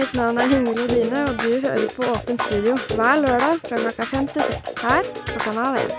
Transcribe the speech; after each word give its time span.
mitt 0.00 0.14
navn 0.16 0.38
er 0.40 0.48
Hinge 0.48 0.72
Lodine, 0.72 1.22
og 1.28 1.40
du 1.42 1.50
hører 1.60 1.88
på 1.92 2.06
Åpen 2.08 2.38
studio 2.40 2.72
hver 2.96 3.18
lørdag 3.20 3.58
fra 3.66 3.78
klokka 3.82 4.04
fem 4.08 4.28
til 4.30 4.46
seks 4.48 4.78
her 4.80 5.08
på 5.26 5.40
Kanal 5.42 5.76
1. 5.80 5.90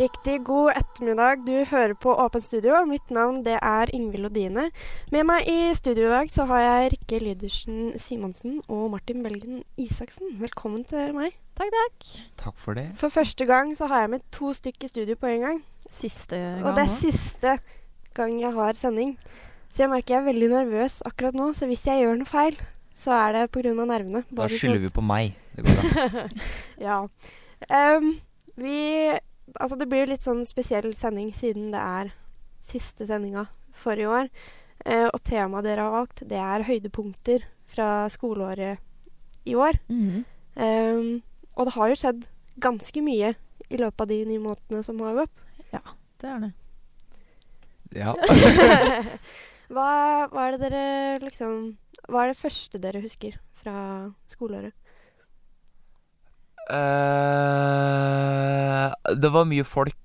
Riktig 0.00 0.36
god 0.46 0.70
ettermiddag. 0.78 1.42
Du 1.44 1.52
hører 1.68 1.92
på 2.00 2.14
Åpen 2.24 2.40
studio. 2.40 2.78
Mitt 2.88 3.10
navn 3.12 3.42
det 3.44 3.58
er 3.60 3.92
Ingvild 3.92 4.24
Lodine. 4.24 4.70
Med 5.12 5.26
meg 5.28 5.50
i 5.52 5.74
studio 5.76 6.06
i 6.06 6.12
dag 6.14 6.32
så 6.32 6.46
har 6.48 6.62
jeg 6.64 6.92
Rikke 6.94 7.18
Lydersen 7.26 7.98
Simonsen 8.00 8.62
og 8.68 8.86
Martin 8.94 9.20
Belgen 9.26 9.60
Isaksen. 9.76 10.38
Velkommen 10.40 10.86
til 10.88 11.12
meg. 11.18 11.36
Takk, 11.60 11.74
takk. 11.76 12.08
Takk 12.44 12.56
for 12.62 12.78
det. 12.78 12.86
For 12.96 13.12
første 13.12 13.44
gang 13.50 13.74
så 13.76 13.90
har 13.92 14.06
jeg 14.06 14.14
med 14.16 14.24
to 14.32 14.54
stykk 14.56 14.88
i 14.88 14.92
studio 14.94 15.18
på 15.20 15.34
en 15.34 15.44
gang. 15.44 15.60
Siste 15.90 16.40
gang 16.40 16.64
Og 16.64 16.72
det 16.78 16.86
er 16.86 16.96
siste 16.96 17.58
gang 18.16 18.40
jeg 18.40 18.54
har 18.56 18.80
sending. 18.80 19.18
Så 19.68 19.84
jeg 19.84 19.92
merker 19.92 20.14
jeg 20.14 20.22
er 20.22 20.28
veldig 20.32 20.52
nervøs 20.54 21.02
akkurat 21.04 21.36
nå. 21.36 21.52
Så 21.52 21.68
hvis 21.68 21.84
jeg 21.84 22.00
gjør 22.00 22.20
noe 22.22 22.28
feil, 22.28 22.56
så 22.98 23.14
er 23.14 23.36
det 23.36 23.44
pga. 23.54 23.74
nervene. 23.78 24.24
Da 24.34 24.48
skylder 24.50 24.82
vi 24.82 24.90
på 24.90 25.04
meg. 25.04 25.36
Det 25.54 25.64
går 25.66 25.76
bra. 25.78 26.24
ja. 26.88 27.00
Um, 27.70 28.18
vi 28.58 29.18
Altså, 29.56 29.78
det 29.80 29.86
blir 29.88 30.10
litt 30.10 30.26
sånn 30.26 30.42
spesiell 30.44 30.90
sending 30.92 31.30
siden 31.32 31.70
det 31.72 31.80
er 31.80 32.10
siste 32.60 33.06
sendinga 33.08 33.46
for 33.72 33.96
i 33.96 34.04
år. 34.04 34.28
Uh, 34.84 35.08
og 35.08 35.22
temaet 35.24 35.64
dere 35.64 35.86
har 35.86 35.94
valgt, 35.94 36.20
det 36.28 36.36
er 36.36 36.66
høydepunkter 36.68 37.46
fra 37.72 37.88
skoleåret 38.12 38.76
i 39.48 39.56
år. 39.56 39.80
Mm 39.88 40.04
-hmm. 40.04 40.24
um, 40.98 41.22
og 41.56 41.64
det 41.64 41.74
har 41.74 41.88
jo 41.88 41.94
skjedd 41.94 42.28
ganske 42.60 43.02
mye 43.02 43.34
i 43.68 43.76
løpet 43.76 44.00
av 44.00 44.08
de 44.08 44.24
ni 44.24 44.38
månedene 44.38 44.82
som 44.82 45.00
har 45.00 45.14
gått. 45.14 45.42
Ja, 45.72 45.80
Det 46.20 46.28
er 46.28 46.40
det. 46.40 46.52
Ja. 47.96 48.14
hva, 49.72 50.28
hva 50.28 50.48
er 50.48 50.56
det 50.56 50.60
dere 50.60 51.18
liksom 51.24 51.76
Hva 52.08 52.24
er 52.24 52.32
det 52.32 52.38
første 52.40 52.78
dere 52.80 53.02
husker 53.04 53.36
fra 53.58 53.74
skoleåret? 54.32 54.72
Uh, 57.18 58.88
det 59.18 59.30
var 59.32 59.46
mye 59.48 59.64
folk. 59.66 59.96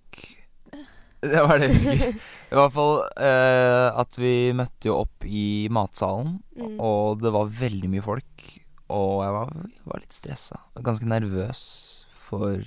Det 1.23 1.39
var 1.47 1.59
det 1.61 1.69
jeg 1.69 1.75
husker. 1.77 2.17
I 2.53 2.55
hvert 2.59 2.73
fall 2.75 2.97
uh, 3.15 3.89
at 4.01 4.17
vi 4.19 4.33
møtte 4.57 4.89
jo 4.89 4.97
opp 5.05 5.23
i 5.27 5.67
matsalen, 5.73 6.39
Mm. 6.53 6.75
og 6.85 7.17
det 7.23 7.31
var 7.33 7.47
veldig 7.49 7.89
mye 7.89 8.03
folk. 8.05 8.43
Og 8.93 9.23
jeg 9.25 9.33
var, 9.33 9.47
jeg 9.57 9.87
var 9.89 10.01
litt 10.03 10.13
stressa. 10.13 10.59
Ganske 10.85 11.07
nervøs 11.09 11.61
for 12.27 12.59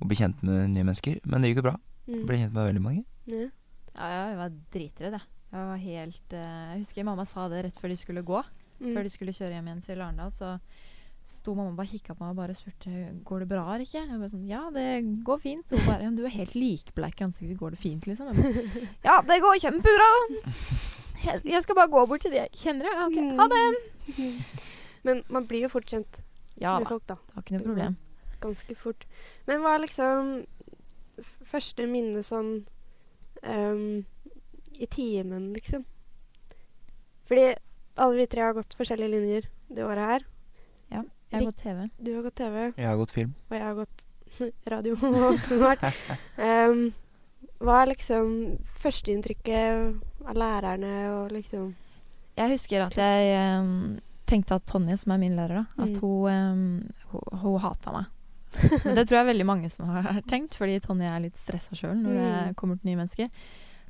å 0.00 0.06
bli 0.06 0.16
kjent 0.20 0.44
med 0.46 0.70
nye 0.76 0.84
mennesker. 0.86 1.18
Men 1.26 1.42
det 1.42 1.50
gikk 1.50 1.58
jo 1.62 1.66
bra. 1.72 1.74
Mm. 2.06 2.20
Ble 2.28 2.38
kjent 2.38 2.54
med 2.54 2.68
veldig 2.68 2.84
mange. 2.84 3.02
Ja. 3.32 3.48
Ja, 3.96 4.08
jeg 4.30 4.38
var 4.38 4.54
dritredd, 4.74 5.16
jeg. 5.18 5.26
Jeg 5.50 5.66
var 5.66 5.80
helt 5.82 6.34
uh, 6.38 6.66
Jeg 6.70 6.82
husker 6.84 7.06
mamma 7.08 7.24
sa 7.26 7.48
det 7.50 7.64
rett 7.66 7.78
før 7.80 7.90
de 7.90 7.96
skulle 7.98 8.22
gå. 8.26 8.42
Mm. 8.80 8.92
Før 8.94 9.02
de 9.06 9.10
skulle 9.12 9.34
kjøre 9.34 9.56
hjem 9.56 9.66
igjen 9.68 9.82
til 9.84 10.00
Arendal, 10.00 10.30
så 10.32 10.54
sto 11.30 11.54
mamma 11.54 11.74
bare 11.78 11.90
kikka 11.90 12.14
på 12.16 12.24
meg 12.24 12.32
og 12.32 12.38
bare 12.40 12.54
spurte 12.58 12.90
Går 13.26 13.42
det 13.44 13.48
bra, 13.50 13.64
Rikke. 13.78 14.02
Jeg 14.02 14.18
bare 14.22 14.30
sånn 14.32 14.46
Ja, 14.50 14.62
det 14.74 14.86
går 15.26 15.42
fint. 15.42 15.74
Hun 15.74 15.84
bare 15.86 16.06
«Ja, 16.06 16.12
Du 16.14 16.24
er 16.26 16.34
helt 16.34 16.54
likbleik 16.58 17.20
i 17.20 17.26
ansiktet. 17.26 17.58
Går 17.60 17.74
det 17.76 17.82
fint, 17.82 18.06
liksom? 18.10 18.30
Bare, 18.30 18.64
ja, 19.08 19.18
det 19.26 19.40
går 19.44 19.60
kjempebra. 19.66 20.08
Jeg, 21.26 21.42
jeg 21.44 21.62
skal 21.66 21.76
bare 21.78 21.92
gå 21.92 22.04
bort 22.08 22.24
til 22.24 22.32
de 22.34 22.40
jeg 22.40 22.54
kjenner. 22.62 22.88
Ja, 22.88 23.06
Okay, 23.10 23.34
ha 23.38 23.46
det. 23.52 24.30
Men 25.06 25.22
man 25.32 25.46
blir 25.48 25.66
jo 25.66 25.72
fort 25.72 25.88
kjent 25.88 26.22
Ja 26.60 26.78
med 26.78 26.88
folk, 26.90 27.06
da. 27.08 27.16
det 27.16 27.36
var 27.36 27.44
ikke 27.46 27.58
noe 27.58 27.66
problem. 27.68 27.94
Ganske 28.40 28.74
fort. 28.76 29.06
Men 29.48 29.62
hva 29.64 29.76
er 29.76 29.84
liksom 29.84 30.34
første 31.44 31.86
minne 31.88 32.22
sånn 32.24 32.52
ehm, 33.42 34.04
i 34.80 34.86
timen, 34.86 35.52
liksom? 35.54 35.84
Fordi 37.28 37.54
alle 38.00 38.16
vi 38.16 38.26
tre 38.26 38.40
har 38.42 38.54
gått 38.56 38.74
forskjellige 38.78 39.10
linjer 39.12 39.48
det 39.68 39.84
året 39.84 40.06
her. 40.08 40.24
Ja. 40.90 41.02
Jeg 41.30 41.38
har 41.38 41.46
gått 41.50 41.60
TV. 41.62 41.88
Du 42.02 42.14
har 42.16 42.22
gått 42.26 42.34
TV, 42.40 42.72
Jeg 42.76 42.86
har 42.88 42.96
gått 42.96 43.10
film. 43.14 43.34
og 43.50 43.56
jeg 43.56 43.62
har 43.64 43.74
gått 43.74 44.04
radio. 44.72 44.96
Ehm, 46.48 46.92
hva 47.60 47.82
er 47.82 47.90
liksom 47.92 48.58
førsteinntrykket 48.80 50.00
av 50.26 50.34
lærerne 50.36 50.94
og 51.14 51.32
liksom 51.34 51.74
Jeg 52.38 52.50
husker 52.54 52.86
at 52.86 52.96
jeg 52.96 53.60
um, 53.60 53.98
tenkte 54.26 54.54
at 54.56 54.64
Tonje, 54.70 54.96
som 54.96 55.12
er 55.12 55.18
min 55.20 55.36
lærer, 55.36 55.60
da, 55.60 55.82
at 55.84 55.90
Mm. 55.90 56.00
hun, 56.00 56.30
um, 56.30 56.90
hun, 57.12 57.38
hun 57.42 57.58
hata 57.60 57.92
meg. 57.92 58.06
Men 58.84 58.96
det 58.98 59.04
tror 59.08 59.20
jeg 59.20 59.28
veldig 59.30 59.46
mange 59.46 59.68
som 59.70 59.88
har 59.94 60.20
tenkt, 60.28 60.56
fordi 60.58 60.80
Tonje 60.82 61.06
er 61.10 61.20
litt 61.22 61.38
stressa 61.38 61.76
sjøl 61.78 61.96
når 62.00 62.16
det 62.18 62.30
Mm. 62.50 62.54
kommer 62.58 62.80
til 62.80 62.90
nye 62.90 62.98
mennesker. 62.98 63.28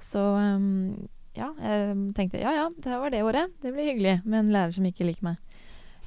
Så 0.00 0.21
um, 0.37 1.09
ja, 1.37 1.48
jeg 1.62 1.94
tenkte 2.16 2.41
ja 2.43 2.53
ja, 2.56 2.66
det 2.76 2.98
var 3.00 3.10
det 3.15 3.22
året. 3.25 3.53
Det 3.62 3.72
blir 3.72 3.88
hyggelig 3.93 4.16
med 4.25 4.38
en 4.44 4.53
lærer 4.53 4.72
som 4.76 4.84
ikke 4.88 5.06
liker 5.09 5.22
meg. 5.31 5.37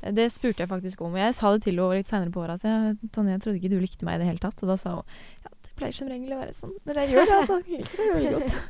Det 0.03 0.25
spurte 0.33 0.59
jeg 0.65 0.69
faktisk 0.69 1.01
om. 1.01 1.15
Jeg 1.15 1.33
sa 1.37 1.53
det 1.55 1.63
til 1.63 1.77
henne 1.79 1.95
litt 2.01 2.09
seinere 2.11 2.31
på 2.35 2.41
året 2.43 2.59
at 2.59 2.67
jeg, 2.67 3.09
Tonje, 3.15 3.37
jeg 3.37 3.41
trodde 3.45 3.59
ikke 3.61 3.71
du 3.71 3.79
likte 3.79 4.05
meg 4.05 4.17
i 4.17 4.23
det 4.23 4.27
hele 4.33 4.41
tatt. 4.43 4.59
Og 4.65 4.69
da 4.73 4.75
sa 4.77 4.97
hun 4.97 5.03
ja, 5.45 5.49
det 5.63 5.75
pleier 5.79 5.95
som 5.95 6.09
regel 6.11 6.33
å 6.35 6.41
være 6.43 6.55
sånn. 6.59 6.73
Men 6.85 6.99
jeg 7.01 7.13
gjør 7.15 7.29
det, 7.29 7.37
altså. 7.39 7.59
Jeg 7.71 7.79
liker 7.85 8.01
det 8.03 8.09
veldig 8.17 8.33
godt. 8.39 8.57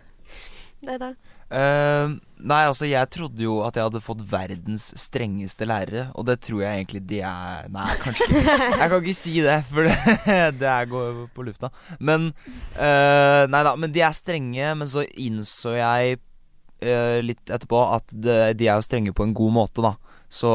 Det 0.83 0.97
da. 1.00 1.07
Eh, 1.53 2.14
nei, 2.44 2.62
altså 2.66 2.88
jeg 2.90 3.09
trodde 3.14 3.44
jo 3.46 3.59
at 3.66 3.78
jeg 3.78 3.86
hadde 3.86 4.02
fått 4.03 4.24
verdens 4.30 4.88
strengeste 5.00 5.68
lærere, 5.69 6.08
og 6.18 6.25
det 6.25 6.40
tror 6.47 6.64
jeg 6.64 6.81
egentlig 6.81 7.03
de 7.12 7.19
er 7.30 7.69
Nei, 7.74 7.90
kanskje 8.02 8.28
ikke. 8.30 8.58
Jeg 8.58 8.90
kan 8.90 8.97
ikke 8.97 9.18
si 9.18 9.36
det, 9.46 9.59
for 9.69 9.90
det, 9.90 9.97
det 10.63 10.78
går 10.92 11.24
på 11.36 11.46
lufta. 11.46 11.69
Men 12.00 12.31
uh, 12.80 13.44
Nei 13.50 13.63
da, 13.68 13.75
men 13.80 13.94
de 13.94 14.02
er 14.06 14.18
strenge, 14.18 14.74
men 14.80 14.90
så 14.90 15.06
innså 15.13 15.75
jeg 15.78 16.18
uh, 16.18 17.19
litt 17.22 17.53
etterpå 17.53 17.86
at 18.00 18.16
det, 18.16 18.40
de 18.58 18.69
er 18.69 18.80
jo 18.80 18.88
strenge 18.90 19.13
på 19.16 19.28
en 19.28 19.38
god 19.38 19.58
måte, 19.62 19.86
da. 19.86 19.94
Så 20.33 20.49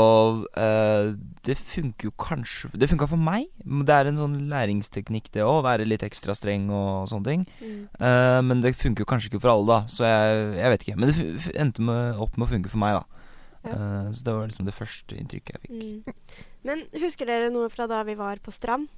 eh, 0.59 1.13
det 1.47 1.55
funker 1.55 2.09
jo 2.09 2.15
kanskje 2.19 2.73
Det 2.75 2.89
funka 2.91 3.07
for 3.07 3.21
meg. 3.23 3.47
Det 3.63 3.95
er 3.95 4.11
en 4.11 4.19
sånn 4.19 4.35
læringsteknikk, 4.51 5.31
det 5.37 5.45
òg. 5.47 5.61
Være 5.69 5.87
litt 5.87 6.03
ekstra 6.07 6.35
streng 6.35 6.67
og 6.75 7.07
sånne 7.11 7.31
ting. 7.31 7.45
Mm. 7.63 7.85
Eh, 7.95 8.41
men 8.49 8.65
det 8.65 8.75
funker 8.79 9.05
jo 9.05 9.11
kanskje 9.13 9.31
ikke 9.31 9.45
for 9.45 9.55
alle, 9.55 9.69
da. 9.71 9.93
Så 9.93 10.09
jeg, 10.09 10.43
jeg 10.59 10.75
vet 10.75 10.87
ikke. 10.87 10.99
Men 10.99 11.13
det 11.13 11.55
endte 11.63 11.87
med, 11.87 12.19
opp 12.19 12.35
med 12.35 12.49
å 12.49 12.51
funke 12.57 12.75
for 12.75 12.83
meg, 12.83 12.99
da. 12.99 13.23
Ja. 13.69 13.77
Eh, 13.77 14.11
så 14.19 14.27
det 14.27 14.37
var 14.41 14.51
liksom 14.51 14.67
det 14.67 14.77
første 14.81 15.21
inntrykket 15.21 15.55
jeg 15.55 15.65
fikk. 15.69 15.79
Mm. 15.79 16.45
Men 16.67 16.85
husker 16.99 17.31
dere 17.31 17.55
noe 17.55 17.71
fra 17.71 17.87
da 17.91 18.03
vi 18.09 18.19
var 18.19 18.43
på 18.43 18.55
Strand? 18.55 18.91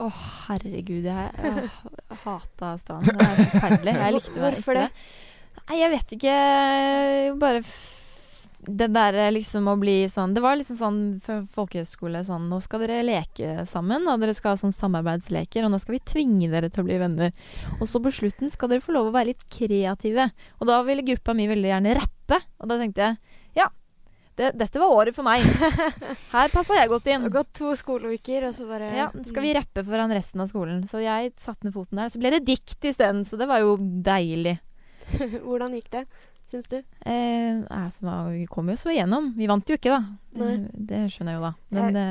Å, 0.00 0.08
herregud. 0.48 1.04
Jeg, 1.04 1.30
jeg 1.44 1.70
hata 2.24 2.72
stranden. 2.80 3.20
Det 3.20 3.28
er 3.28 3.40
forferdelig. 3.52 3.98
Jeg 4.00 4.16
likte 4.16 4.32
det 4.32 4.44
Hvorfor 4.46 4.80
ikke 4.80 4.88
det. 4.88 5.08
Nei, 5.60 5.80
jeg 5.84 5.92
vet 5.92 6.14
ikke. 6.16 6.36
Bare 7.44 7.64
f 7.68 7.80
det 8.66 8.90
der 8.92 9.16
liksom 9.32 9.68
å 9.72 9.76
bli 9.80 10.04
sånn 10.12 10.34
Det 10.36 10.42
var 10.44 10.58
liksom 10.60 10.76
sånn 10.76 10.98
for 11.24 11.44
folkehøyskole 11.48 12.20
sånn 12.26 12.50
Nå 12.50 12.58
skal 12.60 12.84
dere 12.84 13.00
leke 13.06 13.64
sammen, 13.68 14.04
og 14.04 14.20
dere 14.20 14.34
skal 14.36 14.54
ha 14.54 14.60
sånn 14.60 14.74
samarbeidsleker, 14.76 15.64
og 15.64 15.72
nå 15.72 15.80
skal 15.80 15.96
vi 15.96 16.02
tvinge 16.12 16.50
dere 16.52 16.68
til 16.68 16.84
å 16.84 16.88
bli 16.88 16.98
venner. 17.00 17.32
Og 17.80 17.88
så 17.88 18.02
på 18.02 18.12
slutten 18.12 18.52
skal 18.52 18.72
dere 18.72 18.84
få 18.84 18.94
lov 18.96 19.08
å 19.08 19.14
være 19.14 19.32
litt 19.32 19.46
kreative. 19.52 20.28
Og 20.60 20.68
da 20.68 20.80
ville 20.84 21.06
gruppa 21.06 21.34
mi 21.36 21.48
veldig 21.50 21.72
gjerne 21.72 21.96
rappe, 22.02 22.40
og 22.60 22.70
da 22.70 22.80
tenkte 22.80 23.06
jeg 23.06 23.62
ja. 23.62 23.70
Det, 24.36 24.52
dette 24.56 24.80
var 24.80 24.92
året 24.94 25.16
for 25.16 25.26
meg. 25.26 25.44
Her 26.34 26.52
passa 26.52 26.78
jeg 26.78 26.88
godt 26.92 27.08
inn. 27.10 27.24
Det 27.24 27.30
har 27.30 27.36
gått 27.40 27.52
to 27.58 27.74
skoleuker, 27.76 28.46
og 28.48 28.56
så 28.56 28.68
bare 28.68 28.92
Ja, 28.96 29.10
skal 29.26 29.44
vi 29.44 29.56
rappe 29.56 29.84
foran 29.84 30.12
resten 30.14 30.44
av 30.44 30.52
skolen. 30.52 30.84
Så 30.88 31.02
jeg 31.04 31.32
satte 31.40 31.66
ned 31.66 31.76
foten 31.76 32.00
der. 32.00 32.12
Så 32.12 32.20
ble 32.22 32.32
det 32.36 32.46
dikt 32.48 32.88
isteden, 32.92 33.24
så 33.28 33.40
det 33.40 33.48
var 33.50 33.64
jo 33.64 33.74
deilig. 33.80 34.56
Hvordan 35.46 35.74
gikk 35.76 35.90
det, 35.92 36.04
syns 36.50 36.68
du? 36.70 36.78
Eh, 37.06 37.62
altså, 37.70 38.12
vi 38.34 38.44
kom 38.50 38.70
jo 38.72 38.76
så 38.78 38.92
igjennom. 38.92 39.32
Vi 39.38 39.48
vant 39.50 39.70
jo 39.70 39.78
ikke, 39.78 39.96
da. 39.96 40.00
Nei. 40.40 40.52
Eh, 40.56 40.86
det 40.90 41.02
skjønner 41.14 41.36
jeg 41.36 41.40
jo, 41.40 41.48
da. 41.48 41.52
Men 41.76 41.98
det 41.98 42.06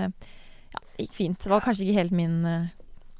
ja, 0.75 0.83
gikk 1.03 1.16
fint. 1.17 1.41
Det 1.44 1.51
var 1.51 1.63
kanskje 1.66 1.88
ikke 1.88 1.97
helt 1.97 2.16
min 2.16 2.38
uh, 2.45 2.69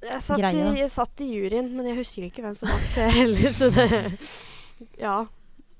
Jeg 0.06 0.22
satt, 0.22 0.42
Greie, 0.42 0.54
i, 0.54 0.68
da. 0.68 0.76
jeg 0.84 0.94
satt 0.94 1.24
i 1.26 1.32
juryen, 1.34 1.72
men 1.76 1.90
jeg 1.92 2.00
husker 2.02 2.28
ikke 2.28 2.46
hvem 2.46 2.56
som 2.58 2.72
vant 2.72 2.92
det 2.98 3.10
heller, 3.18 3.56
så 3.56 3.72
det 3.74 3.90
Ja. 5.06 5.18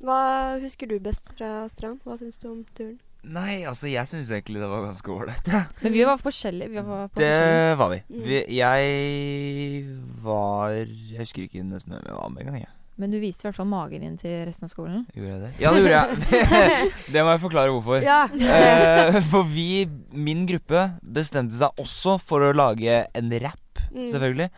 Hva 0.04 0.22
husker 0.64 0.88
du 0.88 0.98
best 1.04 1.28
fra 1.36 1.68
Strand? 1.72 2.02
Hva 2.08 2.16
syns 2.20 2.40
du 2.40 2.50
om 2.52 2.64
turen? 2.76 2.98
Nei, 3.20 3.66
altså 3.68 3.90
jeg 3.92 4.08
syns 4.08 4.30
egentlig 4.32 4.62
det 4.62 4.70
var 4.72 4.86
ganske 4.86 5.12
ålreit. 5.12 5.48
Ja. 5.52 5.66
Men 5.84 5.92
vi 5.92 6.06
var 6.08 6.22
forskjellige. 6.22 6.72
Vi 6.72 6.84
var 6.88 7.10
på 7.12 7.20
forskjellige. 7.20 7.64
Det 7.68 7.80
var 7.82 7.92
vi. 7.92 8.02
Mm. 8.08 8.22
vi. 8.24 8.42
Jeg 8.56 9.96
var 10.24 10.76
Jeg 10.80 11.20
husker 11.26 11.44
ikke 11.44 11.66
nesten 11.68 11.98
hvem 11.98 12.08
jeg 12.08 12.16
var 12.16 12.32
med 12.32 12.48
engang. 12.48 12.79
Men 13.00 13.14
du 13.14 13.20
viste 13.22 13.46
i 13.46 13.48
hvert 13.48 13.56
fall 13.56 13.70
magen 13.72 14.02
din 14.04 14.18
til 14.20 14.42
resten 14.48 14.68
av 14.68 14.72
skolen. 14.74 15.06
Gjorde 15.16 15.32
jeg 15.32 15.42
det? 15.46 15.52
Ja, 15.64 15.72
det 15.72 15.84
gjorde 15.86 16.02
jeg. 16.02 16.90
det 17.16 17.24
må 17.24 17.32
jeg 17.32 17.42
forklare 17.46 17.72
hvorfor. 17.72 18.04
Ja. 18.04 18.18
Eh, 18.28 19.20
for 19.32 19.48
vi, 19.48 19.86
min 20.12 20.44
gruppe, 20.50 20.82
bestemte 21.02 21.56
seg 21.56 21.80
også 21.80 22.18
for 22.20 22.44
å 22.50 22.54
lage 22.56 23.06
en 23.16 23.32
rap, 23.46 23.64
Mm. 23.90 24.06
selvfølgelig. 24.12 24.50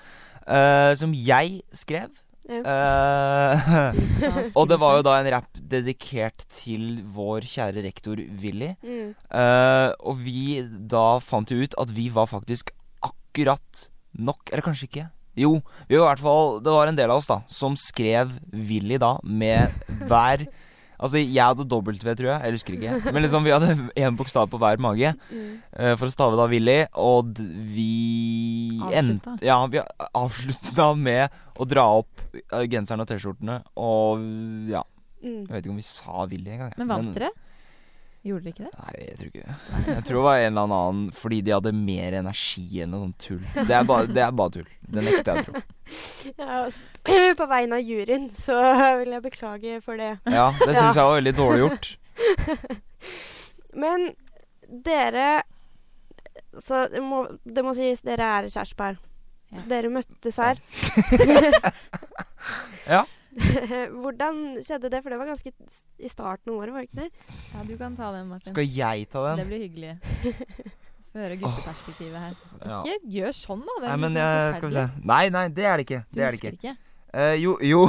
eh, 0.50 0.94
som 0.98 1.14
jeg 1.14 1.62
skrev. 1.78 2.10
Ja. 2.50 2.60
Eh, 2.68 4.50
og 4.60 4.66
det 4.68 4.80
var 4.82 4.98
jo 4.98 5.04
da 5.06 5.14
en 5.22 5.30
rap 5.32 5.46
dedikert 5.72 6.44
til 6.52 7.04
vår 7.14 7.46
kjære 7.48 7.84
rektor 7.86 8.20
Willy. 8.42 8.74
Mm. 8.84 9.14
Uh, 9.32 9.94
og 10.02 10.18
vi 10.26 10.60
da 10.92 11.20
fant 11.24 11.54
jo 11.54 11.62
ut 11.62 11.78
at 11.80 11.94
vi 11.96 12.10
var 12.12 12.28
faktisk 12.28 12.74
akkurat 13.06 13.86
nok 14.20 14.50
Eller 14.52 14.66
kanskje 14.66 14.90
ikke. 14.90 15.06
Jo, 15.38 15.62
vi 15.88 15.96
var 15.96 16.04
i 16.04 16.10
hvert 16.16 16.20
fall 16.26 16.58
Det 16.60 16.72
var 16.76 16.88
en 16.92 16.98
del 16.98 17.10
av 17.14 17.22
oss 17.22 17.28
da 17.30 17.38
som 17.48 17.76
skrev 17.80 18.34
Willy 18.52 18.98
da 19.00 19.14
med 19.24 19.72
hver 20.10 20.48
Altså, 21.02 21.18
jeg 21.18 21.42
hadde 21.42 21.64
W, 21.66 21.96
tror 21.98 22.28
jeg. 22.30 22.42
Jeg 22.46 22.52
husker 22.54 22.76
ikke. 22.78 23.12
Men 23.16 23.24
liksom, 23.24 23.42
vi 23.42 23.50
hadde 23.50 23.72
én 23.98 24.14
bokstav 24.20 24.46
på 24.52 24.60
hver 24.62 24.78
mage 24.78 25.16
Mm. 25.34 25.56
eh, 25.74 25.96
for 25.98 26.06
å 26.06 26.14
stave 26.14 26.38
da 26.38 26.46
Willy, 26.46 26.76
og 26.94 27.32
d- 27.34 27.42
vi 27.74 28.78
endte 28.94 29.34
Ja, 29.42 29.56
vi 29.66 29.82
avslutta 30.14 30.92
med 30.96 31.32
å 31.58 31.66
dra 31.66 31.88
opp 32.04 32.22
eh, 32.36 32.68
genseren 32.70 33.02
og 33.02 33.10
T-skjortene, 33.10 33.64
og 33.78 34.22
ja 34.70 34.84
Mm. 35.22 35.44
Jeg 35.46 35.50
vet 35.54 35.66
ikke 35.66 35.70
om 35.70 35.78
vi 35.78 35.84
sa 35.86 36.24
Willy 36.26 36.50
engang. 36.50 36.72
Men 36.82 36.88
vant 36.90 37.12
dere? 37.14 37.28
Gjorde 38.22 38.44
dere 38.46 38.52
ikke 38.54 38.68
det? 38.68 38.72
Nei, 38.78 38.92
jeg 39.02 39.16
tror 39.18 39.30
ikke 39.32 39.44
det. 39.48 39.54
Jeg 39.88 40.04
tror 40.06 40.18
det 40.20 40.24
var 40.28 40.40
en 40.40 40.52
eller 40.52 40.74
annen 40.78 41.06
fordi 41.18 41.40
de 41.42 41.54
hadde 41.56 41.72
mer 41.74 42.18
energi 42.20 42.66
enn 42.84 42.92
noe 42.94 43.08
sånt 43.08 43.24
tull. 43.26 43.46
Det 43.56 43.74
er 43.74 43.88
bare, 43.90 44.10
det 44.14 44.22
er 44.22 44.36
bare 44.38 44.54
tull. 44.60 44.68
Det 44.94 45.06
nekter 45.08 45.32
jeg 45.32 45.42
å 45.42 45.46
tro. 45.48 45.62
Ja, 46.30 46.60
og 46.68 47.38
på 47.42 47.48
vegne 47.50 47.80
av 47.80 47.88
juryen 47.88 48.28
så 48.36 48.58
vil 49.02 49.16
jeg 49.16 49.26
beklage 49.26 49.80
for 49.86 49.98
det. 49.98 50.12
Ja, 50.30 50.52
det 50.62 50.76
syns 50.76 51.00
jeg 51.00 51.08
var 51.08 51.18
veldig 51.18 51.34
dårlig 51.40 51.64
gjort. 51.64 51.90
Men 53.82 54.12
dere 54.86 55.30
Så 56.60 56.84
det 56.92 57.02
må, 57.02 57.24
det 57.44 57.64
må 57.66 57.74
sies, 57.74 58.04
dere 58.06 58.28
er 58.38 58.52
kjærestepar. 58.52 59.00
Ja. 59.56 59.64
Dere 59.72 59.90
møttes 59.92 60.38
her. 60.40 60.62
Ja. 62.86 63.02
Hvordan 64.02 64.42
skjedde 64.66 64.92
det? 64.92 65.02
For 65.04 65.14
det 65.14 65.20
var 65.22 65.30
ganske 65.32 65.52
i 65.52 66.12
starten 66.12 66.52
av 66.52 66.60
året, 66.60 66.74
var 66.76 66.86
det 66.86 66.90
ikke 66.90 67.02
det? 67.06 67.34
Ja, 67.54 67.64
du 67.68 67.74
kan 67.80 67.96
ta 67.98 68.12
den, 68.16 68.30
Martin. 68.32 68.54
Skal 68.54 68.68
jeg 68.68 69.08
ta 69.12 69.26
Det 69.40 69.48
blir 69.48 69.66
hyggelig. 69.66 69.98
Få 71.12 71.20
høre 71.20 71.36
gutteperspektivet 71.42 72.16
her. 72.16 72.36
Ja. 72.64 72.78
Ikke 72.80 73.12
gjør 73.18 73.36
sånn, 73.36 73.66
da. 73.68 73.74
Det 73.82 73.88
er 73.88 73.92
Nei, 73.92 74.00
men 74.06 74.20
jeg, 74.22 74.54
skal 74.56 74.70
vi 74.70 74.76
se. 74.78 74.86
Nei, 75.12 75.24
nei, 75.36 75.46
det 75.52 75.68
er 75.68 75.82
det 75.82 75.88
ikke. 75.88 76.04
Du 76.08 76.16
Det 76.16 76.22
er 76.22 76.30
det 76.30 76.38
husker 76.38 76.56
ikke. 76.56 76.72
ikke? 76.72 76.88
Uh, 77.12 77.36
jo, 77.36 77.58
jo. 77.68 77.82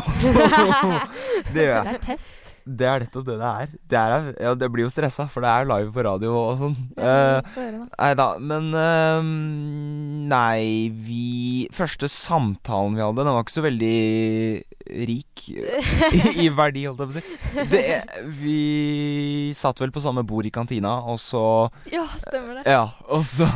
det 1.54 1.68
gjør 1.68 1.76
jeg. 1.76 1.84
Det 1.86 1.94
er 1.94 2.02
test. 2.08 2.41
Det 2.64 2.86
er 2.86 3.02
nettopp 3.02 3.24
det 3.26 3.36
det 3.40 3.48
er. 3.48 3.70
Det, 3.90 3.98
er 3.98 4.26
ja, 4.44 4.52
det 4.58 4.68
blir 4.72 4.86
jo 4.86 4.92
stressa, 4.92 5.26
for 5.32 5.44
det 5.44 5.50
er 5.50 5.68
live 5.68 5.90
på 5.94 6.04
radio 6.06 6.34
og 6.38 6.60
sånn. 6.60 6.76
Ja, 6.96 7.40
Få. 7.54 7.64
Nei 7.98 8.10
da, 8.18 8.26
men 8.38 8.68
uh, 8.76 9.22
Nei, 10.32 10.92
vi 10.94 11.66
Første 11.74 12.08
samtalen 12.10 12.94
vi 12.96 13.02
hadde, 13.04 13.24
den 13.24 13.34
var 13.34 13.42
ikke 13.44 13.56
så 13.56 13.64
veldig 13.66 13.96
rik 15.08 15.42
i, 15.48 16.20
i 16.44 16.48
verdi, 16.54 16.84
holdt 16.86 17.02
jeg 17.02 17.10
på 17.10 17.12
å 17.12 17.18
si. 17.18 17.66
Det, 17.72 17.82
vi 18.38 18.60
satt 19.56 19.80
vel 19.82 19.92
på 19.94 20.02
samme 20.04 20.24
bord 20.26 20.46
i 20.46 20.54
kantina, 20.54 20.98
og 21.08 21.18
så 21.22 21.42
Ja, 21.90 22.06
stemmer 22.20 22.60
det. 22.60 22.66
Ja, 22.70 22.84
og 23.10 23.24
så 23.26 23.48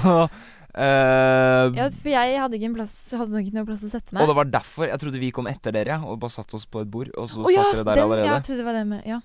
øh, 0.76 1.76
Ja, 1.76 1.88
for 1.90 2.10
jeg 2.12 2.38
hadde 2.40 2.58
ikke 2.58 2.72
plass 2.76 2.96
Hadde 3.16 3.42
ikke 3.42 3.54
noen 3.56 3.68
plass 3.68 3.84
å 3.86 3.90
sette 3.92 4.12
meg. 4.14 4.22
Og 4.24 4.30
det 4.32 4.36
var 4.38 4.50
derfor 4.58 4.90
jeg 4.90 5.02
trodde 5.02 5.22
vi 5.22 5.30
kom 5.34 5.48
etter 5.50 5.74
dere, 5.76 6.00
og 6.04 6.18
bare 6.22 6.34
satte 6.36 6.58
oss 6.58 6.66
på 6.68 6.82
et 6.84 6.90
bord, 6.90 7.12
og 7.16 7.30
så 7.32 7.44
Å 7.44 7.52
ja, 7.54 7.68
satt 7.72 7.86
dere 7.86 8.06
der 8.06 8.16
den, 8.16 8.26
ja, 8.26 8.34
jeg 8.38 8.48
trodde 8.48 8.58
det 8.62 8.66
var 8.68 8.80
det 8.80 8.86
med 8.90 9.06
Ja. 9.08 9.20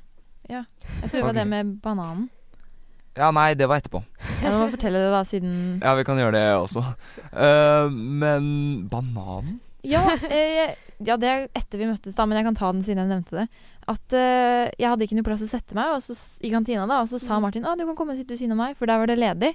ja. 0.49 0.63
Jeg 1.01 1.09
trodde 1.09 1.17
det 1.21 1.27
var 1.29 1.39
det 1.41 1.47
med 1.55 1.73
bananen. 1.83 2.29
Ja, 3.17 3.27
nei, 3.35 3.49
det 3.59 3.67
var 3.67 3.81
etterpå. 3.81 3.99
Jeg 4.39 4.53
må 4.55 4.69
fortelle 4.71 5.01
det, 5.03 5.09
da, 5.11 5.25
siden 5.27 5.55
Ja, 5.83 5.91
vi 5.99 6.05
kan 6.07 6.19
gjøre 6.21 6.37
det 6.37 6.45
også. 6.61 6.83
Uh, 7.35 7.91
men 7.91 8.87
bananen? 8.91 9.59
Ja, 9.83 10.03
eh, 10.29 10.75
ja, 11.01 11.15
det 11.17 11.27
er 11.27 11.47
etter 11.57 11.79
vi 11.81 11.89
møttes, 11.89 12.15
da, 12.15 12.27
men 12.29 12.37
jeg 12.37 12.45
kan 12.45 12.57
ta 12.59 12.69
den 12.71 12.83
siden 12.85 13.01
jeg 13.01 13.09
nevnte 13.09 13.39
det. 13.41 13.47
At 13.89 14.13
eh, 14.13 14.69
jeg 14.77 14.87
hadde 14.91 15.07
ikke 15.07 15.17
noe 15.17 15.25
plass 15.25 15.41
å 15.41 15.49
sette 15.49 15.73
meg 15.75 15.95
og 15.95 16.03
så, 16.05 16.13
i 16.45 16.51
kantina, 16.53 16.85
da, 16.85 16.99
og 17.01 17.09
så 17.09 17.17
sa 17.19 17.39
Mm. 17.39 17.47
Martin 17.47 17.65
at 17.65 17.79
du 17.81 17.87
kan 17.89 17.97
komme 17.97 18.13
og 18.13 18.19
sitte 18.21 18.35
ved 18.35 18.43
siden 18.43 18.53
av 18.53 18.61
meg, 18.61 18.77
for 18.77 18.85
der 18.85 19.01
var 19.01 19.09
det 19.09 19.17
ledig. 19.17 19.49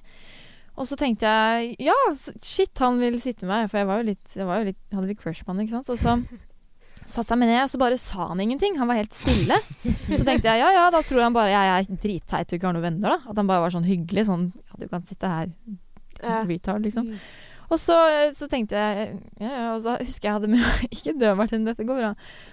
Og 0.77 0.89
så 0.89 0.99
tenkte 1.01 1.29
jeg 1.29 1.77
ja, 1.89 1.97
shit, 2.45 2.73
han 2.83 3.01
vil 3.01 3.17
sitte 3.23 3.47
med 3.47 3.55
meg, 3.55 3.71
for 3.71 3.81
jeg 3.81 3.89
var 3.89 4.03
jo 4.03 4.11
litt, 4.11 4.35
jeg 4.37 4.49
var 4.49 4.61
jo 4.61 4.69
litt, 4.69 4.83
hadde 4.93 5.09
litt 5.09 5.23
crush 5.23 5.45
på 5.45 5.55
han, 5.55 5.63
ikke 5.65 5.79
sant. 5.79 5.93
Og 5.95 6.01
så 6.01 6.19
satt 7.17 7.33
jeg 7.33 7.41
meg 7.41 7.51
ned, 7.53 7.63
og 7.63 7.73
så 7.73 7.81
bare 7.81 7.99
sa 8.03 8.29
han 8.33 8.43
ingenting. 8.45 8.77
Han 8.81 8.91
var 8.91 9.01
helt 9.01 9.17
stille. 9.17 9.59
Så 9.85 10.23
tenkte 10.27 10.53
jeg 10.53 10.63
ja, 10.63 10.71
ja, 10.75 10.87
da 10.93 11.01
tror 11.07 11.25
han 11.25 11.37
bare 11.37 11.55
jeg 11.55 11.73
er 11.73 11.91
dritteit 12.05 12.53
og 12.53 12.59
ikke 12.59 12.69
har 12.69 12.77
noen 12.77 12.89
venner, 12.91 13.17
da. 13.17 13.33
At 13.33 13.41
han 13.41 13.49
bare 13.49 13.65
var 13.65 13.75
sånn 13.75 13.89
hyggelig, 13.89 14.29
sånn 14.29 14.49
ja, 14.53 14.81
du 14.83 14.89
kan 14.93 15.07
sitte 15.09 15.33
her, 15.33 15.53
retard, 16.49 16.85
liksom. 16.85 17.13
Mm. 17.13 17.27
Og 17.67 17.81
så, 17.83 17.97
så 18.37 18.47
tenkte 18.51 18.79
jeg 18.79 19.07
ja, 19.41 19.49
ja, 19.51 19.69
Og 19.75 19.81
så 19.83 19.97
husker 19.99 20.29
jeg 20.29 20.37
hadde 20.37 20.51
med 20.53 20.83
Ikke 20.95 21.17
dø, 21.19 21.33
Martin, 21.39 21.67
dette 21.67 21.87
går 21.87 21.99
bra. 21.99 22.13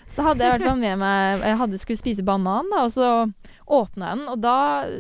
Så 0.10 0.26
hadde 0.26 0.42
jeg 0.42 0.50
i 0.50 0.56
hvert 0.56 0.70
fall 0.72 0.80
med 0.82 1.02
meg 1.04 1.44
Jeg 1.46 1.60
hadde, 1.60 1.82
skulle 1.82 2.02
spise 2.02 2.26
banan, 2.26 2.72
da, 2.74 2.86
og 2.88 2.94
så 2.96 3.10
åpna 3.74 4.10
jeg 4.10 4.20
den, 4.20 4.26
og 4.28 4.42
da 4.44 4.56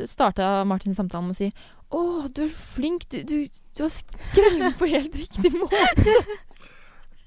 starta 0.07 0.45
Martin 0.65 0.95
samtalen 0.95 1.27
med 1.27 1.35
å 1.35 1.39
si 1.41 1.49
å, 1.93 2.01
du 2.33 2.43
er 2.47 2.53
flink. 2.53 3.05
Du, 3.13 3.19
du, 3.27 3.35
du 3.77 3.83
har 3.85 3.91
skrevet 3.93 4.77
på 4.79 4.89
helt 4.91 5.15
riktig 5.19 5.51
måte. 5.55 6.15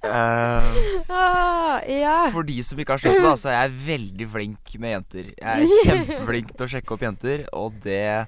uh, 0.07 0.63
Ah, 1.11 1.81
ja. 1.89 2.17
For 2.35 2.47
de 2.47 2.57
som 2.67 2.79
ikke 2.83 2.95
har 2.97 3.03
skjønt 3.03 3.21
det, 3.21 3.29
altså, 3.31 3.49
så 3.49 3.53
er 3.55 3.61
jeg 3.67 3.77
veldig 3.87 4.29
flink 4.33 4.75
med 4.83 4.95
jenter. 4.97 5.31
Jeg 5.37 5.69
er 5.69 5.87
kjempeflink 5.91 6.53
til 6.57 6.67
å 6.67 6.71
sjekke 6.75 6.95
opp 6.97 7.05
jenter, 7.07 7.47
og 7.57 7.79
det 7.87 8.01
er 8.07 8.27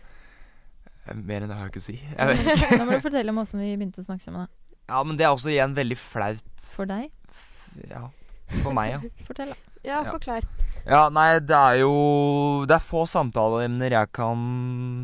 Mer 1.08 1.40
enn 1.40 1.48
det 1.48 1.56
har 1.56 1.64
jeg 1.64 1.72
ikke 1.72 1.80
å 1.80 1.86
si. 1.86 1.94
Jeg 2.04 2.28
vet 2.28 2.48
ikke. 2.52 2.76
Nå 2.76 2.84
må 2.84 2.96
du 2.98 3.04
fortelle 3.06 3.32
om 3.32 3.38
åssen 3.40 3.62
vi 3.64 3.70
begynte 3.80 4.02
å 4.02 4.04
snakke 4.04 4.20
sammen. 4.26 4.42
da. 4.44 4.74
Ja, 4.92 4.98
men 5.08 5.16
det 5.16 5.24
er 5.24 5.32
også 5.32 5.48
igjen 5.48 5.72
veldig 5.76 5.96
flaut. 5.96 6.50
For 6.74 6.84
deg. 6.90 7.06
F- 7.32 7.70
Ja. 7.88 8.02
For 8.62 8.72
meg, 8.76 8.90
ja. 8.92 8.98
Fortell, 9.24 9.54
da. 9.54 9.56
Ja, 9.86 10.02
Ja. 10.04 10.12
forklar. 10.12 10.44
Ja, 10.44 10.67
nei, 11.12 11.38
det 11.44 11.56
er 11.56 11.80
jo 11.82 11.92
Det 12.68 12.76
er 12.76 12.84
få 12.84 13.04
samtaleemner 13.08 13.92
jeg 13.96 14.12
kan 14.16 14.38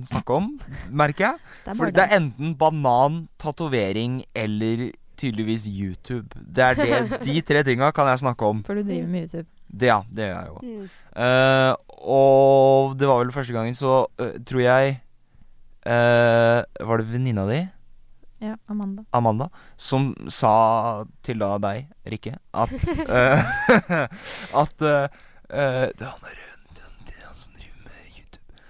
snakke 0.06 0.38
om, 0.38 0.52
merker 0.90 1.30
jeg. 1.30 1.38
Det 1.64 1.72
er 1.72 1.78
For 1.78 1.94
det 1.96 2.04
er 2.04 2.16
enten 2.18 2.54
banan, 2.60 3.24
tatovering 3.40 4.22
eller 4.36 4.90
tydeligvis 5.16 5.66
YouTube. 5.70 6.28
Det 6.34 6.64
er 6.64 6.74
det, 6.74 7.20
De 7.24 7.40
tre 7.40 7.62
tinga 7.64 7.90
kan 7.94 8.08
jeg 8.10 8.24
snakke 8.24 8.44
om. 8.44 8.62
For 8.66 8.74
du 8.76 8.82
driver 8.84 9.08
med 9.08 9.28
YouTube. 9.28 9.48
Det, 9.74 9.88
ja, 9.88 10.00
det 10.10 10.28
gjør 10.28 10.36
jeg 10.36 10.48
jo. 10.48 10.58
Mm. 10.62 10.90
Uh, 11.14 11.72
og 12.04 12.98
det 12.98 13.08
var 13.08 13.22
vel 13.22 13.32
første 13.34 13.54
gangen, 13.54 13.74
så 13.74 14.04
uh, 14.20 14.34
tror 14.46 14.60
jeg 14.60 14.96
uh, 15.86 16.60
Var 16.88 17.00
det 17.00 17.06
venninna 17.12 17.46
di, 17.48 17.60
Ja, 18.42 18.56
Amanda. 18.68 19.04
Amanda, 19.14 19.48
som 19.76 20.10
sa 20.28 21.04
til 21.24 21.38
da 21.40 21.54
deg, 21.62 21.86
Rikke, 22.12 22.34
at 22.52 22.74
eh, 23.20 24.08
At 24.62 24.84
eh, 25.50 25.88
Det 25.92 26.06
er 26.06 26.10
han 26.10 26.20
der 26.22 26.40
det 27.06 27.14
er 27.20 27.26
han 27.26 27.36
som 27.36 27.52
driver 27.52 27.82
med 27.84 28.18
YouTube. 28.18 28.62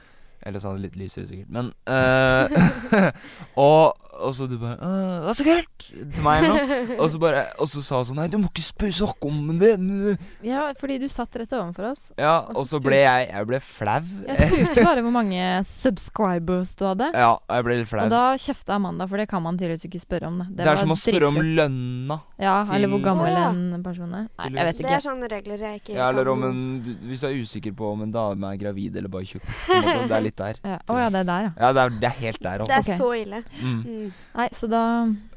Eller 0.43 0.59
så 0.59 0.69
han 0.69 0.77
er 0.77 0.87
litt 0.87 0.97
lysere, 0.97 1.27
sikkert. 1.27 1.51
Men 1.51 1.73
uh, 1.89 3.11
og, 3.67 3.97
og 4.21 4.35
så 4.37 4.47
du 4.51 4.57
bare 4.61 4.77
«Åh, 4.79 5.25
'Det 5.25 5.31
er 5.31 5.39
så 5.39 5.45
kult!' 5.47 5.87
til 6.15 6.23
meg 6.25 6.45
nå. 6.45 6.55
Og 7.03 7.11
så, 7.11 7.19
bare, 7.19 7.45
og 7.59 7.69
så 7.69 7.83
sa 7.83 8.01
hun 8.01 8.09
sånn 8.11 8.19
'Nei, 8.21 8.29
du 8.29 8.39
må 8.39 8.51
ikke 8.51 8.65
spørre 8.65 8.97
snakke 8.99 9.31
om 9.31 9.59
det'. 9.59 10.19
Ja, 10.45 10.73
fordi 10.79 10.99
du 11.03 11.09
satt 11.09 11.35
rett 11.37 11.53
overfor 11.53 11.91
oss. 11.93 12.13
Ja, 12.19 12.47
Og 12.49 12.55
så 12.55 12.61
og 12.65 12.67
så 12.71 12.81
ble 12.85 13.01
jeg 13.03 13.29
Jeg 13.31 13.47
ble 13.49 13.61
flau. 13.61 14.01
Jeg 14.27 14.37
spurte 14.39 14.85
bare 14.85 15.03
hvor 15.05 15.15
mange 15.15 15.49
subscribers 15.69 16.75
du 16.79 16.85
hadde. 16.89 17.11
Ja, 17.15 17.35
jeg 17.51 17.67
ble 17.67 17.79
litt 17.81 17.91
flau. 17.91 18.05
Og 18.07 18.13
da 18.13 18.25
kjefta 18.41 18.79
Amanda, 18.79 19.07
for 19.11 19.21
det 19.21 19.29
kan 19.31 19.43
man 19.45 19.59
tydeligvis 19.59 19.87
ikke 19.89 20.03
spørre 20.03 20.31
om. 20.31 20.41
Det, 20.51 20.65
er 20.65 20.71
var 20.71 20.81
som 20.81 20.95
å 20.95 20.99
spørre 20.99 21.31
om 21.31 21.41
lønna. 21.41 22.21
Ja, 22.41 22.57
eller 22.75 22.91
hvor 22.93 23.03
gammel 23.05 23.33
ja. 23.33 23.49
en 23.51 23.85
person 23.85 24.11
er. 24.11 24.27
Nei, 24.41 24.51
jeg 24.51 24.69
vet 24.69 24.81
ikke. 24.81 24.89
Det 24.89 24.97
er 24.97 25.05
sånne 25.05 25.31
regler 25.31 25.67
jeg 25.69 25.83
ikke 25.83 25.95
Ja, 25.97 26.09
eller 26.11 26.31
om 26.33 26.43
en 26.49 26.63
Hvis 27.05 27.23
du 27.23 27.29
er 27.29 27.37
usikker 27.39 27.75
på 27.77 27.93
om 27.95 28.03
en 28.07 28.13
dame 28.15 28.51
er 28.53 28.61
gravid 28.61 28.97
eller 28.99 29.13
bare 29.13 29.29
tjukk. 29.29 29.47
Det 30.05 30.15
er 30.15 30.25
litt 30.25 30.39
der. 30.39 30.61
Ja. 30.65 30.79
Oh, 30.91 30.99
ja, 30.99 31.09
det 31.13 31.23
er 31.23 31.29
der, 31.29 31.47
ja. 31.49 31.53
Ja, 31.61 31.73
det 31.75 31.85
er, 31.85 31.95
det 32.03 32.09
er 32.09 32.17
helt 32.21 32.43
der 32.43 32.65
Det 32.65 32.75
er 32.75 32.85
okay. 32.85 32.99
så 32.99 33.11
ille. 33.17 33.43
Mm. 33.61 34.04
Nei, 34.35 34.49
så 34.57 34.69
da 34.71 34.83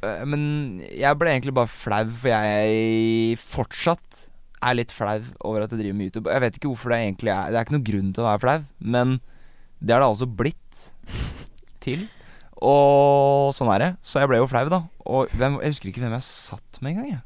Eh, 0.04 0.24
Men 0.26 0.80
jeg 0.84 1.18
ble 1.20 1.32
egentlig 1.34 1.54
bare 1.58 1.72
flau, 1.72 2.04
for 2.10 2.30
jeg 2.34 3.38
fortsatt 3.42 4.26
er 4.66 4.74
litt 4.80 4.92
flau 4.92 5.22
over 5.46 5.64
at 5.64 5.72
jeg 5.72 5.80
driver 5.84 5.98
med 6.00 6.10
YouTube. 6.10 6.32
Jeg 6.34 6.42
vet 6.42 6.56
ikke 6.58 6.72
hvorfor 6.72 6.90
det 6.94 6.98
egentlig 7.04 7.30
er 7.34 7.52
Det 7.54 7.60
er 7.60 7.66
ikke 7.68 7.76
noen 7.78 7.90
grunn 7.92 8.14
til 8.14 8.24
å 8.24 8.30
være 8.32 8.44
flau, 8.44 8.60
men 8.82 9.20
det 9.80 9.94
har 9.94 10.02
det 10.02 10.10
altså 10.10 10.26
blitt 10.26 10.88
til. 11.84 12.08
Og 12.58 13.54
sånn 13.54 13.70
er 13.76 13.84
det. 13.84 13.90
Så 14.02 14.20
jeg 14.24 14.30
ble 14.32 14.40
jo 14.42 14.48
flau, 14.50 14.66
da. 14.74 14.82
Og 15.06 15.30
hvem, 15.38 15.60
jeg 15.62 15.76
husker 15.76 15.92
ikke 15.92 16.02
hvem 16.02 16.16
jeg 16.18 16.26
satt 16.26 16.80
med 16.82 16.96
engang, 16.96 17.12
jeg. 17.12 17.24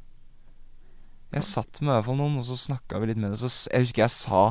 Jeg 1.31 1.48
satt 1.48 1.79
med 1.79 1.93
i 1.93 1.95
hvert 1.95 2.10
fall 2.10 2.19
noen, 2.19 2.36
og 2.41 2.43
så 2.43 2.57
snakka 2.60 3.00
vi 3.00 3.07
litt 3.07 3.21
med 3.21 3.31
det. 3.31 3.39
Så 3.39 3.69
jeg 3.71 3.86
husker 3.86 4.03
jeg 4.03 4.12
sa 4.12 4.41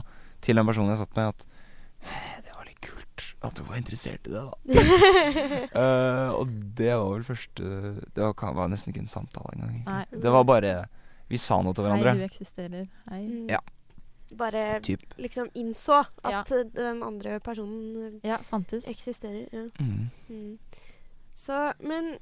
til 0.41 0.57
den 0.57 0.65
personen 0.71 0.95
jeg 0.95 1.03
satt 1.03 1.17
med, 1.19 1.35
at 1.35 1.45
«Eh, 2.01 2.41
det 2.41 2.55
var 2.57 2.65
litt 2.65 2.81
kult 2.81 3.30
at 3.43 3.55
du 3.57 3.63
var 3.65 3.77
interessert 3.81 4.27
i 4.29 4.33
det, 4.35 4.41
da. 4.45 4.55
uh, 5.75 6.31
og 6.39 6.49
det 6.77 6.91
var 6.93 7.11
vel 7.15 7.25
første 7.25 7.63
Det 8.15 8.21
var, 8.23 8.55
var 8.57 8.69
nesten 8.69 8.93
ikke 8.93 9.01
en 9.05 9.09
samtale 9.09 9.55
engang. 9.57 10.07
Det 10.13 10.33
var 10.35 10.45
bare 10.45 10.73
Vi 11.31 11.39
sa 11.41 11.61
noe 11.63 11.73
til 11.77 11.87
Hei, 11.87 11.97
du 11.97 12.03
hverandre. 12.05 12.27
eksisterer. 12.29 12.89
Hei. 13.11 13.21
Mm. 13.27 13.47
Ja. 13.53 13.61
Bare 14.37 14.81
Typ. 14.83 15.03
liksom 15.19 15.49
innså 15.59 16.01
at 16.05 16.31
Ja. 16.31 16.41
eh, 16.57 16.65
den 16.75 17.03
andre 17.03 17.41
personen 17.41 18.21
Ja, 18.25 18.37
fantes. 18.37 18.85
eksisterer. 18.87 19.47
Ja. 19.53 19.69
Mm. 19.81 20.11
Mm. 20.29 20.59
Så, 21.35 21.73
men 21.81 22.17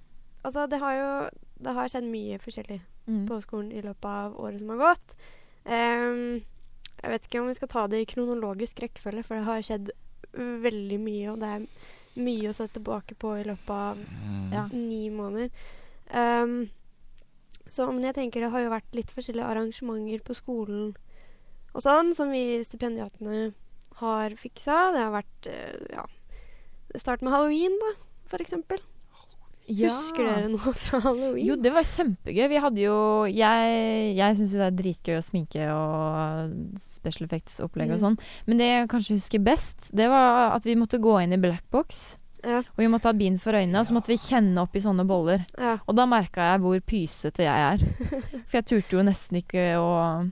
altså, 0.45 0.67
det 0.69 0.79
har 0.79 0.95
jo 0.95 1.29
det 1.65 1.75
har 1.75 1.89
skjedd 1.89 2.05
mye 2.05 2.39
forskjellig 2.39 2.81
Mm. 3.09 3.27
på 3.27 3.41
skolen 3.41 3.73
i 3.73 3.81
løpet 3.81 4.05
av 4.05 4.35
året 4.39 4.59
som 4.61 4.69
har 4.69 4.77
gått. 4.77 5.15
Um, 5.65 6.43
jeg 7.03 7.11
vet 7.11 7.25
ikke 7.25 7.41
om 7.41 7.47
vi 7.49 7.55
skal 7.55 7.69
ta 7.69 7.87
det 7.89 8.03
i 8.03 8.05
kronologisk 8.05 8.81
rekkefølge, 8.85 9.25
for 9.25 9.35
det 9.37 9.45
har 9.45 9.63
skjedd 9.65 9.91
veldig 10.33 10.99
mye, 11.01 11.31
og 11.33 11.41
det 11.41 11.49
er 11.55 11.67
mye 12.19 12.51
å 12.51 12.55
se 12.57 12.67
tilbake 12.75 13.15
på 13.19 13.37
i 13.39 13.45
løpet 13.47 13.71
av 13.71 13.97
Mm. 13.99 14.53
Ja. 14.53 14.67
ni 14.73 15.09
måneder. 15.11 15.51
Um, 16.11 16.71
så 17.69 17.87
men 17.93 18.03
jeg 18.03 18.15
tenker 18.15 18.41
det 18.41 18.51
har 18.51 18.61
jo 18.65 18.71
vært 18.73 18.95
litt 18.97 19.11
forskjellige 19.13 19.45
arrangementer 19.45 20.23
på 20.25 20.35
skolen 20.35 20.97
og 21.75 21.83
sånn, 21.85 22.15
som 22.17 22.31
vi 22.33 22.63
stipendiatene 22.65 23.53
har 24.01 24.31
fiksa. 24.31 24.93
Det 24.95 25.03
har 25.05 25.13
vært 25.13 25.47
eh, 25.47 25.77
ja, 25.93 26.07
start 26.97 27.21
med 27.23 27.33
halloween, 27.33 27.77
da, 27.79 27.93
for 28.27 28.39
eksempel. 28.41 28.81
Husker 29.69 30.25
dere 30.25 30.49
noe 30.49 30.73
fra 30.73 31.01
halloween? 31.05 31.45
Jo, 31.47 31.57
det 31.61 31.73
var 31.75 31.85
kjempegøy. 31.85 32.49
Vi 32.49 32.61
hadde 32.65 32.81
jo 32.81 32.95
Jeg, 33.29 34.15
jeg 34.17 34.37
syns 34.39 34.53
jo 34.55 34.59
det 34.63 34.69
er 34.71 34.79
dritgøy 34.79 35.19
å 35.19 35.25
sminke 35.27 35.67
og 35.73 36.55
special 36.81 37.27
effects-opplegg 37.29 37.91
og 37.93 37.99
Mm. 37.99 38.05
sånn. 38.07 38.17
Men 38.47 38.59
det 38.63 38.69
jeg 38.71 38.89
kanskje 38.89 39.19
husker 39.19 39.45
best, 39.45 39.91
det 39.95 40.09
var 40.09 40.55
at 40.57 40.65
vi 40.65 40.75
måtte 40.75 40.99
gå 41.03 41.19
inn 41.23 41.33
i 41.37 41.41
black 41.43 41.65
box. 41.71 42.17
Ja, 42.45 42.61
Og 42.61 42.79
vi 42.79 42.87
måtte 42.87 43.11
ha 43.11 43.13
bind 43.19 43.41
for 43.43 43.53
øynene, 43.53 43.81
og 43.81 43.87
så 43.89 43.93
måtte 43.97 44.13
vi 44.13 44.17
kjenne 44.17 44.63
opp 44.63 44.77
i 44.77 44.81
sånne 44.81 45.05
boller. 45.05 45.45
ja. 45.59 45.79
Og 45.89 45.97
da 45.99 46.07
merka 46.07 46.53
jeg 46.53 46.61
hvor 46.63 46.81
pysete 46.87 47.43
jeg 47.43 47.73
er. 47.75 47.79
For 48.49 48.59
jeg 48.63 48.65
turte 48.71 48.95
jo 48.97 49.03
nesten 49.03 49.43
ikke 49.43 49.75
å, 49.77 50.31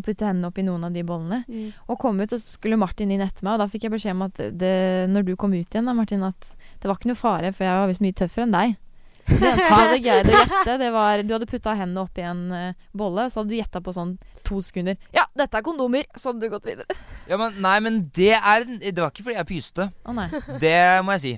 å 0.00 0.04
putte 0.04 0.28
hendene 0.28 0.48
opp 0.48 0.60
i 0.60 0.66
noen 0.66 0.86
av 0.88 0.94
de 0.94 1.04
bollene. 1.06 1.42
Mm. 1.48 1.72
Og 1.88 1.98
kom 2.00 2.20
ut, 2.22 2.32
og 2.32 2.38
så 2.38 2.56
skulle 2.56 2.80
Martin 2.80 3.12
inn 3.12 3.24
etter 3.24 3.46
meg, 3.46 3.56
og 3.56 3.64
da 3.64 3.70
fikk 3.72 3.88
jeg 3.88 3.94
beskjed 3.94 4.16
om 4.16 4.26
at 4.28 4.40
det, 4.62 4.76
når 5.12 5.26
du 5.28 5.34
kom 5.36 5.54
ut 5.54 5.66
igjen, 5.66 5.88
da, 5.88 5.96
Martin, 5.96 6.24
at 6.26 6.52
det 6.82 6.90
var 6.90 6.98
ikke 6.98 7.12
noe 7.12 7.20
fare, 7.20 7.52
for 7.54 7.66
jeg 7.66 7.82
var 7.82 7.90
visst 7.90 8.04
mye 8.04 8.16
tøffere 8.22 8.48
enn 8.48 8.56
deg. 8.56 8.78
Det 9.28 9.38
eneste 9.38 9.66
jeg 9.68 9.78
hadde 9.78 9.98
greid 10.02 10.28
å 10.28 10.32
gjette, 10.34 10.72
det 10.80 10.88
var 10.90 11.20
Du 11.22 11.28
hadde 11.36 11.46
putta 11.46 11.76
hendene 11.78 12.02
oppi 12.02 12.24
en 12.26 12.40
uh, 12.50 12.86
bolle, 12.90 13.28
så 13.30 13.38
hadde 13.38 13.52
du 13.52 13.58
gjetta 13.60 13.82
på 13.84 13.94
sånn 13.94 14.16
to 14.42 14.58
sekunder. 14.66 14.96
Ja, 15.14 15.28
dette 15.38 15.60
er 15.60 15.62
kondomer! 15.62 16.08
Så 16.18 16.32
hadde 16.32 16.42
du 16.42 16.50
gått 16.50 16.66
videre. 16.66 16.98
Ja, 17.30 17.38
men 17.38 17.54
Nei, 17.62 17.76
men 17.84 18.00
det 18.16 18.34
er 18.34 18.64
Det 18.66 18.98
var 18.98 19.12
ikke 19.12 19.28
fordi 19.28 19.36
jeg 19.38 19.46
pyste. 19.46 19.86
Å 19.94 20.14
nei. 20.16 20.26
Det 20.58 20.74
må 21.06 21.14
jeg 21.14 21.22
si. 21.22 21.34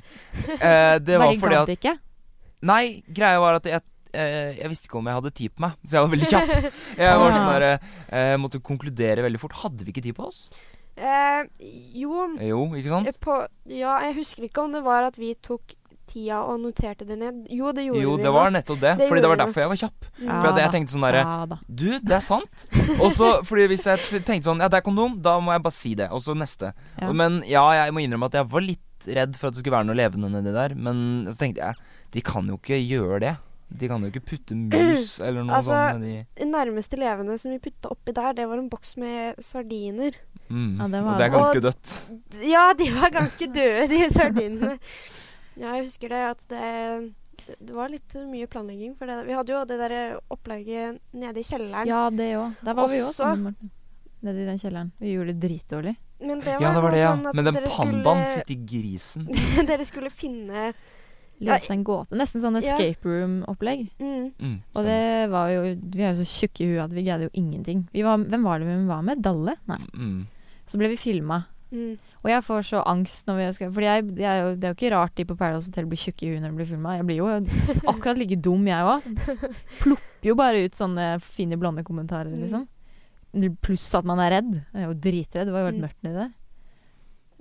Uh, 0.57 0.97
det 0.97 1.19
var 1.21 1.27
Bare 1.27 1.43
fordi 1.43 1.59
gadd 1.59 1.69
at 1.69 1.75
ikke. 1.77 1.95
Nei, 2.65 2.85
greia 3.13 3.43
var 3.43 3.59
at 3.61 3.69
jeg 3.69 3.85
eh, 4.15 4.55
jeg 4.61 4.71
visste 4.73 4.89
ikke 4.89 5.01
om 5.03 5.11
jeg 5.11 5.19
hadde 5.21 5.35
tid 5.35 5.55
på 5.57 5.65
meg, 5.67 5.77
så 5.85 5.99
jeg 5.99 6.07
var 6.07 6.13
veldig 6.15 6.31
kjapp. 6.31 6.73
Jeg 7.05 7.21
var 7.21 7.35
sånn 7.37 7.51
der, 7.53 7.67
eh, 8.09 8.35
måtte 8.41 8.63
konkludere 8.65 9.25
veldig 9.27 9.41
fort. 9.43 9.59
Hadde 9.65 9.85
vi 9.85 9.93
ikke 9.95 10.05
tid 10.09 10.17
på 10.17 10.29
oss? 10.31 10.45
Eh, 10.97 11.43
jo, 11.99 12.29
Jo, 12.39 12.61
ikke 12.79 12.93
sant? 12.93 13.09
eh, 13.11 13.17
på, 13.21 13.41
ja, 13.75 13.97
jeg 14.07 14.15
husker 14.21 14.45
ikke 14.47 14.63
om 14.63 14.77
det 14.77 14.85
var 14.87 15.03
at 15.09 15.17
vi 15.19 15.33
tok 15.43 15.75
tida 16.07 16.43
og 16.47 16.59
noterte 16.61 17.07
det 17.09 17.17
ned. 17.19 17.41
Jo, 17.51 17.73
det 17.75 17.87
gjorde 17.89 18.03
Jo, 18.05 18.13
vi. 18.19 18.23
det 18.23 18.33
var 18.37 18.51
nettopp 18.55 18.79
det. 18.83 18.93
Det 19.01 19.07
fordi 19.09 19.23
det 19.23 19.25
gjorde 19.25 19.31
var 19.33 19.39
vi 19.39 19.43
derfor 19.43 19.63
jeg 19.65 19.71
var 19.73 19.81
kjapp. 19.81 20.07
Ja, 20.21 20.35
For 20.45 20.49
at 20.53 20.61
jeg 20.61 20.73
tenkte 20.75 20.93
sånn 20.95 21.07
derre 21.09 21.23
Ja 21.25 21.39
da. 21.51 21.57
Du, 21.67 21.87
det 21.99 22.15
er 22.19 22.25
sant. 22.27 22.67
Og 23.01 23.09
så, 23.17 23.31
fordi 23.49 23.65
hvis 23.73 23.87
jeg 23.89 24.03
t- 24.05 24.21
tenkte 24.29 24.51
sånn 24.51 24.61
Ja, 24.63 24.69
det 24.71 24.79
er 24.83 24.85
kondom, 24.87 25.17
da 25.25 25.39
må 25.43 25.55
jeg 25.57 25.65
bare 25.65 25.75
si 25.79 25.95
det. 25.99 26.11
Og 26.15 26.21
så 26.23 26.37
neste. 26.37 26.71
Ja. 27.01 27.09
Men 27.11 27.41
ja, 27.49 27.65
jeg 27.81 27.97
må 27.97 28.05
innrømme 28.05 28.29
at 28.31 28.37
jeg 28.39 28.51
var 28.53 28.67
litt 28.69 29.09
redd 29.19 29.35
for 29.41 29.49
at 29.51 29.57
det 29.57 29.65
skulle 29.65 29.75
være 29.81 29.89
noe 29.89 29.99
levende 29.99 30.31
nedi 30.37 30.53
der. 30.55 30.77
Men 30.77 31.25
så 31.33 31.39
tenkte 31.41 31.65
jeg 31.65 31.81
De 32.15 32.23
kan 32.29 32.47
jo 32.53 32.61
ikke 32.61 32.79
gjøre 32.85 33.19
det. 33.25 33.35
De 33.71 33.89
kan 33.89 34.03
jo 34.05 34.11
ikke 34.13 34.23
putte 34.25 34.55
mus 34.55 35.19
eller 35.25 35.43
noe 35.43 35.57
Altså, 35.57 35.73
sånt 35.73 36.01
nedi 36.05 36.27
Det 36.37 36.47
nærmeste 36.51 36.99
levende 37.01 37.39
som 37.41 37.51
vi 37.51 37.59
putta 37.65 37.91
oppi 37.91 38.13
der, 38.15 38.33
det 38.37 38.47
var 38.51 38.59
en 38.61 38.69
boks 38.71 38.97
med 39.01 39.41
sardiner. 39.43 40.13
mm. 40.49 40.79
Ja, 40.81 40.89
det 40.93 41.01
Og 41.03 41.19
det 41.19 41.27
er 41.27 41.35
ganske 41.35 41.61
dødt. 41.65 41.95
Ja, 42.45 42.65
de 42.79 42.91
var 42.95 43.11
ganske 43.11 43.47
døde, 43.55 43.89
de 43.89 44.01
sardinene. 44.15 44.79
Ja, 45.57 45.75
jeg 45.77 45.85
husker 45.89 46.09
det 46.09 46.23
at 46.31 46.49
det 46.51 47.15
det 47.61 47.75
var 47.77 47.91
litt 47.93 48.15
mye 48.31 48.47
planlegging. 48.49 48.95
For 48.97 49.05
det, 49.07 49.27
vi 49.27 49.35
hadde 49.37 49.53
jo 49.53 49.59
det 49.69 49.77
der 49.77 49.95
opplegget 50.33 50.97
nede 51.13 51.43
i 51.43 51.45
kjelleren. 51.45 51.85
Ja, 51.87 52.07
det 52.09 52.31
òg. 52.41 52.55
Der 52.65 52.73
var 52.79 52.89
vi 52.89 53.01
òg 53.03 53.11
Også- 53.11 53.21
sammen, 53.21 53.43
Morten. 53.53 53.71
Nede 54.25 54.41
i 54.41 54.47
den 54.49 54.57
kjelleren. 54.59 54.93
Vi 54.99 55.13
gjorde 55.13 55.35
det 55.35 55.43
dritdårlig. 55.43 55.93
Men 56.25 56.41
det 56.41 56.55
var, 56.55 56.63
Ja, 56.65 56.71
det 56.73 56.83
var 56.83 56.91
det, 56.95 56.99
ja. 57.03 57.11
sånn 57.13 57.35
Men 57.37 57.45
den 57.45 57.55
pandaen, 57.55 58.01
skulle- 58.01 58.39
fytti 58.39 58.57
grisen. 58.71 59.27
dere 59.69 59.85
skulle 59.85 60.09
finne 60.11 60.73
Løse 61.53 61.71
en 61.75 61.85
gåte. 61.85 62.17
Nesten 62.17 62.41
sånn 62.43 62.57
escape 62.61 63.05
room-opplegg. 63.05 63.91
mm, 64.01 64.33
Mm, 64.41 64.59
Og 64.75 64.85
det 64.85 65.31
var 65.31 65.49
jo 65.51 65.63
Vi 65.77 66.03
er 66.03 66.15
jo 66.15 66.25
så 66.25 66.29
tjukke 66.47 66.61
i 66.65 66.69
huet 66.73 66.85
at 66.85 66.93
vi 66.93 67.03
greide 67.05 67.29
jo 67.29 67.31
ingenting. 67.35 67.87
Vi 67.93 68.03
var, 68.03 68.17
hvem 68.19 68.43
var 68.43 68.59
det 68.59 68.67
vi 68.69 68.87
var 68.87 69.03
med? 69.03 69.23
Dalle? 69.23 69.57
Nei. 69.69 69.79
Mm. 69.95 70.27
Så 70.67 70.79
ble 70.79 70.89
vi 70.89 70.97
filma. 70.97 71.45
mm. 71.73 71.99
Og 72.25 72.31
jeg 72.31 72.41
får 72.43 72.63
så 72.65 72.83
angst 72.89 73.27
når 73.29 73.37
vi 73.37 73.53
skal 73.53 73.69
jo, 73.69 74.11
det 74.17 74.25
er 74.25 74.39
jo 74.57 74.73
ikke 74.73 74.91
rart 74.95 75.15
de 75.15 75.25
på 75.29 75.37
Paradise 75.37 75.69
Hotel 75.69 75.85
blir 75.85 75.99
tjukke 76.01 76.23
i 76.25 76.31
huet 76.33 76.41
når 76.41 76.51
de 76.55 76.57
blir 76.57 76.67
filma. 76.71 76.95
Jeg 76.97 77.05
blir 77.05 77.17
jo 77.19 77.27
akkurat 77.93 78.17
like 78.17 78.41
dum, 78.41 78.65
jeg 78.67 78.81
òg. 78.81 79.03
Plopper 79.83 80.25
jo 80.31 80.35
bare 80.35 80.65
ut 80.65 80.73
sånne 80.75 81.21
fine, 81.21 81.59
blonde 81.61 81.85
kommentarer, 81.85 82.33
Mm. 82.33 82.41
liksom. 82.47 82.69
Pluss 83.61 83.95
at 83.95 84.05
man 84.09 84.21
er 84.21 84.31
redd. 84.39 84.55
Jeg 84.73 84.83
er 84.83 84.87
jo 84.89 84.95
dritredd. 84.95 85.45
Det 85.47 85.53
var 85.53 85.61
jo 85.61 85.67
helt 85.67 85.77
Mm. 85.77 85.85
mørkt 85.85 86.03
nedi 86.03 86.15
der. 86.23 86.33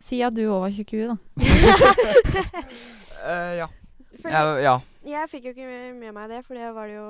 Si 0.04 0.22
at 0.22 0.34
du 0.34 0.42
òg 0.52 0.60
var 0.66 0.72
tjukk 0.76 0.94
i 0.94 0.98
huet, 1.00 1.10
da. 1.14 1.18
uh, 3.24 3.54
ja. 3.62 3.68
For 4.24 4.32
ja. 4.34 4.44
Ja. 4.64 4.76
jeg 5.04 5.30
fikk 5.32 5.48
jo 5.50 5.54
ikke 5.56 5.68
med- 6.00 6.14
meg 6.16 6.30
det, 6.32 6.42
for 6.48 6.56
det 6.58 6.74
var 6.76 6.88
det 6.88 6.96
jo 7.00 7.08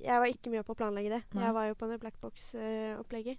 Jeg 0.00 0.16
var 0.22 0.30
ikke 0.32 0.50
med 0.50 0.64
på 0.64 0.72
å 0.72 0.78
planlegge 0.78 1.10
det. 1.12 1.22
Nei. 1.36 1.42
Jeg 1.44 1.52
var 1.54 1.66
jo 1.68 1.74
på 1.76 1.86
det 1.90 1.98
blackbox-opplegget. 2.00 3.36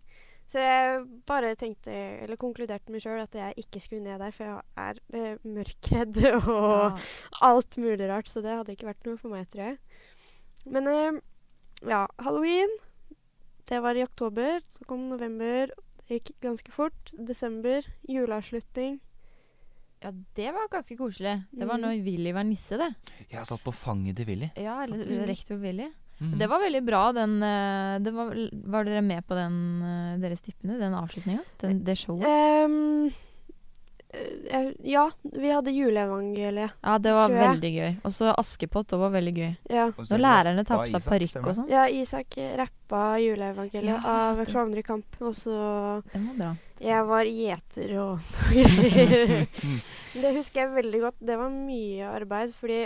Så 0.52 0.60
jeg 0.62 1.00
bare 1.26 1.56
tenkte, 1.58 1.94
eller 2.22 2.38
konkluderte 2.38 2.92
med 2.94 3.02
sjøl, 3.02 3.22
at 3.24 3.34
jeg 3.34 3.56
ikke 3.64 3.82
skulle 3.82 4.04
ned 4.04 4.20
der, 4.22 4.32
for 4.36 4.44
jeg 4.46 4.62
er 4.78 5.00
eh, 5.18 5.38
mørkredd 5.48 6.20
og 6.52 7.00
alt 7.42 7.78
mulig 7.82 8.10
rart, 8.12 8.30
så 8.30 8.44
det 8.46 8.54
hadde 8.54 8.76
ikke 8.76 8.90
vært 8.92 9.08
noe 9.10 9.18
for 9.18 9.34
meg, 9.34 9.48
tror 9.50 9.64
jeg. 9.72 9.78
Men 10.70 10.88
eh, 10.92 11.20
ja, 11.90 12.04
halloween, 12.22 12.70
det 13.70 13.82
var 13.82 13.98
i 13.98 14.04
oktober. 14.06 14.60
Så 14.70 14.86
kom 14.86 15.08
november, 15.10 15.72
det 16.08 16.20
gikk 16.22 16.36
ganske 16.46 16.72
fort. 16.76 17.14
Desember, 17.18 17.88
juleavslutning. 18.10 19.00
Ja, 20.02 20.12
det 20.36 20.52
var 20.56 20.68
ganske 20.72 20.98
koselig. 20.98 21.36
Det 21.52 21.68
var 21.68 21.78
Mm. 21.78 21.82
når 21.86 22.04
Willy 22.06 22.32
var 22.34 22.44
nisse, 22.44 22.78
det. 22.78 22.96
Jeg 23.30 23.46
satt 23.46 23.62
på 23.64 23.74
fanget 23.74 24.16
til 24.18 24.26
Willy. 24.26 24.50
Ja, 24.58 24.84
eller 24.84 25.06
rektor 25.28 25.58
Willy. 25.62 25.92
Mm. 26.22 26.38
Det 26.38 26.48
var 26.50 26.60
veldig 26.62 26.82
bra, 26.86 27.12
den 27.18 27.42
eh, 27.42 28.00
det 28.00 28.12
var, 28.14 28.34
var 28.70 28.84
dere 28.86 29.02
med 29.02 29.26
på 29.26 29.34
den, 29.34 29.56
deres 30.22 30.42
tippene, 30.42 30.78
den 30.78 30.94
avslutninga? 30.94 31.42
Det 31.62 31.96
showet? 31.98 32.26
Ehm, 32.30 33.08
eh, 33.08 33.12
ja, 34.84 35.06
vi 35.24 35.52
hadde 35.52 35.72
juleevangeliet. 35.72 36.72
Ja, 36.84 36.98
det 37.00 37.14
var 37.16 37.30
veldig 37.32 37.72
gøy. 37.76 37.92
Og 38.04 38.14
så 38.16 38.34
Askepott, 38.38 38.90
det 38.92 39.00
var 39.00 39.14
veldig 39.14 39.34
gøy. 39.38 39.52
Ja. 39.72 39.86
Når 39.98 40.22
lærerne 40.26 40.66
tar 40.68 40.82
på 40.84 40.90
seg 40.92 41.06
parykk 41.08 41.48
og 41.48 41.56
sånn. 41.60 41.70
ja, 41.72 41.86
Isak 41.88 42.36
rappa 42.60 43.04
juleevangeliet 43.24 43.88
Ja, 43.94 44.02
av 44.32 44.42
Klovner 44.50 44.82
i 44.82 44.86
kamp, 44.86 45.16
og 45.22 45.36
så 45.38 45.56
var 46.12 46.34
bra. 46.38 46.52
Jeg 46.82 47.06
var 47.06 47.30
gjeter 47.30 47.92
og 48.02 48.32
greier. 48.52 49.46
Mm. 49.64 49.78
Det 50.24 50.34
husker 50.36 50.64
jeg 50.66 50.74
veldig 50.80 51.02
godt. 51.06 51.20
Det 51.22 51.38
var 51.40 51.54
mye 51.54 52.10
arbeid, 52.10 52.56
fordi 52.58 52.82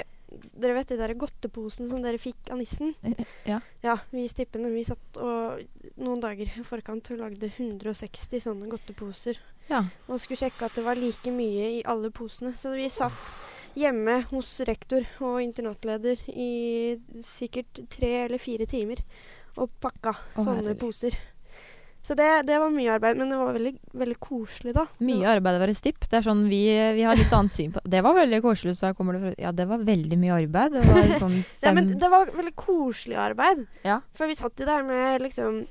dere 0.55 0.75
vet 0.77 0.91
de 0.91 0.97
der 0.99 1.13
godteposen 1.19 1.89
som 1.91 2.01
dere 2.03 2.19
fikk 2.21 2.51
av 2.53 2.59
nissen? 2.61 2.93
Ja. 3.47 3.59
Ja, 3.83 3.97
vi 4.11 4.23
i 4.25 4.31
stippene 4.31 4.71
vi 4.73 4.83
satt 4.87 5.19
og 5.21 5.61
noen 6.01 6.21
dager 6.23 6.49
i 6.49 6.63
forkant 6.67 7.11
og 7.13 7.21
lagde 7.21 7.49
160 7.51 8.43
sånne 8.47 8.69
godteposer. 8.71 9.39
Ja. 9.69 9.83
Og 10.07 10.19
skulle 10.21 10.43
sjekke 10.43 10.67
at 10.67 10.77
det 10.77 10.85
var 10.85 10.99
like 10.99 11.31
mye 11.33 11.69
i 11.79 11.83
alle 11.89 12.11
posene. 12.13 12.53
Så 12.53 12.75
vi 12.77 12.89
satt 12.93 13.33
hjemme 13.75 14.21
hos 14.29 14.49
rektor 14.67 15.03
og 15.25 15.41
internatleder 15.43 16.21
i 16.31 16.95
sikkert 17.23 17.81
tre 17.91 18.11
eller 18.25 18.39
fire 18.39 18.67
timer 18.69 19.01
og 19.59 19.71
pakka 19.83 20.13
Å, 20.15 20.43
sånne 20.43 20.61
herlig. 20.61 20.77
poser. 20.79 21.17
Så 22.05 22.13
det, 22.13 22.25
det 22.45 22.59
var 22.61 22.69
mye 22.69 22.91
arbeid, 22.99 23.17
men 23.17 23.31
det 23.33 23.37
var 23.39 23.55
veldig, 23.55 23.71
veldig 23.97 24.15
koselig, 24.21 24.73
da. 24.77 24.83
Mye 25.01 25.25
arbeid 25.31 25.55
å 25.57 25.61
være 25.63 25.73
stipp. 25.73 26.03
Det 26.05 26.19
er 26.19 26.25
sånn 26.27 26.43
vi, 26.51 26.59
vi 26.93 27.01
har 27.07 27.17
litt 27.17 27.31
annet 27.33 27.49
syn 27.55 27.71
på 27.73 27.81
Det 27.81 28.03
var 28.05 28.13
veldig 28.13 28.41
koselig, 28.45 28.75
så 28.77 28.91
her 28.91 28.93
kommer 28.97 29.17
det 29.17 29.21
fra 29.23 29.31
Ja, 29.41 29.51
det 29.57 29.65
var 29.71 29.81
veldig 29.87 30.19
mye 30.21 30.35
arbeid. 30.37 30.75
Det 30.77 30.83
var 30.85 31.15
sånn 31.23 31.33
Ja, 31.65 31.73
men 31.73 31.89
det 31.97 32.09
var 32.13 32.29
veldig 32.29 32.53
koselig 32.61 33.17
arbeid. 33.17 33.63
Ja. 33.87 33.97
For 34.13 34.29
vi 34.29 34.37
satt 34.37 34.61
jo 34.61 34.67
der 34.69 34.85
med 34.85 35.25
liksom 35.25 35.63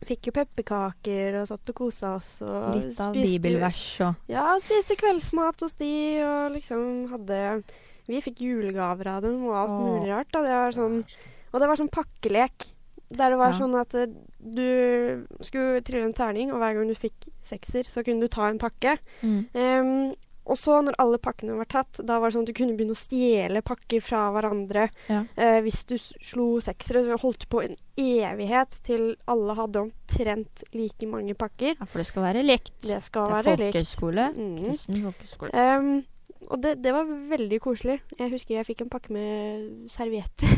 Fikk 0.00 0.30
jo 0.30 0.32
pepperkaker 0.32 1.34
og 1.42 1.48
satt 1.50 1.68
og 1.74 1.76
kosa 1.76 2.14
oss. 2.16 2.30
Og 2.40 2.78
Litt 2.78 2.96
av 3.04 3.10
spiste 3.12 3.36
bibelvers 3.42 3.82
og 4.06 4.32
Ja, 4.32 4.46
spiste 4.62 4.96
kveldsmat 4.96 5.60
hos 5.60 5.76
de 5.76 5.90
og 6.24 6.54
liksom 6.56 6.86
hadde 7.12 7.40
Vi 8.08 8.22
fikk 8.24 8.40
julegaver 8.46 9.12
av 9.12 9.20
dem 9.28 9.42
og 9.44 9.58
alt 9.60 9.74
Åh. 9.76 9.82
mulig 9.84 10.08
rart. 10.08 10.32
Da. 10.32 10.40
Det 10.46 10.56
var 10.56 10.72
sånn, 10.78 11.02
og 11.52 11.60
det 11.60 11.68
var 11.68 11.78
sånn 11.84 11.92
pakkelek. 11.92 12.70
Der 13.12 13.34
det 13.34 13.38
var 13.44 13.52
Ja. 13.52 13.58
sånn 13.60 13.76
at 13.78 13.94
eh, 14.00 14.08
du 14.40 15.26
skulle 15.44 15.80
trille 15.84 16.06
en 16.08 16.14
terning, 16.16 16.52
og 16.52 16.58
hver 16.62 16.74
gang 16.78 16.88
du 16.88 16.94
fikk 16.96 17.28
sekser, 17.44 17.84
så 17.84 18.02
kunne 18.06 18.20
du 18.24 18.28
ta 18.32 18.48
en 18.48 18.58
pakke. 18.58 18.96
mm. 19.22 19.38
Um, 19.54 20.12
og 20.50 20.56
så, 20.58 20.80
når 20.82 20.96
alle 20.98 21.18
pakkene 21.22 21.54
var 21.54 21.66
tatt, 21.70 22.00
da 22.02 22.16
var 22.18 22.26
det 22.30 22.34
sånn 22.34 22.42
at 22.42 22.48
du 22.50 22.56
kunne 22.56 22.72
begynne 22.74 22.94
å 22.96 22.98
stjele 22.98 23.60
pakker 23.62 24.00
fra 24.02 24.22
hverandre. 24.34 24.88
Ja. 25.06 25.20
Uh, 25.36 25.60
hvis 25.62 25.84
du 25.86 25.94
slo 26.00 26.46
seksere, 26.64 27.04
så 27.04 27.18
holdt 27.22 27.44
du 27.44 27.46
på 27.52 27.60
en 27.62 27.76
evighet 28.00 28.80
til 28.82 29.12
alle 29.30 29.54
hadde 29.54 29.84
omtrent 29.84 30.64
like 30.74 31.06
mange 31.06 31.36
pakker. 31.38 31.76
Ja, 31.78 31.86
for 31.86 32.02
det 32.02 32.08
skal 32.08 32.24
være 32.24 32.42
likt. 32.42 32.72
Det 32.82 32.98
skal 33.04 33.28
Det 33.28 33.36
er 33.36 33.36
være 33.44 33.56
likt. 33.60 33.76
folkehøyskole. 33.76 34.26
Mm. 34.34 34.56
Kristen 34.64 35.02
folkehøyskole. 35.04 35.52
Em, 35.54 35.92
og 36.50 36.58
det, 36.62 36.74
det 36.82 36.90
var 36.94 37.06
veldig 37.30 37.58
koselig. 37.62 38.00
Jeg 38.18 38.32
husker 38.32 38.56
jeg 38.56 38.66
fikk 38.66 38.84
en 38.84 38.90
pakke 38.90 39.14
med 39.14 39.90
servietter. 39.92 40.50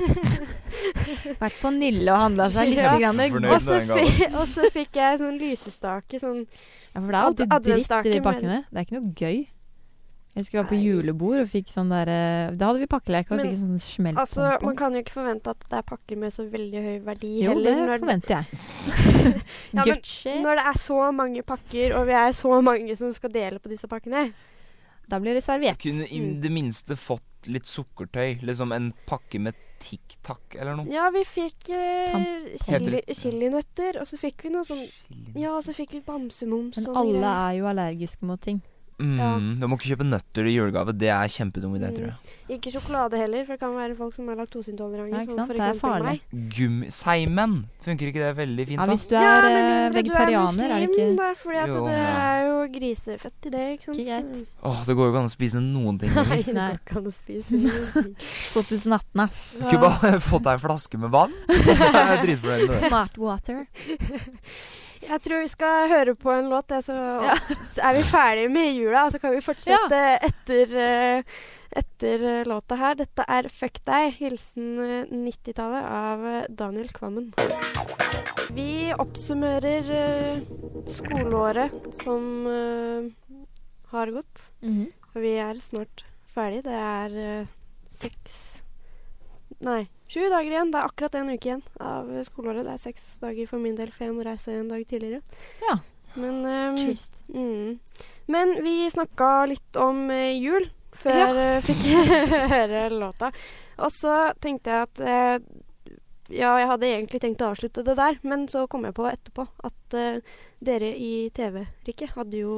Vært 1.42 1.58
på 1.60 1.72
Nille 1.76 2.08
og 2.14 2.22
handla 2.26 2.48
seg 2.52 2.70
litt. 2.72 2.80
Ja. 2.80 2.94
Grann. 2.96 3.20
Og, 3.44 3.58
så 3.60 3.80
fikk, 3.84 4.22
og 4.30 4.46
så 4.48 4.68
fikk 4.72 5.00
jeg 5.02 5.20
sånn 5.20 5.40
lysestake. 5.40 6.20
Sånn 6.22 6.46
Ja, 6.46 7.00
for 7.00 7.10
det 7.10 7.18
er 7.18 7.26
alltid 7.26 7.58
dritt 7.66 7.98
i 8.08 8.14
de 8.14 8.22
pakkene. 8.24 8.62
Det 8.70 8.80
er 8.80 8.88
ikke 8.88 9.02
noe 9.02 9.12
gøy. 9.12 9.42
Jeg 10.32 10.46
husker 10.46 10.56
vi 10.56 10.60
var 10.62 10.68
på 10.70 10.76
julebord 10.80 11.40
og 11.42 11.48
fikk 11.52 11.68
sånn 11.68 11.90
der 11.92 12.08
eh, 12.08 12.54
Da 12.56 12.70
hadde 12.70 12.80
vi 12.80 12.86
pakkelek 12.88 13.34
og 13.34 13.36
Men, 13.36 13.50
fikk 13.50 13.58
sånn 13.60 13.82
smelt 13.84 14.20
Altså, 14.22 14.46
man 14.64 14.78
kan 14.78 14.94
jo 14.96 15.02
ikke 15.04 15.12
forvente 15.18 15.52
at 15.52 15.66
det 15.68 15.76
er 15.76 15.84
pakker 15.90 16.20
med 16.22 16.32
så 16.32 16.46
veldig 16.48 16.84
høy 16.86 16.94
verdi 17.04 17.32
Jo, 17.42 17.50
heller. 17.52 17.82
det 17.82 17.98
forventer 18.00 18.38
jeg. 18.38 18.62
Ja, 19.76 19.84
men 19.84 20.40
Når 20.46 20.62
det 20.62 20.64
er 20.70 20.80
så 20.80 21.02
mange 21.12 21.44
pakker, 21.44 21.98
og 21.98 22.08
vi 22.08 22.16
er 22.16 22.32
så 22.36 22.62
mange 22.64 22.96
som 22.96 23.12
skal 23.12 23.34
dele 23.36 23.60
på 23.60 23.74
disse 23.74 23.90
pakkene 23.92 24.30
Da 25.12 25.18
blir 25.20 25.36
det 25.36 25.42
serviett. 25.44 25.76
Kunne 25.82 26.06
i 26.08 26.18
Mm. 26.20 26.40
det 26.40 26.50
minste 26.50 26.96
fått 26.96 27.46
litt 27.52 27.66
sukkertøy. 27.68 28.40
Liksom 28.40 28.72
en 28.72 28.92
pakke 29.06 29.38
med 29.40 29.54
Tic 29.82 30.16
Tac 30.22 30.38
eller 30.56 30.76
noe. 30.78 30.86
Ja, 30.88 31.10
vi 31.10 31.20
fikk 31.26 31.68
eh, 31.74 32.54
chili, 32.56 33.02
chilinøtter, 33.12 33.98
og 34.00 34.06
så 34.08 34.16
fikk 34.16 34.44
vi 34.46 34.52
noe 34.54 34.62
sånn 34.64 34.86
Ja, 35.36 35.56
og 35.56 35.64
så 35.66 35.74
fikk 35.74 35.90
vi 35.92 36.00
bamsemums 36.06 36.78
Men 36.78 36.86
og 36.88 36.96
alle 37.02 37.32
er 37.50 37.58
jo 37.58 37.66
allergiske 37.66 38.22
mot 38.24 38.40
ting. 38.40 38.62
Mm, 39.02 39.18
Ja. 39.18 39.30
Du 39.58 39.66
må 39.66 39.76
ikke 39.78 39.90
kjøpe 39.96 40.06
nøtter 40.06 40.46
i 40.46 40.54
julegave. 40.54 40.92
Det 40.96 41.08
er 41.10 41.26
kjempedum 41.26 41.74
idé, 41.74 41.88
Mm. 41.90 41.96
tror 41.96 42.06
jeg. 42.06 42.16
Ikke 42.58 42.70
sjokolade 42.70 43.18
heller, 43.18 43.44
for 43.44 43.52
det 43.56 43.60
kan 43.60 43.74
være 43.74 43.96
folk 43.98 44.14
som 44.14 44.28
er 44.28 44.36
laktoseintolerante. 44.38 45.12
Ja, 45.18 45.24
som 45.26 45.46
for 45.46 45.54
Det 45.54 45.62
er 45.62 45.74
farlig. 45.74 46.20
meg. 46.30 46.92
Seimen! 46.92 47.66
Funker 47.82 48.06
ikke 48.12 48.22
det 48.22 48.36
veldig 48.36 48.66
fint, 48.68 48.78
Ja, 48.78 48.86
da? 48.86 48.92
hvis 48.92 49.06
du 49.08 49.16
er 49.16 49.22
ja, 49.22 49.86
eh, 49.86 49.90
vegetarianer, 49.90 50.54
du 50.54 50.62
er 50.62 50.78
det 50.86 50.90
ikke 50.90 51.16
Da, 51.16 51.32
fordi 51.34 51.56
at 51.58 51.68
Jo, 51.68 51.86
det 51.86 51.96
ja. 51.98 52.12
er 52.22 52.46
jo 52.46 52.68
grisefett 52.78 53.46
i 53.46 53.50
det, 53.50 53.64
ikke 53.74 53.84
sant. 53.84 53.98
Ikke 53.98 54.22
greit. 54.22 54.46
Åh, 54.62 54.84
det 54.86 54.96
går 54.96 55.02
jo 55.02 55.10
ikke 55.12 55.18
an 55.18 55.30
å 55.30 55.34
spise 55.36 55.58
noen 55.60 55.98
ting 55.98 56.14
Nei, 56.14 56.24
det 56.42 56.54
går 56.54 56.78
ikke 56.78 56.96
an 56.96 57.04
å 57.10 57.12
spise 57.12 57.50
noen 57.58 57.92
ting. 57.92 58.14
2018, 58.54 59.20
ass. 59.24 59.56
Du 59.58 59.64
skulle 59.66 59.80
bare 59.82 60.20
fått 60.30 60.44
deg 60.44 60.52
en 60.52 60.62
flaske 60.68 60.98
med 60.98 61.10
vann, 61.10 61.32
så 61.50 61.90
er 61.90 62.16
jeg 62.16 62.22
dritfornøyd 62.26 62.68
med 62.68 62.80
det. 62.80 62.88
Smart 62.88 63.18
water. 63.18 63.66
Jeg 65.02 65.22
tror 65.24 65.42
vi 65.42 65.48
skal 65.50 65.88
høre 65.90 66.14
på 66.18 66.30
en 66.30 66.48
låt, 66.50 66.72
så 66.84 66.94
Ja. 67.24 67.34
er 67.88 67.96
vi 67.96 68.02
ferdige 68.06 68.48
med 68.52 68.74
jula. 68.76 69.06
Og 69.06 69.12
så 69.12 69.20
kan 69.20 69.34
vi 69.34 69.40
fortsette 69.42 70.00
etter, 70.28 70.76
eh, 70.78 71.22
etter 71.76 72.24
eh, 72.30 72.44
låta 72.44 72.76
her. 72.76 72.94
Dette 72.94 73.24
er 73.28 73.48
'Fuck 73.48 73.82
deg', 73.84 74.14
hilsen 74.20 74.78
eh, 74.78 75.06
90-tallet 75.10 75.84
av 75.84 76.26
eh, 76.26 76.46
Daniel 76.48 76.88
Kvammen. 76.88 77.32
Vi 78.52 78.92
oppsummerer 78.92 79.82
skoleåret 80.86 81.94
som 81.94 82.46
har 83.88 84.06
gått. 84.06 84.52
Mm 84.62 84.74
-hmm. 84.74 85.20
vi 85.20 85.36
er 85.38 85.54
snart 85.54 86.04
ferdig. 86.26 86.64
Det 86.64 86.72
er 86.72 87.46
seks 87.88 88.62
Nei, 89.60 89.88
sju 90.12 90.26
dager 90.28 90.50
igjen. 90.52 90.70
Det 90.72 90.80
er 90.80 90.90
akkurat 90.90 91.16
en 91.18 91.30
uke 91.32 91.48
igjen 91.48 91.62
av 91.80 92.10
skoleåret. 92.26 92.66
Det 92.66 92.74
er 92.74 92.82
seks 92.82 93.06
dager 93.22 93.48
for 93.48 93.62
min 93.62 93.78
del, 93.78 93.90
for 93.94 94.06
jeg 94.06 94.16
må 94.16 94.26
reise 94.26 94.52
en 94.58 94.68
dag 94.70 94.84
tidligere. 94.88 95.22
Ja. 95.64 95.78
Men, 96.14 96.42
um, 96.44 96.76
Trist. 96.76 97.14
mm. 97.32 97.78
Men 98.32 98.54
vi 98.64 98.90
snakka 98.92 99.46
litt 99.48 99.76
om 99.80 100.04
uh, 100.12 100.28
jul 100.36 100.68
før 100.92 101.16
Ja. 101.16 101.56
uh, 101.56 101.62
fikk 101.68 101.86
høre 102.52 102.88
låta. 102.92 103.32
Og 103.80 103.92
så 103.94 104.16
tenkte 104.44 104.74
jeg 104.74 104.88
at 104.90 105.00
uh, 105.00 105.94
Ja, 106.32 106.52
jeg 106.60 106.68
hadde 106.68 106.88
egentlig 106.88 107.20
tenkt 107.20 107.42
å 107.44 107.50
avslutte 107.52 107.84
det 107.84 107.96
der, 107.98 108.18
men 108.24 108.46
så 108.48 108.66
kom 108.70 108.84
jeg 108.88 108.94
på 108.96 109.04
etterpå 109.08 109.44
at 109.68 109.96
dere 110.64 110.88
i 110.96 111.28
TV-riket 111.34 112.14
hadde 112.14 112.38
jo 112.40 112.54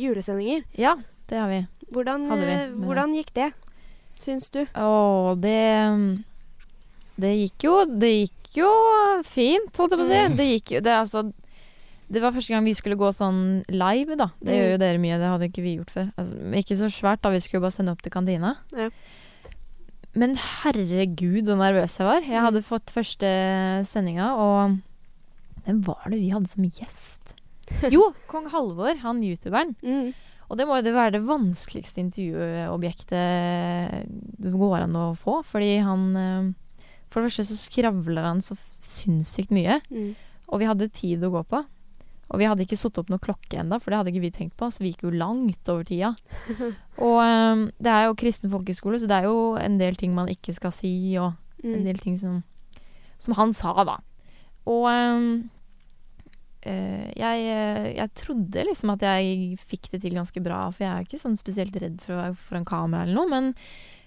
julesendinger. 0.00 0.62
Ja, 0.80 0.94
det 1.28 1.36
har 1.36 1.50
vi. 1.52 1.58
Hvordan, 1.92 2.24
vi, 2.40 2.56
hvordan 2.86 3.12
gikk 3.18 3.34
det, 3.36 3.50
syns 4.16 4.48
du? 4.54 4.62
Å, 4.72 5.34
det 5.36 5.58
Det 7.18 7.32
gikk 7.34 7.64
jo 7.66 7.74
Det 7.98 8.10
gikk 8.14 8.56
jo 8.62 8.70
fint, 9.26 9.74
holdt 9.76 9.92
jeg 9.94 10.00
på 10.00 10.06
å 10.06 10.08
si. 10.08 10.18
Mm. 10.28 10.36
Det 10.38 10.46
gikk 10.52 10.68
jo 10.76 10.80
Det, 10.86 10.94
altså 11.02 11.20
det 12.08 12.22
var 12.24 12.32
første 12.32 12.54
gang 12.54 12.64
vi 12.64 12.72
skulle 12.72 12.96
gå 12.96 13.10
sånn 13.12 13.40
live, 13.68 14.14
da. 14.16 14.30
Det 14.40 14.48
Mm. 14.48 14.56
gjør 14.56 14.70
jo 14.72 14.76
dere 14.80 14.98
mye, 15.02 15.18
det 15.20 15.28
hadde 15.28 15.44
ikke 15.50 15.60
vi 15.62 15.74
gjort 15.76 15.90
før. 15.92 16.06
Altså, 16.16 16.32
ikke 16.56 16.76
så 16.78 16.86
svært, 16.88 17.20
da. 17.20 17.28
Vi 17.34 17.40
skulle 17.44 17.58
jo 17.60 17.66
bare 17.66 17.74
sende 17.76 17.92
opp 17.92 18.00
til 18.00 18.10
kantina. 18.14 18.54
Ja. 18.72 18.88
Men 20.16 20.36
herregud, 20.40 21.44
så 21.44 21.52
nervøs 21.60 21.98
jeg 21.98 22.06
var. 22.08 22.20
Jeg 22.24 22.40
Mm. 22.40 22.44
hadde 22.46 22.62
fått 22.64 22.88
første 22.90 23.28
sendinga, 23.84 24.30
og 24.40 24.78
hvem 25.66 25.82
var 25.84 26.00
det 26.08 26.16
vi 26.18 26.30
hadde 26.30 26.48
som 26.48 26.64
gjest? 26.64 27.34
Jo, 27.92 28.14
kong 28.26 28.48
Halvor, 28.48 28.96
han 29.04 29.20
youtuberen. 29.20 29.76
Mm. 29.84 30.14
Og 30.50 30.56
det 30.56 30.64
må 30.66 30.80
jo 30.82 30.92
være 30.96 31.12
det 31.12 31.26
vanskeligste 31.28 32.00
intervjuobjektet 32.00 34.08
det 34.40 34.52
går 34.56 34.80
an 34.86 34.96
å 34.96 35.12
få. 35.14 35.42
Fordi 35.44 35.76
han 35.84 36.16
eh, 36.16 36.54
For 37.08 37.20
det 37.24 37.30
første 37.32 37.46
så 37.48 37.56
skravler 37.58 38.26
han 38.28 38.42
så 38.44 38.56
sinnssykt 38.84 39.52
mye. 39.54 39.78
Mm. 39.90 40.14
Og 40.48 40.60
vi 40.62 40.68
hadde 40.68 40.88
tid 40.92 41.24
å 41.24 41.30
gå 41.32 41.42
på. 41.48 41.62
Og 42.28 42.40
vi 42.42 42.44
hadde 42.44 42.64
ikke 42.66 42.76
satt 42.76 42.98
opp 43.00 43.08
noen 43.08 43.22
klokke 43.24 43.56
ennå, 43.62 43.78
for 43.80 43.88
det 43.88 43.98
hadde 44.02 44.10
ikke 44.12 44.26
vi 44.26 44.30
tenkt 44.36 44.56
på. 44.60 44.68
Så 44.68 44.82
vi 44.84 44.90
gikk 44.92 45.06
jo 45.06 45.12
langt 45.16 45.68
over 45.72 45.86
tida. 45.88 46.10
og 47.06 47.18
um, 47.24 47.62
det 47.80 47.92
er 47.94 48.08
jo 48.10 48.16
kristen 48.20 48.52
folkeskole, 48.52 49.00
så 49.00 49.08
det 49.08 49.22
er 49.22 49.28
jo 49.30 49.54
en 49.56 49.78
del 49.80 49.96
ting 49.96 50.12
man 50.16 50.28
ikke 50.28 50.52
skal 50.56 50.74
si, 50.76 50.92
og 51.20 51.32
en 51.32 51.80
Mm. 51.80 51.84
del 51.88 51.96
ting 51.98 52.14
som, 52.20 52.36
som 53.18 53.34
han 53.34 53.50
sa, 53.56 53.72
da. 53.82 53.96
Og 54.70 54.84
um, 54.86 55.48
jeg, 56.62 57.38
jeg 57.96 58.10
trodde 58.18 58.64
liksom 58.68 58.92
at 58.94 59.02
jeg 59.06 59.56
fikk 59.58 59.88
det 59.94 60.02
til 60.04 60.14
ganske 60.18 60.42
bra, 60.44 60.66
for 60.74 60.84
jeg 60.84 60.92
er 60.92 61.06
ikke 61.06 61.20
sånn 61.22 61.38
spesielt 61.38 61.76
redd 61.80 62.00
for 62.04 62.14
å 62.14 62.20
være 62.20 62.38
foran 62.44 62.66
kamera 62.68 63.06
eller 63.06 63.16
noe. 63.18 63.30
Men 63.32 63.50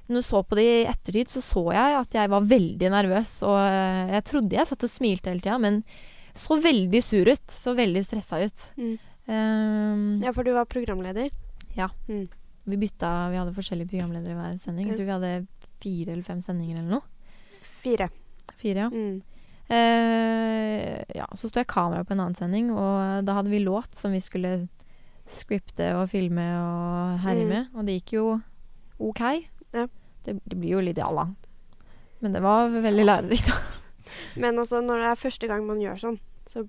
når 0.10 0.16
du 0.20 0.22
så 0.28 0.42
på 0.44 0.56
det 0.60 0.66
i 0.66 0.86
ettertid, 0.90 1.30
så 1.32 1.42
så 1.42 1.64
jeg 1.74 2.00
at 2.00 2.14
jeg 2.18 2.30
var 2.34 2.42
veldig 2.50 2.90
nervøs. 2.92 3.36
Og 3.48 3.58
eh, 3.62 4.12
jeg 4.18 4.24
trodde 4.28 4.58
jeg 4.58 4.68
satt 4.68 4.84
og 4.88 4.92
smilte 4.92 5.30
hele 5.32 5.40
tida, 5.44 5.58
men 5.62 5.84
så 6.34 6.58
veldig 6.64 7.02
sur 7.04 7.28
ut. 7.32 7.48
Så 7.52 7.76
veldig 7.78 8.04
stressa 8.08 8.42
ut. 8.44 8.66
Mm. 8.78 8.98
Um, 9.32 10.06
Ja, 10.24 10.32
for 10.34 10.44
du 10.44 10.52
var 10.52 10.66
programleder. 10.66 11.30
Ja 11.78 11.88
Vi 12.66 12.78
bytta, 12.78 13.30
vi 13.32 13.38
hadde 13.40 13.54
forskjellige 13.56 13.88
programledere 13.94 14.34
i 14.34 14.40
hver 14.40 14.58
sending. 14.60 14.90
Jeg 14.90 14.98
tror 14.98 15.08
vi 15.08 15.14
hadde 15.16 15.48
fire 15.82 16.12
eller 16.12 16.24
fem 16.26 16.42
sendinger 16.44 16.80
eller 16.82 16.98
noe. 17.00 17.06
Fire. 17.82 18.10
Fire, 18.60 18.84
ja. 18.86 18.90
Mm. 18.90 19.22
Eh, 19.72 21.04
ja, 21.16 21.26
så 21.38 21.48
sto 21.50 21.62
jeg 21.62 21.70
kamera 21.72 22.04
på 22.06 22.14
en 22.16 22.22
annen 22.26 22.36
sending, 22.38 22.72
og 22.76 23.24
da 23.26 23.38
hadde 23.38 23.52
vi 23.54 23.62
låt 23.64 23.96
som 23.98 24.12
vi 24.14 24.20
skulle 24.24 24.68
scripte 25.32 25.94
og 25.96 26.10
filme 26.12 26.44
og 26.60 27.22
herje 27.24 27.46
Mm. 27.46 27.50
med, 27.50 27.68
og 27.76 27.86
det 27.88 27.96
gikk 28.02 28.14
jo 28.18 28.26
OK. 29.00 29.22
Ja. 29.76 29.88
Det, 30.26 30.38
det 30.46 30.56
blir 30.56 30.76
jo 30.78 30.82
litt 30.86 31.00
jalla. 31.02 31.28
Men 32.22 32.36
det 32.38 32.42
var 32.44 32.70
veldig 32.70 33.06
lærerikt. 33.06 33.48
da. 33.50 33.60
Men 34.42 34.60
altså, 34.62 34.82
når 34.86 35.02
det 35.02 35.12
er 35.12 35.22
første 35.22 35.50
gang 35.50 35.66
man 35.66 35.82
gjør 35.82 36.02
sånn, 36.02 36.20
så 36.50 36.66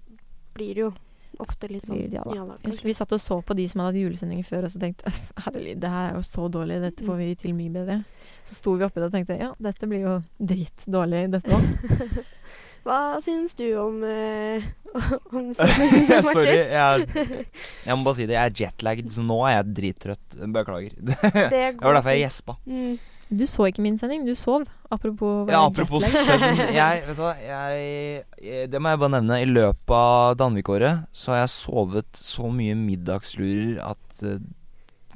blir 0.56 0.76
det 0.76 0.86
jo 0.86 0.92
ofte 1.40 1.68
litt 1.70 1.86
sånn 1.88 1.98
jalla. 2.12 2.34
jalla, 2.36 2.56
Jeg 2.62 2.72
husker 2.72 2.90
vi 2.90 2.94
satt 2.96 3.12
og 3.16 3.20
så 3.22 3.38
på 3.44 3.56
de 3.56 3.64
som 3.68 3.80
hadde 3.82 3.96
hatt 3.96 4.02
julesendinger 4.04 4.46
før, 4.46 4.66
og 4.68 4.72
så 4.72 4.80
tenkte 4.82 5.12
herregud, 5.46 5.80
det 5.82 5.92
her 5.92 6.10
er 6.10 6.18
jo 6.18 6.24
så 6.28 6.48
dårlig, 6.52 6.80
dette 6.84 7.06
får 7.08 7.20
vi 7.20 7.28
til 7.40 7.56
mye 7.56 7.72
bedre. 7.74 7.98
Så 8.44 8.58
sto 8.58 8.74
vi 8.76 8.86
oppi 8.86 9.00
det 9.00 9.08
og 9.08 9.16
tenkte 9.16 9.38
ja, 9.40 9.50
dette 9.62 9.88
blir 9.90 10.06
jo 10.06 10.14
dritdårlig, 10.38 11.24
dette 11.36 11.56
òg. 11.56 12.22
Hva 12.82 13.20
syns 13.22 13.54
du 13.58 13.66
om, 13.78 14.02
uh, 14.02 14.64
om 15.36 15.52
sendingen, 15.58 16.08
Martin? 16.08 16.28
Sorry. 16.32 16.58
Jeg, 16.58 17.06
jeg 17.86 17.96
må 17.96 18.02
bare 18.08 18.18
si 18.18 18.26
det. 18.26 18.36
Jeg 18.36 18.42
er 18.42 18.60
jetlagd, 18.66 19.08
så 19.14 19.24
nå 19.26 19.38
er 19.46 19.56
jeg 19.60 19.72
drittrøtt. 19.78 20.38
Beklager. 20.56 20.98
Det 20.98 21.16
Det 21.22 21.64
var 21.80 21.98
derfor 22.00 22.14
jeg 22.16 22.26
gjespa. 22.26 22.58
Mm. 22.66 23.00
Du 23.32 23.46
så 23.48 23.64
ikke 23.70 23.80
min 23.80 23.94
sending, 23.96 24.26
du 24.28 24.34
sov. 24.36 24.66
Apropos 24.92 25.48
Ja, 25.48 25.62
apropos 25.64 26.04
søvn. 26.04 26.58
Jeg, 26.74 27.04
vet 27.06 27.16
du 27.16 27.22
hva, 27.22 27.30
jeg, 27.40 28.24
jeg, 28.42 28.68
det 28.68 28.80
må 28.82 28.92
jeg 28.92 29.00
bare 29.00 29.14
nevne. 29.14 29.38
I 29.40 29.48
løpet 29.48 29.94
av 29.96 30.34
Danvik-året 30.42 31.06
så 31.16 31.32
har 31.32 31.46
jeg 31.46 31.54
sovet 31.54 32.20
så 32.20 32.50
mye 32.52 32.76
middagslurer 32.76 33.78
at 33.86 34.20
eh, 34.28 34.42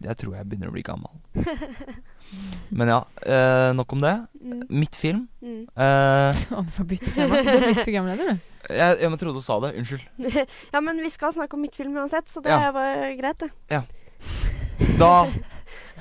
jeg 0.07 0.17
tror 0.23 0.39
jeg 0.39 0.49
begynner 0.49 0.73
å 0.73 0.77
bli 0.77 0.87
gammel. 0.87 1.13
Men 2.71 2.89
ja, 2.91 2.99
eh, 3.23 3.71
nok 3.79 3.93
om 3.95 4.01
det. 4.03 4.15
Mm. 4.43 4.63
Midtfilm. 4.69 5.25
Mm. 5.43 5.63
Uh, 5.79 6.31
Å, 6.59 6.63
du 6.67 6.73
får 6.75 6.89
bytte 6.91 7.13
tema. 7.15 7.41
Du 7.43 7.51
er 7.55 7.65
blitt 7.69 7.83
programleder, 7.87 8.31
du. 8.35 8.47
jeg, 8.75 8.99
jeg 9.03 9.19
trodde 9.23 9.35
du 9.39 9.45
sa 9.47 9.59
det. 9.63 9.73
Unnskyld. 9.79 10.07
ja, 10.75 10.81
men 10.83 11.03
vi 11.03 11.11
skal 11.15 11.33
snakke 11.37 11.55
om 11.59 11.63
midtfilm 11.63 11.95
uansett, 11.97 12.29
så 12.33 12.43
det 12.45 12.51
Ja. 12.55 12.71
var 12.75 13.15
greit, 13.19 13.45
det. 13.47 13.83
Da 14.99 15.13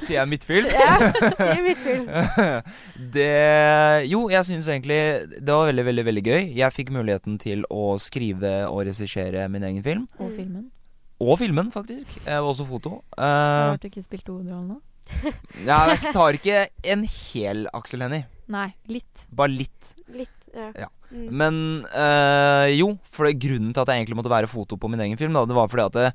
sier 0.02 0.18
jeg 0.20 0.28
midtfilm. 0.28 0.68
Ja, 0.68 0.96
sier 1.40 1.62
mitt 1.64 1.80
film. 1.80 2.08
det 3.16 4.08
Jo, 4.10 4.26
jeg 4.34 4.44
syns 4.48 4.68
egentlig 4.72 4.98
det 5.40 5.52
var 5.56 5.70
veldig, 5.70 5.86
veldig 5.88 6.06
veldig 6.10 6.24
gøy. 6.26 6.42
Jeg 6.58 6.76
fikk 6.76 6.92
muligheten 6.96 7.38
til 7.42 7.64
å 7.72 7.96
skrive 8.02 8.66
og 8.68 8.82
regissere 8.90 9.46
min 9.52 9.64
egen 9.70 9.84
film. 9.86 10.08
Og 10.20 10.32
Mm. 10.32 10.36
filmen. 10.40 10.66
Og 11.24 11.38
filmen, 11.40 11.70
faktisk. 11.72 12.08
Eh, 12.28 12.42
også 12.44 12.66
foto. 12.68 12.98
Uh, 13.18 13.24
Eh, 13.24 13.70
har 13.72 13.78
du 13.80 13.88
ikke 13.88 14.04
spilt 14.04 14.28
hovedrollen 14.28 14.68
nå. 14.74 14.82
Ja, 15.70 15.80
jeg 15.94 16.14
tar 16.16 16.38
ikke 16.38 16.66
en 16.94 17.06
hel 17.10 17.66
Aksel 17.76 18.06
Hennie. 18.06 18.28
Nei, 18.52 18.70
litt. 18.92 19.26
Bare 19.34 19.54
litt. 19.54 19.96
Litt, 20.14 20.50
ja. 20.54 20.70
Ja. 20.86 20.90
Mm. 21.10 21.26
Men 21.42 21.58
øh, 21.90 22.68
jo, 22.76 22.92
for 23.10 23.30
det, 23.30 23.40
grunnen 23.42 23.74
til 23.74 23.84
at 23.84 23.92
jeg 23.92 24.04
egentlig 24.04 24.20
måtte 24.20 24.34
være 24.34 24.52
foto 24.52 24.78
på 24.82 24.90
min 24.92 25.02
egen 25.06 25.20
film, 25.20 25.36
da, 25.38 25.46
det 25.50 25.58
var 25.58 25.72
fordi 25.72 25.86
at 25.86 25.98
det, 25.98 26.12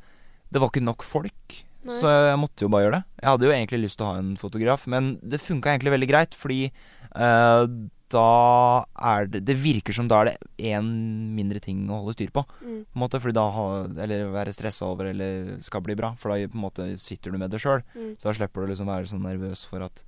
det 0.51 0.63
var 0.63 0.73
ikke 0.73 0.85
nok 0.87 1.07
folk. 1.07 1.59
Nei. 1.81 1.97
Så 1.97 2.11
jeg 2.13 2.37
måtte 2.43 2.67
jo 2.67 2.73
bare 2.73 2.85
gjøre 2.87 2.99
det. 2.99 3.05
Jeg 3.23 3.31
hadde 3.31 3.49
jo 3.49 3.55
egentlig 3.55 3.83
lyst 3.87 3.99
til 4.01 4.07
å 4.07 4.11
ha 4.11 4.21
en 4.21 4.35
fotograf, 4.41 4.85
men 4.93 5.15
det 5.25 5.41
funka 5.41 5.73
egentlig 5.73 5.95
veldig 5.97 6.11
greit, 6.11 6.37
fordi 6.37 6.61
eh, 6.69 7.63
da 8.11 8.85
er 9.13 9.29
det 9.31 9.43
Det 9.49 9.57
virker 9.61 9.95
som 9.97 10.09
da 10.11 10.21
er 10.21 10.31
det 10.31 10.69
én 10.73 10.89
mindre 11.37 11.61
ting 11.63 11.83
å 11.91 12.01
holde 12.03 12.17
styr 12.17 12.33
på. 12.35 12.45
Mm. 12.61 12.81
På 12.85 12.99
en 12.99 13.05
måte, 13.05 13.21
fordi 13.23 13.37
da 13.39 13.47
ha, 13.55 13.67
Eller 14.05 14.31
være 14.35 14.55
stressa 14.55 14.89
over 14.91 15.11
eller 15.13 15.57
skal 15.65 15.85
bli 15.87 15.97
bra, 15.99 16.15
for 16.19 16.33
da 16.33 16.51
på 16.51 16.59
en 16.59 16.67
måte 16.67 16.89
sitter 17.01 17.33
du 17.33 17.39
med 17.41 17.53
det 17.53 17.63
sjøl. 17.63 17.85
Mm. 17.95 18.17
Så 18.19 18.31
da 18.31 18.37
slipper 18.39 18.65
du 18.65 18.73
liksom 18.73 18.91
være 18.91 19.11
så 19.11 19.21
nervøs 19.21 19.67
for 19.71 19.87
at 19.87 20.03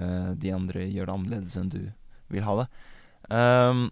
uh, 0.00 0.32
de 0.34 0.52
andre 0.54 0.88
gjør 0.88 1.08
det 1.08 1.16
annerledes 1.18 1.60
enn 1.60 1.70
du 1.72 1.80
vil 2.32 2.46
ha 2.46 2.58
det. 2.62 2.66
Um, 3.30 3.86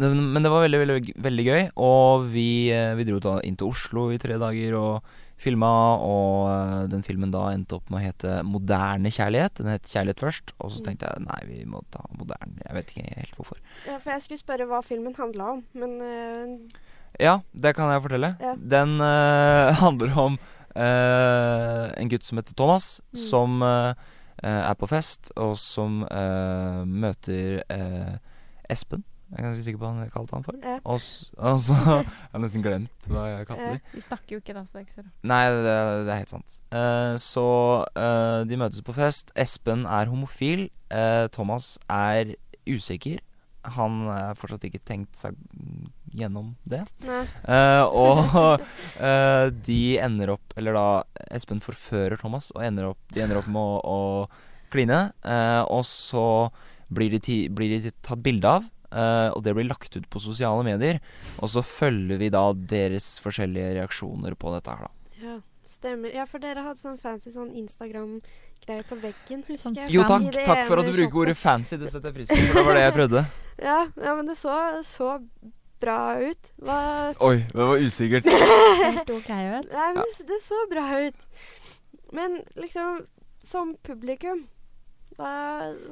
men 0.00 0.40
det 0.40 0.48
var 0.48 0.64
veldig, 0.64 0.80
veldig, 0.80 1.14
veldig 1.20 1.44
gøy. 1.44 1.64
Og 1.84 2.30
vi, 2.32 2.70
eh, 2.72 2.94
vi 2.96 3.04
dro 3.04 3.18
da 3.20 3.34
inn 3.44 3.58
til 3.60 3.68
Oslo 3.68 4.08
i 4.14 4.20
tre 4.20 4.38
dager 4.40 4.76
og 4.78 5.10
filma. 5.40 5.70
Og 6.04 6.46
eh, 6.50 6.84
den 6.92 7.02
filmen 7.06 7.32
da 7.34 7.46
endte 7.54 7.78
opp 7.78 7.90
med 7.90 8.00
å 8.00 8.04
hete 8.04 8.42
'Moderne 8.46 9.08
kjærlighet'. 9.10 9.58
Den 9.62 9.72
het 9.72 9.82
'Kjærlighet' 9.88 10.20
først. 10.24 10.52
Og 10.60 10.70
så 10.70 10.80
Mm. 10.80 10.84
tenkte 10.86 11.08
jeg 11.10 11.26
nei, 11.26 11.40
vi 11.48 11.64
må 11.64 11.82
ta 11.90 12.04
'moderne'. 12.16 12.60
Jeg 12.66 12.74
vet 12.74 12.86
ikke 12.94 13.16
helt 13.16 13.34
hvorfor. 13.36 13.56
Ja, 13.86 13.98
for 13.98 14.10
jeg 14.10 14.20
skulle 14.22 14.38
spørre 14.44 14.66
hva 14.68 14.82
filmen 14.84 15.14
handla 15.16 15.50
om, 15.52 15.64
men 15.74 16.00
uh... 16.00 16.68
Ja, 17.18 17.40
det 17.52 17.74
kan 17.74 17.90
jeg 17.90 18.02
fortelle. 18.02 18.36
Ja. 18.40 18.54
Den 18.54 19.00
uh, 19.00 19.72
handler 19.84 20.16
om 20.16 20.38
uh, 20.76 21.90
en 21.96 22.08
gutt 22.08 22.24
som 22.24 22.38
heter 22.38 22.54
Thomas, 22.54 23.00
Mm. 23.12 23.18
som 23.18 23.62
er 24.42 24.74
på 24.74 24.88
fest, 24.88 25.32
og 25.36 25.56
som 25.58 26.00
møter 26.88 27.62
Espen. 28.70 29.02
Jeg 29.30 29.38
er 29.38 29.46
ganske 29.46 29.62
sikker 29.62 29.78
på 29.78 29.86
hva 29.86 29.90
han 29.94 30.10
kalte 30.10 30.34
han 30.34 30.44
for. 30.46 30.56
Ja. 30.58 30.76
Og, 30.90 30.98
så 31.62 31.76
Jeg 31.78 32.06
har 32.32 32.42
nesten 32.42 32.64
glemt 32.64 33.08
hva 33.12 33.26
jeg 33.30 33.46
kalte 33.46 33.66
Ja. 33.68 33.72
de. 33.76 33.94
De 33.94 34.02
snakker 34.02 34.34
jo 34.34 34.40
ikke, 34.42 34.54
da, 34.56 34.64
så 34.66 34.74
det 34.74 34.80
er 34.80 34.86
ikke 34.88 34.96
så 34.96 35.04
rart. 35.04 35.12
Nei, 35.30 35.42
det, 35.54 35.74
det 36.08 36.12
er 36.14 36.18
helt 36.24 36.32
sant. 36.34 36.56
Uh, 36.74 37.14
så 37.22 37.44
uh, 37.94 38.40
de 38.50 38.58
møtes 38.58 38.82
på 38.86 38.94
fest. 38.96 39.30
Espen 39.38 39.84
er 39.86 40.10
homofil. 40.10 40.64
Uh, 40.90 41.28
Thomas 41.30 41.76
er 41.86 42.34
usikker. 42.66 43.22
Han 43.76 44.00
har 44.08 44.34
fortsatt 44.40 44.66
ikke 44.66 44.82
tenkt 44.88 45.14
seg 45.20 45.36
gjennom 46.16 46.54
det. 46.66 46.80
og 47.92 48.64
de 49.68 49.80
ender 50.00 50.32
opp 50.32 50.54
Eller 50.56 50.74
da 50.74 50.86
Espen 51.36 51.60
forfører 51.62 52.16
Thomas, 52.18 52.48
og 52.56 52.64
ender 52.64 52.88
opp, 52.88 52.98
de 53.12 53.20
ender 53.22 53.38
opp 53.38 53.50
med 53.52 53.60
å, 53.60 53.78
å 53.84 54.72
kline. 54.72 55.02
og 55.68 55.84
så 55.86 56.24
blir 56.88 57.12
de, 57.12 57.36
blir 57.52 57.76
de 57.76 57.92
tatt 58.00 58.24
bilde 58.24 58.48
av, 58.48 58.66
eh, 58.92 59.28
og 59.34 59.42
det 59.46 59.54
blir 59.56 59.68
lagt 59.68 59.96
ut 59.96 60.08
på 60.10 60.22
sosiale 60.22 60.64
medier. 60.66 61.00
Og 61.38 61.52
så 61.52 61.62
følger 61.66 62.20
vi 62.20 62.30
da 62.32 62.44
deres 62.54 63.18
forskjellige 63.24 63.76
reaksjoner 63.80 64.36
på 64.38 64.54
dette 64.56 64.74
her, 64.74 64.88
da. 64.88 65.16
Ja, 65.20 65.36
stemmer. 65.66 66.12
Ja, 66.14 66.26
for 66.28 66.42
dere 66.42 66.64
hadde 66.66 66.80
sånn 66.80 66.98
fancy 67.00 67.32
sånn 67.34 67.52
Instagram-greier 67.60 68.86
på 68.88 68.98
veggen, 69.02 69.44
husker 69.46 69.62
Sånn 69.68 69.78
jeg. 69.78 69.92
Jo 69.94 70.08
takk, 70.08 70.28
takk 70.40 70.66
for 70.68 70.82
at 70.82 70.90
du 70.90 70.96
bruker 70.96 71.24
ordet 71.26 71.38
fancy. 71.38 71.78
Det 71.80 71.92
setter 71.92 72.10
jeg 72.10 72.20
pris 72.22 72.32
på, 72.32 72.40
for 72.50 72.60
det 72.60 72.66
var 72.68 72.78
det 72.80 72.84
jeg 72.88 72.98
prøvde. 73.00 73.24
Ja, 73.60 73.80
ja, 74.00 74.14
men 74.16 74.24
det 74.24 74.38
så 74.40 74.54
så 74.88 75.18
bra 75.80 76.16
ut. 76.16 76.46
Hva 76.64 76.76
Oi, 77.26 77.42
det 77.50 77.66
var 77.68 77.82
usikkert. 77.82 78.28
Helt 78.86 79.10
ok, 79.12 79.28
jeg. 79.28 79.66
Nei, 79.68 79.88
men 79.98 80.00
det, 80.00 80.24
det 80.30 80.38
så 80.40 80.60
bra 80.70 80.86
ut. 81.04 81.26
Men 82.16 82.38
liksom, 82.56 83.02
som 83.44 83.74
publikum 83.84 84.46
hva, 85.20 85.34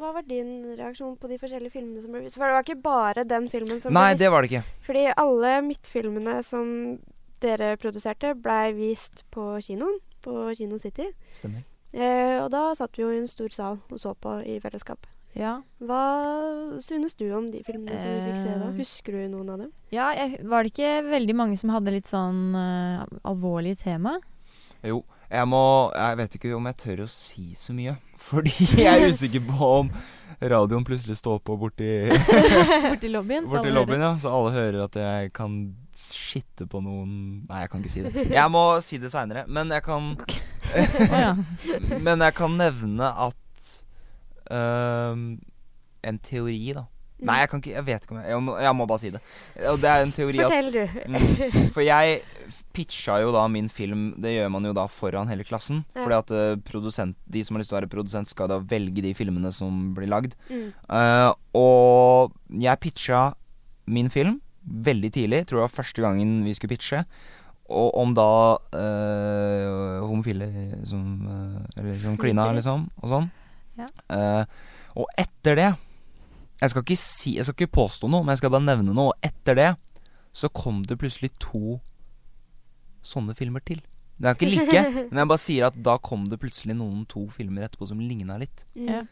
hva 0.01 0.11
var 0.17 0.27
din 0.29 0.51
reaksjon 0.79 1.15
på 1.21 1.31
de 1.31 1.39
forskjellige 1.41 1.75
filmene 1.77 2.03
som 2.03 2.15
ble 2.15 2.25
vist? 2.25 2.39
For 2.39 2.49
det 2.49 2.57
var 2.57 2.67
ikke 2.67 2.83
bare 2.83 3.25
den 3.29 3.49
filmen 3.53 3.81
som 3.83 3.93
Nei, 3.95 4.09
ble 4.11 4.17
vist. 4.17 4.21
Nei, 4.21 4.25
det 4.25 4.33
var 4.35 4.45
det 4.45 4.51
ikke. 4.53 4.83
Fordi 4.89 5.05
alle 5.25 5.53
midtfilmene 5.69 6.37
som 6.47 6.71
dere 7.45 7.75
produserte, 7.79 8.33
blei 8.35 8.73
vist 8.77 9.25
på 9.35 9.53
kinoen. 9.63 10.01
På 10.25 10.49
Kino 10.59 10.81
City. 10.83 11.05
Stemmer. 11.31 11.63
Eh, 11.95 12.37
og 12.43 12.51
da 12.53 12.73
satt 12.77 12.99
vi 12.99 13.05
jo 13.05 13.13
i 13.15 13.21
en 13.21 13.29
stor 13.31 13.53
sal 13.55 13.79
og 13.87 14.01
så 14.03 14.11
på 14.19 14.33
i 14.43 14.59
fellesskap. 14.61 15.07
Ja. 15.39 15.61
Hva 15.79 16.01
synes 16.83 17.15
du 17.15 17.29
om 17.37 17.47
de 17.53 17.61
filmene 17.63 17.95
som 18.01 18.11
vi 18.11 18.25
fikk 18.27 18.41
se 18.43 18.57
da? 18.59 18.67
Eh, 18.73 18.75
Husker 18.81 19.15
du 19.15 19.29
noen 19.31 19.53
av 19.55 19.61
dem? 19.63 19.71
ja 19.95 20.09
jeg, 20.17 20.41
var 20.51 20.67
det 20.67 20.73
ikke 20.73 20.91
veldig 21.07 21.37
mange 21.39 21.61
som 21.61 21.71
hadde 21.71 21.95
litt 21.95 22.11
sånn 22.11 22.41
uh, 22.59 23.05
alvorlig 23.29 23.77
tema? 23.81 24.17
Jo, 24.83 25.05
jeg 25.29 25.49
må 25.49 25.63
Jeg 25.95 26.17
vet 26.23 26.37
ikke 26.39 26.55
om 26.57 26.69
jeg 26.71 26.77
tør 26.81 27.03
å 27.05 27.09
si 27.13 27.51
så 27.59 27.75
mye. 27.77 27.97
Fordi 28.29 28.53
jeg 28.79 28.87
er 28.89 29.13
usikker 29.13 29.45
på 29.49 29.69
om 29.83 29.91
radioen 30.39 30.85
plutselig 30.87 31.17
står 31.19 31.39
på 31.43 31.57
borti, 31.59 31.87
Borti 32.93 33.09
lobbyen? 33.11 33.47
borti 33.51 33.71
lobbyen, 33.75 34.03
ja. 34.05 34.11
Så 34.23 34.31
alle 34.31 34.53
hører 34.55 34.85
at 34.85 34.99
jeg 35.01 35.33
kan 35.35 35.55
skitte 35.99 36.67
på 36.71 36.79
noen 36.85 37.13
Nei, 37.49 37.63
jeg 37.65 37.71
kan 37.73 37.83
ikke 37.83 37.93
si 37.95 38.05
det. 38.05 38.27
Jeg 38.31 38.53
må 38.55 38.63
si 38.85 39.01
det 39.03 39.11
seinere. 39.11 39.47
Men 39.51 39.73
jeg 39.75 39.83
kan. 39.87 40.13
Men 42.07 42.23
jeg 42.23 42.37
kan 42.39 42.55
nevne 42.61 43.09
at 43.29 43.73
øhm, 44.53 45.25
En 46.07 46.19
teori, 46.23 46.59
da. 46.77 46.85
Nei, 47.19 47.41
jeg 47.43 47.51
kan 47.51 47.63
ikke 47.63 47.73
Jeg 47.73 47.87
vet 47.87 48.05
ikke 48.05 48.15
om 48.15 48.19
jeg 48.21 48.31
Jeg 48.31 48.43
må, 48.47 48.53
jeg 48.63 48.75
må 48.79 48.87
bare 48.87 49.03
si 49.03 49.11
det. 49.15 49.21
Og 49.73 49.81
det 49.83 49.91
er 49.91 50.05
en 50.05 50.13
teori 50.15 50.39
at 50.39 50.53
Fortell, 50.53 50.69
du. 50.75 51.01
Mm. 51.11 51.71
For 51.75 51.83
jeg 51.83 52.21
pitcha 52.77 53.17
jo 53.25 53.33
da 53.35 53.43
min 53.51 53.71
film 53.73 54.05
Det 54.23 54.37
gjør 54.37 54.53
man 54.55 54.69
jo 54.69 54.75
da 54.77 54.87
foran 54.93 55.31
hele 55.33 55.47
klassen. 55.47 55.83
Ja. 55.97 56.05
Fordi 56.05 56.19
at 56.19 56.35
eh, 56.39 56.61
produsent, 56.69 57.19
de 57.27 57.43
som 57.45 57.57
har 57.57 57.65
lyst 57.65 57.73
til 57.73 57.79
å 57.79 57.81
være 57.81 57.91
produsent, 57.91 58.31
skal 58.31 58.51
da 58.53 58.61
velge 58.63 59.03
de 59.05 59.15
filmene 59.19 59.51
som 59.55 59.89
blir 59.97 60.11
lagd. 60.11 60.37
Mm. 60.47 60.69
Uh, 60.87 61.33
og 61.59 62.37
jeg 62.63 62.83
pitcha 62.85 63.33
min 63.91 64.13
film 64.13 64.39
veldig 64.63 65.11
tidlig. 65.13 65.43
Tror 65.49 65.63
det 65.63 65.67
var 65.67 65.75
første 65.81 66.05
gangen 66.05 66.39
vi 66.47 66.55
skulle 66.55 66.77
pitche. 66.77 67.03
Og 67.69 67.93
om 68.01 68.15
da 68.17 68.31
uh, 68.57 70.07
homofile 70.09 70.49
som 70.89 71.03
eh, 71.29 71.81
Eller 71.81 71.99
som 72.01 72.17
klina, 72.17 72.49
liksom. 72.57 72.87
Og 73.03 73.13
sånn. 73.13 73.29
Ja. 73.79 73.89
Eh, 74.11 74.45
og 74.99 75.11
etter 75.21 75.59
det 75.59 75.69
Jeg 76.59 76.73
skal 76.73 76.83
ikke 76.83 76.99
si 76.99 77.37
Jeg 77.37 77.47
skal 77.47 77.55
ikke 77.55 77.77
påstå 77.79 78.11
noe, 78.11 78.25
men 78.25 78.35
jeg 78.35 78.43
skal 78.43 78.53
bare 78.55 78.67
nevne 78.67 78.95
noe. 78.95 79.13
Og 79.13 79.29
etter 79.29 79.59
det 79.59 79.69
så 80.39 80.51
kom 80.55 80.83
det 80.87 80.99
plutselig 81.01 81.31
to 81.43 81.79
sånne 83.03 83.35
filmer 83.39 83.63
til. 83.65 83.81
Det 84.19 84.29
er 84.29 84.37
ikke 84.37 84.51
like, 84.51 84.83
men 85.11 85.23
jeg 85.23 85.31
bare 85.31 85.43
sier 85.43 85.69
at 85.71 85.79
da 85.87 85.97
kom 86.03 86.27
det 86.31 86.41
plutselig 86.43 86.77
noen 86.79 87.05
to 87.11 87.29
filmer 87.35 87.67
etterpå 87.67 87.89
som 87.91 88.03
ligna 88.03 88.39
litt. 88.41 88.67
Mm. 88.75 88.89
Ja. 88.91 89.05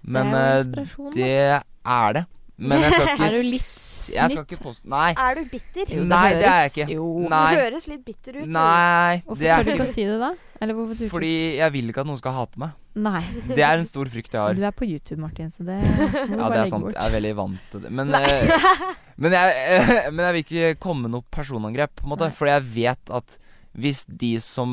Men 0.00 0.32
det 0.32 0.40
er 0.40 0.60
eh, 0.80 1.10
det 1.14 1.32
er 1.60 2.14
det. 2.16 2.24
Men 2.60 2.84
jeg 2.84 2.92
skal 2.92 3.06
ikke 3.14 3.24
Er 3.26 3.32
du 3.32 3.46
litt 3.50 3.68
Jeg 4.10 4.32
skal 4.32 4.44
ikke 4.44 4.58
påstå 4.64 4.88
Nei. 4.90 5.08
Er 5.16 5.34
du 5.38 5.42
bitter? 5.52 5.90
Jo, 5.96 6.04
Nei, 6.08 6.28
det 6.34 6.46
er 6.50 6.60
jeg 6.64 6.70
ikke. 6.72 6.86
Jo. 6.96 7.08
Nei. 7.30 7.40
Du 7.54 7.60
høres 7.60 7.86
litt 7.90 8.04
bitter 8.06 8.38
ut. 8.40 8.46
Nei, 8.52 9.20
Hvorfor 9.24 9.40
det 9.42 9.50
tør 9.54 9.66
du 9.68 9.72
ikke 9.74 9.86
å 9.86 9.90
si 9.94 10.04
det, 10.08 10.16
da? 10.22 10.30
Eller 10.60 10.76
hvorfor 10.76 10.98
tør 10.98 11.04
du 11.08 11.12
Fordi 11.14 11.32
jeg 11.60 11.74
vil 11.76 11.92
ikke 11.92 12.02
at 12.04 12.08
noen 12.10 12.20
skal 12.20 12.34
hate 12.36 12.60
meg. 12.60 12.72
Nei. 13.00 13.20
Det 13.56 13.62
er 13.64 13.76
en 13.78 13.86
stor 13.88 14.10
frykt 14.12 14.34
jeg 14.34 14.40
har. 14.42 14.56
Du 14.58 14.64
er 14.66 14.74
på 14.76 14.88
YouTube, 14.88 15.20
Martin, 15.22 15.52
så 15.54 15.62
det 15.68 15.78
må 15.86 16.08
du 16.10 16.10
Ja, 16.10 16.16
bare 16.16 16.26
det 16.26 16.42
er 16.42 16.56
legge 16.56 16.72
sant. 16.72 16.88
bort. 16.88 16.96
Jeg 16.98 17.04
er 17.06 17.14
veldig 17.18 17.34
vant 17.38 17.70
til 17.74 17.84
det. 17.86 17.92
Men, 18.00 18.10
uh, 18.10 18.90
men, 19.22 19.36
jeg, 19.36 19.54
uh, 19.70 20.10
men 20.10 20.24
jeg 20.26 20.36
vil 20.38 20.44
ikke 20.48 20.72
komme 20.82 21.06
med 21.06 21.14
noe 21.14 21.28
personangrep, 21.32 21.94
på 22.00 22.08
en 22.08 22.12
måte. 22.16 22.28
Nei. 22.32 22.36
Fordi 22.40 22.56
jeg 22.56 22.66
vet 22.80 23.14
at 23.20 23.38
hvis 23.78 24.02
de 24.08 24.32
som 24.42 24.70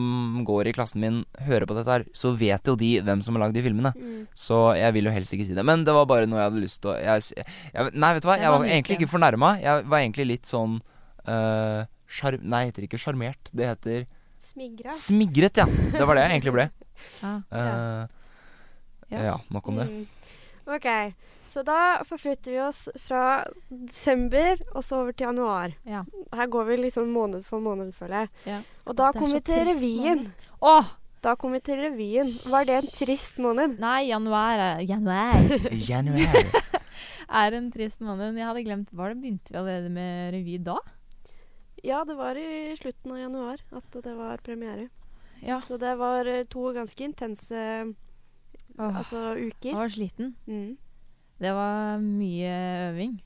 går 0.48 0.72
i 0.72 0.74
klassen 0.74 1.02
min, 1.04 1.20
hører 1.46 1.68
på 1.70 1.76
dette 1.78 1.92
her, 1.94 2.06
så 2.18 2.32
vet 2.38 2.66
jo 2.66 2.74
de 2.80 2.96
hvem 3.06 3.22
som 3.22 3.38
har 3.38 3.46
lagd 3.46 3.58
de 3.58 3.62
filmene. 3.66 3.92
Mm. 3.94 4.24
Så 4.34 4.58
jeg 4.80 4.96
vil 4.96 5.10
jo 5.10 5.14
helst 5.14 5.36
ikke 5.36 5.46
si 5.46 5.58
det. 5.58 5.66
Men 5.68 5.86
det 5.86 5.94
var 5.94 6.10
bare 6.10 6.26
noe 6.30 6.42
jeg 6.42 6.50
hadde 6.50 6.64
lyst 6.64 6.82
til 6.82 6.96
å 6.96 6.98
jeg, 6.98 7.46
jeg, 7.76 7.94
Nei, 7.94 8.12
vet 8.18 8.26
du 8.26 8.30
hva? 8.32 8.40
Jeg 8.42 8.54
var 8.56 8.66
egentlig 8.66 8.98
ikke 8.98 9.12
fornærma. 9.14 9.54
Jeg 9.62 9.86
var 9.86 10.02
egentlig 10.02 10.28
litt 10.32 10.50
sånn 10.50 10.80
uh, 11.30 11.86
sjarm... 12.10 12.42
nei, 12.42 12.66
det 12.66 12.74
heter 12.74 12.90
ikke 12.90 13.02
sjarmert. 13.06 13.54
Det 13.54 13.70
heter 13.70 14.06
Smigra. 14.48 14.94
smigret, 14.98 15.62
ja. 15.62 15.68
Det 15.68 16.06
var 16.08 16.18
det 16.18 16.26
jeg 16.26 16.38
egentlig 16.40 16.58
ble. 16.58 16.70
Ja. 17.22 17.36
Uh, 17.54 18.14
Ja. 19.08 19.20
ja, 19.24 19.36
nok 19.54 19.68
om 19.72 19.78
det. 19.80 19.86
Mm. 19.88 20.06
Ok, 20.68 20.88
så 21.48 21.64
da 21.64 22.04
forflytter 22.04 22.52
vi 22.52 22.60
oss 22.60 22.88
fra 23.00 23.46
desember 23.70 24.60
og 24.74 24.84
så 24.84 25.00
over 25.00 25.16
til 25.16 25.30
januar. 25.30 25.76
Ja. 25.88 26.02
Her 26.36 26.50
går 26.52 26.66
vi 26.68 26.80
liksom 26.82 27.14
måned 27.16 27.46
for 27.48 27.64
måned, 27.64 27.94
føler 27.96 28.26
jeg. 28.26 28.32
Ja. 28.50 28.58
Og 28.84 28.98
da 29.00 29.08
er 29.08 29.16
kommer 29.16 29.40
vi 29.40 29.46
til 29.48 29.64
revyen. 29.70 30.26
Åh! 30.60 30.90
Da 31.24 31.34
kommer 31.40 31.58
vi 31.58 31.66
til 31.72 31.80
revyen. 31.82 32.28
Var 32.52 32.68
det 32.68 32.76
en 32.82 32.90
trist 32.94 33.40
måned? 33.42 33.80
Nei, 33.82 34.10
januar 34.12 34.60
er 34.62 34.84
Januar 34.86 35.48
Januar. 35.90 36.52
er 37.42 37.58
en 37.58 37.72
trist 37.72 38.04
måned. 38.04 38.38
Jeg 38.38 38.48
hadde 38.48 38.64
glemt 38.68 38.92
Var 38.94 39.14
det 39.14 39.22
Begynte 39.24 39.54
vi 39.54 39.58
allerede 39.58 39.90
med 39.94 40.36
revy 40.36 40.60
da? 40.68 40.78
Ja, 41.84 42.04
det 42.08 42.18
var 42.20 42.36
i 42.36 42.76
slutten 42.76 43.16
av 43.16 43.22
januar 43.22 43.64
at 43.72 43.98
det 44.04 44.14
var 44.18 44.44
premiere. 44.44 44.90
Ja. 45.40 45.62
Så 45.62 45.78
det 45.80 45.96
var 45.96 46.28
eh, 46.28 46.44
to 46.50 46.72
ganske 46.76 47.04
intense 47.06 47.64
Åh, 48.78 48.98
altså, 49.02 49.22
jeg 49.64 49.74
var 49.76 49.90
sliten. 49.90 50.36
Mm. 50.48 50.78
Det 51.42 51.52
var 51.54 51.98
mye 52.02 52.54
øving. 52.92 53.18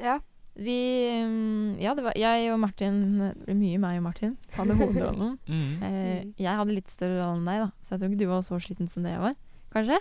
Ja. 0.00 0.18
Vi 0.56 0.72
mm, 1.20 1.76
Ja, 1.82 1.92
det 1.94 2.02
var 2.04 2.14
jeg 2.16 2.46
og 2.52 2.58
Martin 2.62 2.96
Mye 3.44 3.76
meg 3.78 3.98
og 3.98 4.06
Martin 4.06 4.36
hadde 4.56 4.76
hovedrollen. 4.80 5.38
Mm. 5.48 5.82
Eh, 5.84 6.20
Mm. 6.24 6.34
jeg 6.40 6.56
hadde 6.56 6.72
litt 6.76 6.88
større 6.90 7.20
rolle 7.22 7.36
enn 7.42 7.48
deg, 7.48 7.60
da, 7.66 7.70
så 7.84 7.92
jeg 7.94 8.00
tror 8.00 8.08
ikke 8.12 8.20
du 8.24 8.28
var 8.30 8.44
så 8.46 8.60
sliten 8.64 8.88
som 8.88 9.04
det 9.04 9.12
jeg 9.12 9.20
var. 9.20 9.34
Kanskje? 9.74 9.98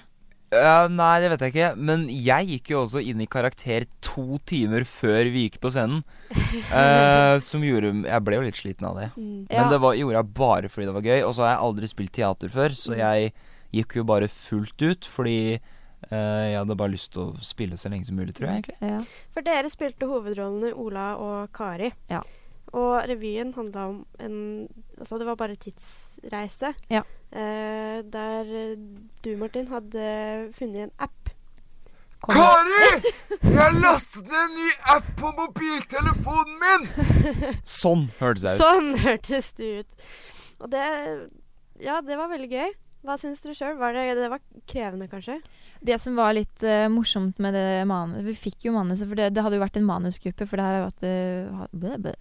Uh, 0.56 0.86
nei, 0.94 1.20
det 1.20 1.30
vet 1.34 1.42
jeg 1.44 1.52
ikke. 1.56 1.70
Men 1.76 2.06
jeg 2.08 2.48
gikk 2.54 2.70
jo 2.72 2.84
også 2.86 3.02
inn 3.04 3.20
i 3.20 3.28
karakter 3.28 3.88
to 4.06 4.38
timer 4.48 4.86
før 4.88 5.28
vi 5.34 5.48
gikk 5.50 5.58
på 5.60 5.72
scenen. 5.74 6.04
Uh, 6.72 7.36
som 7.50 7.64
gjorde 7.66 7.92
Jeg 8.06 8.24
ble 8.24 8.38
jo 8.40 8.46
litt 8.46 8.60
sliten 8.62 8.88
av 8.88 8.96
det. 9.02 9.10
Mm. 9.18 9.48
Ja. 9.50 9.64
Men 9.66 9.74
det 9.74 9.82
var, 9.84 9.98
gjorde 10.00 10.22
jeg 10.22 10.32
bare 10.38 10.70
fordi 10.72 10.88
det 10.88 10.96
var 10.96 11.08
gøy. 11.10 11.20
Og 11.28 11.34
så 11.36 11.44
har 11.44 11.52
jeg 11.56 11.64
aldri 11.68 11.90
spilt 11.92 12.14
teater 12.16 12.54
før, 12.54 12.78
så 12.78 12.94
Mm. 12.96 13.02
jeg 13.02 13.34
gikk 13.76 14.00
jo 14.00 14.06
bare 14.08 14.32
fullt 14.32 14.82
ut 14.86 15.10
fordi 15.10 15.40
Uh, 16.06 16.52
jeg 16.52 16.58
hadde 16.60 16.76
bare 16.78 16.94
lyst 16.94 17.16
til 17.16 17.32
å 17.32 17.42
spille 17.42 17.78
så 17.82 17.90
lenge 17.90 18.06
som 18.06 18.18
mulig, 18.20 18.36
tror 18.38 18.52
jeg 18.52 18.60
egentlig. 18.60 18.76
Ja. 18.86 19.00
For 19.34 19.46
dere 19.46 19.72
spilte 19.74 20.06
hovedrollene 20.10 20.74
Ola 20.78 21.06
og 21.18 21.54
Kari. 21.56 21.90
Ja. 22.12 22.20
Og 22.76 23.08
revyen 23.10 23.54
handla 23.56 23.88
om 23.94 24.04
en 24.22 24.36
Altså, 25.00 25.18
det 25.18 25.26
var 25.28 25.36
bare 25.40 25.58
tidsreise. 25.60 26.76
Ja. 26.94 27.02
Uh, 27.34 28.04
der 28.06 28.76
du, 29.26 29.32
Martin, 29.40 29.68
hadde 29.68 30.06
funnet 30.56 30.86
en 30.86 30.94
app. 31.00 31.34
Kom. 32.22 32.38
Kari! 32.38 33.12
Jeg 33.42 33.58
har 33.58 33.76
lastet 33.82 34.30
ned 34.30 34.40
en 34.44 34.56
ny 34.56 34.70
app 34.94 35.10
på 35.20 35.34
mobiltelefonen 35.42 36.56
min! 36.62 36.88
Sånn 37.66 38.08
hørtes 38.22 38.46
jeg 38.46 38.56
ut. 38.56 38.62
Sånn 38.62 38.94
hørtes 39.04 39.52
det 39.58 39.74
ut. 39.82 40.08
Og 40.62 40.72
det 40.72 40.86
Ja, 41.84 42.00
det 42.06 42.16
var 42.18 42.32
veldig 42.32 42.50
gøy. 42.54 42.74
Hva 43.06 43.18
syns 43.22 43.42
dere 43.44 43.56
sjøl? 43.58 43.80
Det, 43.80 44.04
det 44.18 44.30
var 44.34 44.44
krevende, 44.70 45.08
kanskje? 45.12 45.40
Det 45.86 45.98
som 46.02 46.18
var 46.18 46.34
litt 46.34 46.64
uh, 46.66 46.88
morsomt 46.90 47.38
med 47.44 47.54
det 47.54 47.84
manuset 47.90 48.26
Vi 48.26 48.36
fikk 48.48 48.68
jo 48.70 48.76
manuset, 48.76 49.06
for 49.08 49.20
det, 49.20 49.32
det 49.36 49.44
hadde 49.46 49.60
jo 49.60 49.64
vært 49.66 49.78
en 49.78 49.88
manusgruppe, 49.88 50.48
for 50.50 50.58
det 50.62 50.66
her 50.68 50.86
vært 50.88 51.06
uh, 51.06 51.66
ble, 51.74 51.98
ble, 52.08 52.16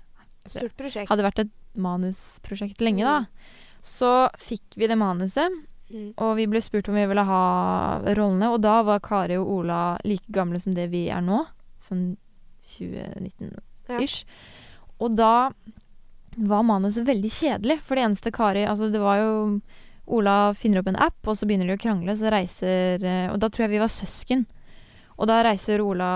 Stort 0.45 0.75
prosjekt. 0.77 1.09
hadde 1.09 1.25
vært 1.25 1.45
et 1.47 1.55
manusprosjekt 1.81 2.83
lenge, 2.85 3.07
da. 3.09 3.23
Så 3.85 4.11
fikk 4.41 4.77
vi 4.81 4.91
det 4.91 5.01
manuset, 5.01 5.63
Mm. 5.95 6.15
og 6.17 6.31
vi 6.39 6.47
ble 6.49 6.61
spurt 6.65 6.89
om 6.89 6.97
vi 6.97 7.05
ville 7.07 7.23
ha 7.29 7.41
rollene. 8.17 8.49
Og 8.55 8.63
da 8.65 8.79
var 8.87 9.03
Kari 9.05 9.37
og 9.37 9.51
Ola 9.61 9.81
like 10.09 10.33
gamle 10.33 10.59
som 10.59 10.75
det 10.75 10.89
vi 10.91 11.05
er 11.13 11.21
nå. 11.23 11.43
Sånn 11.79 12.17
2019-ish. 12.65 14.25
Og 15.05 15.17
da 15.19 15.51
var 16.35 16.67
manuset 16.67 17.07
veldig 17.07 17.31
kjedelig, 17.31 17.79
for 17.85 17.95
det 17.99 18.07
eneste 18.09 18.33
Kari 18.35 18.65
Altså, 18.67 18.89
det 18.91 19.03
var 19.03 19.21
jo 19.21 19.61
Ola 20.07 20.53
finner 20.55 20.83
opp 20.83 20.91
en 20.91 21.01
app, 21.01 21.21
og 21.27 21.37
så 21.39 21.47
begynner 21.49 21.71
de 21.71 21.79
å 21.79 21.81
krangle, 21.81 22.17
så 22.19 22.33
reiser 22.33 23.05
eh, 23.05 23.31
Og 23.33 23.39
da 23.41 23.49
tror 23.49 23.67
jeg 23.67 23.77
vi 23.77 23.83
var 23.83 23.93
søsken. 23.93 24.45
Og 25.15 25.29
da 25.31 25.39
reiser 25.47 25.83
Ola 25.85 26.09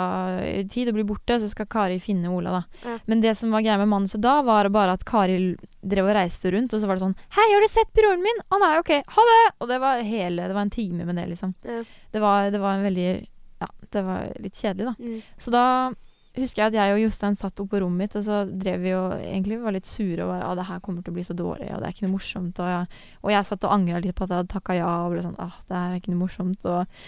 i 0.43 0.65
tid 0.71 0.91
og 0.91 0.97
blir 0.97 1.07
borte, 1.07 1.37
og 1.37 1.43
så 1.43 1.51
skal 1.53 1.69
Kari 1.71 2.01
finne 2.03 2.33
Ola, 2.35 2.59
da. 2.59 2.81
Ja. 2.83 2.97
Men 3.07 3.23
det 3.23 3.37
som 3.39 3.53
var 3.55 3.63
greia 3.63 3.79
med 3.79 3.91
manuset 3.91 4.21
da, 4.25 4.41
var 4.47 4.69
bare 4.75 4.97
at 4.99 5.07
Kari 5.07 5.39
drev 5.81 6.11
og 6.11 6.17
reiste 6.19 6.51
rundt, 6.55 6.75
og 6.75 6.83
så 6.83 6.91
var 6.91 6.99
det 6.99 7.07
sånn 7.07 7.17
'Hei, 7.17 7.49
har 7.55 7.63
du 7.63 7.69
sett 7.71 7.93
broren 7.95 8.25
min?' 8.25 8.43
'Å 8.51 8.61
nei, 8.61 8.75
OK. 8.83 8.93
Ha 9.07 9.23
det!' 9.31 9.55
Og 9.61 9.69
det 9.69 9.79
var 9.81 10.03
hele 10.03 10.49
Det 10.49 10.55
var 10.55 10.67
en 10.67 10.71
time 10.71 11.05
med 11.05 11.17
det, 11.17 11.29
liksom. 11.31 11.55
Ja. 11.63 11.85
Det 12.13 12.21
var, 12.21 12.51
det 12.51 12.59
var 12.59 12.75
en 12.75 12.85
veldig 12.85 13.27
Ja, 13.61 13.67
det 13.91 14.03
var 14.03 14.33
litt 14.39 14.55
kjedelig, 14.55 14.87
da. 14.87 14.95
Mm. 14.99 15.23
Så 15.39 15.51
da 15.51 15.95
husker 16.43 16.63
jeg 16.63 16.73
at 16.73 16.77
jeg 16.79 16.95
og 16.95 17.01
Jostein 17.03 17.37
satt 17.39 17.61
oppe 17.63 17.75
på 17.75 17.81
rommet 17.83 18.05
mitt, 18.05 18.17
og 18.19 18.25
så 18.27 18.43
drev 18.49 18.83
vi 18.85 18.93
og 18.97 19.15
egentlig 19.17 19.59
var 19.63 19.75
litt 19.77 19.89
sure 19.89 20.25
og 20.25 20.33
var 20.33 20.45
ah, 20.47 20.55
det 20.59 20.67
her 20.69 20.83
kommer 20.85 21.05
til 21.05 21.13
å 21.13 21.17
bli 21.17 21.25
så 21.27 21.37
dårlig, 21.39 21.71
og 21.73 21.81
det 21.81 21.89
er 21.89 21.97
ikke 21.97 22.07
noe 22.07 22.15
morsomt. 22.17 22.61
Og 22.63 22.71
jeg, 22.73 23.01
og 23.23 23.33
jeg 23.35 23.49
satt 23.49 23.67
og 23.69 23.75
angra 23.75 24.03
litt 24.05 24.17
på 24.19 24.27
at 24.27 24.35
jeg 24.35 24.43
hadde 24.43 24.53
takka 24.53 24.77
ja, 24.79 24.93
og 25.07 25.15
ble 25.15 25.25
sånn 25.25 25.39
ah, 25.43 25.57
det 25.69 25.77
her 25.77 25.95
er 25.95 26.03
ikke 26.03 26.15
noe 26.15 26.23
morsomt. 26.23 26.69
Og, 26.69 27.03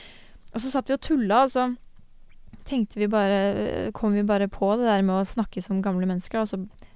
og 0.51 0.65
så 0.65 0.73
satt 0.73 0.91
vi 0.91 0.97
og 0.97 1.03
tulla, 1.07 1.45
og 1.47 1.55
så 1.55 1.69
tenkte 2.67 3.01
vi 3.01 3.09
bare 3.11 3.91
Kom 3.97 4.15
vi 4.15 4.27
bare 4.27 4.51
på 4.51 4.73
det 4.79 4.89
der 4.89 5.05
med 5.07 5.21
å 5.21 5.29
snakke 5.29 5.63
som 5.65 5.83
gamle 5.85 6.09
mennesker, 6.11 6.43
og 6.43 6.51
så, 6.51 6.89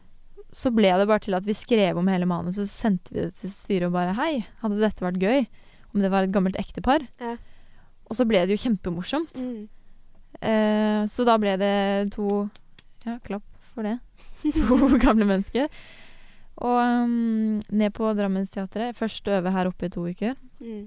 så 0.55 0.73
ble 0.75 0.91
det 0.91 1.09
bare 1.11 1.25
til 1.27 1.37
at 1.39 1.47
vi 1.49 1.57
skrev 1.59 2.01
om 2.01 2.11
hele 2.11 2.29
manuset, 2.31 2.65
så 2.65 2.89
sendte 2.89 3.15
vi 3.15 3.27
det 3.27 3.35
til 3.41 3.53
styret 3.53 3.91
og 3.91 3.99
bare 3.99 4.17
Hei, 4.19 4.45
hadde 4.63 4.83
dette 4.83 5.07
vært 5.07 5.23
gøy? 5.23 5.47
Om 5.95 6.03
det 6.03 6.11
var 6.11 6.27
et 6.27 6.35
gammelt 6.35 6.59
ektepar? 6.59 7.07
Ja. 7.23 7.37
Og 8.11 8.19
så 8.19 8.27
ble 8.29 8.43
det 8.45 8.57
jo 8.57 8.65
kjempemorsomt. 8.67 9.39
Mm. 9.39 9.69
Eh, 10.41 11.05
så 11.11 11.25
da 11.29 11.37
ble 11.41 11.57
det 11.61 11.75
to 12.15 12.49
Ja, 13.07 13.19
klapp 13.25 13.45
for 13.75 13.83
det. 13.87 13.99
To 14.59 14.77
gamle 15.01 15.25
mennesker. 15.29 15.69
Og 16.65 16.77
um, 16.79 17.61
ned 17.75 17.93
på 17.97 18.11
Drammensteatret. 18.17 18.95
Først 18.97 19.27
øve 19.29 19.51
her 19.53 19.67
oppe 19.71 19.87
i 19.89 19.93
to 19.93 20.05
uker. 20.07 20.35
Mm. 20.61 20.85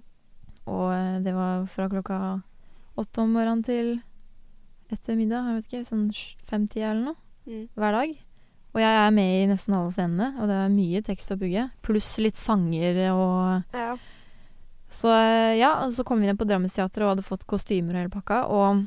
Og 0.67 0.85
eh, 0.93 1.17
det 1.25 1.33
var 1.35 1.65
fra 1.71 1.87
klokka 1.91 2.19
åtte 2.97 3.21
om 3.23 3.33
morgenen 3.35 3.63
til 3.65 3.95
etter 4.93 5.17
middag. 5.19 5.45
Jeg 5.49 5.57
vet 5.57 5.67
ikke, 5.71 5.89
sånn 5.89 6.05
sj- 6.15 6.37
fem-ti 6.47 6.81
eller 6.85 7.09
noe. 7.11 7.19
Mm. 7.47 7.65
Hver 7.75 7.97
dag. 7.97 8.13
Og 8.75 8.81
jeg 8.83 8.97
er 9.01 9.13
med 9.15 9.33
i 9.41 9.47
nesten 9.49 9.73
alle 9.73 9.91
scenene, 9.95 10.27
og 10.37 10.49
det 10.51 10.57
er 10.61 10.73
mye 10.73 11.01
tekst 11.05 11.31
å 11.33 11.37
bygge. 11.39 11.63
Pluss 11.87 12.11
litt 12.21 12.37
sanger 12.37 12.99
og 13.15 13.75
Ja. 13.77 13.95
Så 14.87 15.09
eh, 15.11 15.57
ja, 15.59 15.73
og 15.83 15.91
så 15.97 16.05
kom 16.07 16.21
vi 16.21 16.29
ned 16.29 16.37
på 16.39 16.45
Drammensteatret 16.47 17.03
og 17.03 17.09
hadde 17.15 17.25
fått 17.27 17.43
kostymer 17.49 17.97
og 17.97 18.01
hele 18.05 18.13
pakka. 18.13 18.37
Og 18.47 18.85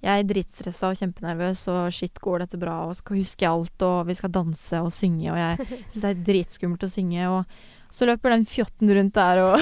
jeg 0.00 0.22
er 0.22 0.28
dritstressa 0.28 0.90
og 0.90 1.00
kjempenervøs, 1.00 1.66
og 1.72 1.92
shit, 1.92 2.20
går 2.24 2.44
dette 2.44 2.60
bra, 2.60 2.78
og 2.88 2.96
skal 2.96 3.20
huske 3.20 3.48
alt, 3.48 3.84
og 3.84 4.06
vi 4.08 4.16
skal 4.16 4.32
danse 4.32 4.80
og 4.80 4.92
synge, 4.94 5.28
og 5.32 5.40
jeg 5.40 5.68
syns 5.90 6.00
det 6.00 6.10
er 6.12 6.24
dritskummelt 6.30 6.86
å 6.86 6.92
synge, 6.92 7.28
og 7.28 7.60
så 7.90 8.06
løper 8.08 8.32
den 8.34 8.44
fjotten 8.48 8.90
rundt 8.94 9.14
der 9.16 9.40
og 9.42 9.60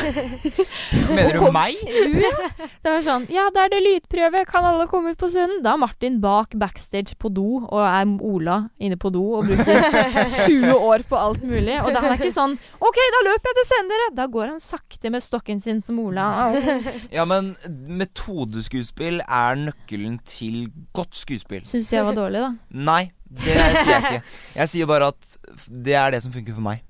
Mener 1.17 1.39
du 1.39 1.47
meg? 1.55 1.79
Du, 2.09 2.15
ja. 2.21 2.31
Det 2.85 2.93
var 2.93 3.03
sånn 3.05 3.25
Ja, 3.33 3.47
da 3.55 3.65
er 3.67 3.73
det 3.73 3.81
lydprøve, 3.85 4.45
kan 4.49 4.67
alle 4.69 4.87
komme 4.91 5.13
ut 5.15 5.21
på 5.21 5.29
Sunden? 5.33 5.63
Da 5.65 5.75
er 5.75 5.81
Martin 5.83 6.19
bak 6.23 6.55
backstage 6.61 7.17
på 7.21 7.31
do, 7.35 7.47
og 7.67 7.81
er 7.85 8.13
Ola 8.25 8.59
inne 8.81 8.99
på 9.01 9.11
do 9.15 9.23
og 9.39 9.49
bruker 9.49 9.83
20 10.47 10.73
år 10.77 11.05
på 11.09 11.19
alt 11.19 11.43
mulig. 11.49 11.77
Og 11.83 11.91
da 11.95 12.03
han 12.05 12.13
er 12.15 12.21
ikke 12.21 12.33
sånn 12.35 12.55
OK, 12.85 12.99
da 13.15 13.23
løper 13.27 13.51
jeg 13.53 13.59
til 13.61 13.69
sendere! 13.73 14.09
Da 14.19 14.27
går 14.33 14.53
han 14.53 14.63
sakte 14.63 15.13
med 15.13 15.25
stokken 15.25 15.61
sin 15.65 15.81
som 15.85 15.99
Ola. 16.03 16.29
Ja, 17.15 17.25
men 17.29 17.55
metodeskuespill 17.99 19.21
er 19.25 19.59
nøkkelen 19.61 20.19
til 20.29 20.69
godt 20.97 21.17
skuespill. 21.19 21.65
Syns 21.69 21.91
jeg 21.93 22.05
var 22.07 22.17
dårlig, 22.17 22.45
da. 22.45 22.53
Nei, 22.89 23.03
det 23.29 23.57
sier 23.57 23.93
jeg 23.95 24.05
ikke. 24.05 24.37
Jeg 24.61 24.73
sier 24.75 24.91
bare 24.91 25.11
at 25.15 25.35
det 25.69 25.97
er 25.99 26.15
det 26.15 26.23
som 26.25 26.35
funker 26.35 26.57
for 26.57 26.65
meg. 26.65 26.85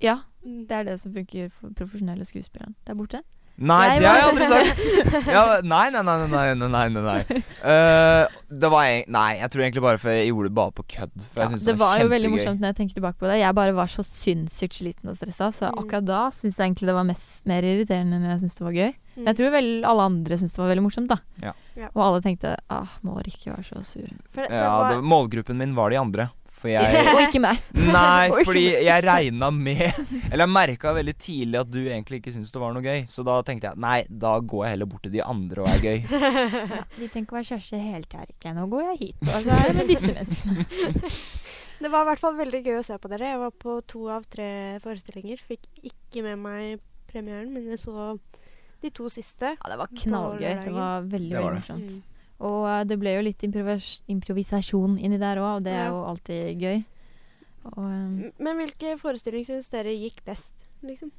Ja. 0.00 0.18
Det 0.42 0.76
er 0.76 0.88
det 0.88 1.00
som 1.02 1.12
funker 1.14 1.50
for 1.52 1.74
profesjonelle 1.76 2.24
skuespillere 2.24 2.72
der 2.86 2.98
borte. 2.98 3.22
Nei, 3.60 3.98
det 4.00 4.06
har 4.08 4.16
jeg 4.16 4.28
aldri 4.30 4.46
sagt! 4.48 4.78
Ja, 5.34 5.40
nei, 5.60 5.90
nei, 5.92 6.00
nei, 6.00 6.14
nei, 6.32 6.44
nei, 6.56 6.68
nei, 6.72 7.02
nei. 7.04 7.40
Uh, 7.60 8.24
det 8.48 8.70
var 8.72 8.86
en, 8.88 9.10
Nei, 9.12 9.26
jeg 9.36 9.52
tror 9.52 9.64
egentlig 9.66 9.82
bare 9.84 10.00
for 10.00 10.16
jeg 10.16 10.30
gjorde 10.30 10.48
det 10.48 10.56
bare 10.56 10.74
på 10.78 10.84
kødd. 10.94 11.26
For 11.26 11.42
jeg 11.42 11.50
ja, 11.50 11.58
det, 11.58 11.66
det 11.66 11.74
var, 11.74 11.92
var 11.92 12.04
jo 12.06 12.12
veldig 12.14 12.30
morsomt 12.32 12.62
når 12.62 12.72
jeg 12.72 12.78
tenker 12.78 12.96
tilbake 12.96 13.20
på 13.20 13.28
det. 13.28 13.36
Jeg 13.42 13.58
bare 13.58 13.76
var 13.76 13.92
så 13.92 14.04
sinnssykt 14.06 14.78
sliten 14.78 15.12
og 15.12 15.18
stressa, 15.20 15.50
så 15.52 15.68
mm. 15.68 15.82
akkurat 15.82 16.08
da 16.08 16.22
syns 16.32 16.56
jeg 16.56 16.70
egentlig 16.70 16.88
det 16.88 16.96
var 16.96 17.08
mest, 17.10 17.36
mer 17.52 17.68
irriterende 17.68 18.16
enn 18.16 18.32
jeg 18.32 18.42
syns 18.46 18.56
det 18.56 18.66
var 18.70 18.78
gøy. 18.78 18.90
Men 19.18 19.28
jeg 19.28 19.40
tror 19.42 19.54
vel 19.58 19.70
alle 19.92 20.08
andre 20.08 20.40
syntes 20.40 20.56
det 20.56 20.64
var 20.64 20.72
veldig 20.72 20.86
morsomt, 20.86 21.12
da. 21.12 21.44
Ja. 21.44 21.54
Og 21.90 22.02
alle 22.06 22.24
tenkte 22.24 22.56
ah, 22.72 22.98
må 23.04 23.20
ikke 23.28 23.52
være 23.52 23.66
så 23.68 23.84
sur. 23.84 24.08
Det, 24.08 24.46
det 24.46 24.48
var... 24.48 24.94
ja, 24.96 25.04
målgruppen 25.04 25.60
min 25.60 25.76
var 25.76 25.92
de 25.92 26.00
andre. 26.00 26.30
For 26.60 26.68
jeg 26.72 27.04
og 27.14 27.22
ikke 27.24 27.40
meg. 27.42 27.60
Nei, 27.80 28.30
fordi 28.48 28.64
jeg 28.84 29.04
regna 29.06 29.48
med 29.54 29.86
Eller 30.28 30.44
jeg 30.44 30.52
merka 30.52 30.92
veldig 30.96 31.14
tidlig 31.20 31.60
at 31.62 31.70
du 31.72 31.78
egentlig 31.80 32.20
ikke 32.20 32.34
syntes 32.34 32.52
det 32.52 32.62
var 32.62 32.74
noe 32.76 32.84
gøy. 32.84 33.06
Så 33.10 33.24
da 33.26 33.38
tenkte 33.46 33.70
jeg 33.70 33.80
nei, 33.80 34.00
da 34.08 34.34
går 34.40 34.66
jeg 34.66 34.76
heller 34.76 34.90
bort 34.90 35.04
til 35.06 35.14
de 35.14 35.24
andre 35.24 35.64
og 35.64 35.72
er 35.72 35.86
gøy. 35.86 36.20
Ja, 36.20 36.82
de 36.98 37.08
tenker 37.12 37.34
å 37.34 37.40
være 37.40 37.48
kjærester 37.54 37.80
hele 37.82 38.04
tida. 38.10 38.52
Nå 38.56 38.66
går 38.72 38.84
jeg 38.90 39.00
hit, 39.00 39.24
og 39.30 39.46
så 39.46 39.56
er 39.56 39.64
det 39.70 39.74
med 39.78 39.90
disse 39.90 40.12
menneskene. 40.12 40.66
det 41.82 41.92
var 41.92 42.04
i 42.04 42.10
hvert 42.10 42.22
fall 42.26 42.38
veldig 42.38 42.62
gøy 42.66 42.78
å 42.80 42.84
se 42.86 43.00
på 43.00 43.10
dere. 43.12 43.32
Jeg 43.32 43.42
var 43.46 43.56
på 43.64 43.80
to 43.88 44.04
av 44.12 44.28
tre 44.30 44.50
forestillinger. 44.84 45.42
Fikk 45.48 45.66
ikke 45.92 46.24
med 46.26 46.44
meg 46.44 46.84
premieren, 47.10 47.50
men 47.54 47.72
jeg 47.72 47.80
så 47.82 48.12
de 48.80 48.92
to 48.96 49.08
siste. 49.12 49.56
Ja, 49.56 49.72
det 49.72 49.80
var 49.80 49.90
knallgøy. 49.92 50.46
Det 50.64 50.76
var 50.76 51.04
veldig, 51.08 51.34
Det 51.34 51.42
var 51.42 51.52
veldig 51.56 51.60
morsomt. 51.60 51.98
Mm. 51.98 52.09
Og 52.40 52.64
eh, 52.70 52.84
det 52.88 52.96
ble 53.00 53.12
jo 53.18 53.24
litt 53.26 53.42
improvis 53.44 54.00
improvisasjon 54.08 54.96
inni 54.98 55.18
der 55.20 55.36
òg, 55.42 55.58
og 55.58 55.64
det 55.66 55.74
er 55.76 55.90
jo 55.92 56.00
alltid 56.08 56.62
gøy. 56.64 56.80
Og 57.74 57.78
um, 57.84 58.32
Men 58.40 58.56
hvilke 58.56 58.94
forestillinger 58.96 59.50
syns 59.52 59.68
dere 59.68 59.92
gikk 59.92 60.22
best, 60.24 60.54
liksom? 60.82 61.10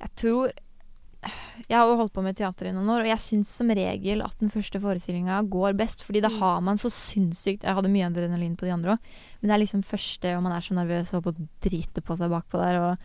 jeg 0.00 0.08
tror 0.16 0.52
Jeg 1.68 1.76
har 1.76 1.84
jo 1.90 1.96
holdt 2.00 2.14
på 2.16 2.22
med 2.24 2.32
teater 2.38 2.70
i 2.70 2.72
noen 2.72 2.88
år, 2.88 3.02
og 3.04 3.10
jeg 3.10 3.20
syns 3.20 3.50
som 3.60 3.68
regel 3.76 4.22
at 4.24 4.38
den 4.40 4.48
første 4.48 4.80
forestillinga 4.80 5.42
går 5.52 5.74
best, 5.76 6.00
fordi 6.06 6.22
da 6.24 6.30
Mm. 6.32 6.38
har 6.40 6.60
man 6.64 6.78
så 6.80 6.88
sinnssykt 6.88 7.66
Jeg 7.68 7.74
hadde 7.76 7.90
mye 7.92 8.06
adrenalin 8.08 8.56
på 8.56 8.64
de 8.64 8.72
andre 8.72 8.94
òg, 8.96 8.98
men 9.42 9.48
det 9.50 9.54
er 9.58 9.60
liksom 9.66 9.82
første, 9.84 10.32
og 10.38 10.42
man 10.42 10.52
er 10.56 10.64
så 10.64 10.72
nervøs 10.78 11.12
og 11.12 11.20
holder 11.20 11.26
på 11.28 11.34
å 11.36 11.48
drite 11.68 12.00
på 12.00 12.16
seg 12.16 12.30
bakpå 12.32 12.56
der, 12.64 12.80
og 12.80 12.96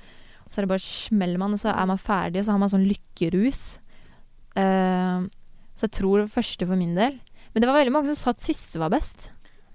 så 0.47 0.59
er 0.59 0.61
det 0.63 0.69
bare 0.71 0.79
smeller 0.87 1.37
man, 1.43 1.51
og 1.51 1.59
så 1.59 1.73
er 1.75 1.85
man 1.91 1.97
ferdig, 1.99 2.39
og 2.39 2.45
så 2.47 2.51
har 2.55 2.59
man 2.63 2.69
sånn 2.71 2.87
lykkerus. 2.87 3.79
Eh, 4.55 5.27
så 5.75 5.87
jeg 5.87 5.95
tror 5.99 6.17
det 6.19 6.25
var 6.27 6.35
første 6.39 6.67
for 6.67 6.79
min 6.79 6.95
del. 6.97 7.19
Men 7.53 7.63
det 7.63 7.69
var 7.69 7.77
veldig 7.79 7.93
mange 7.95 8.11
som 8.11 8.19
sa 8.19 8.33
at 8.35 8.43
siste 8.43 8.79
var 8.81 8.91
best. 8.91 9.29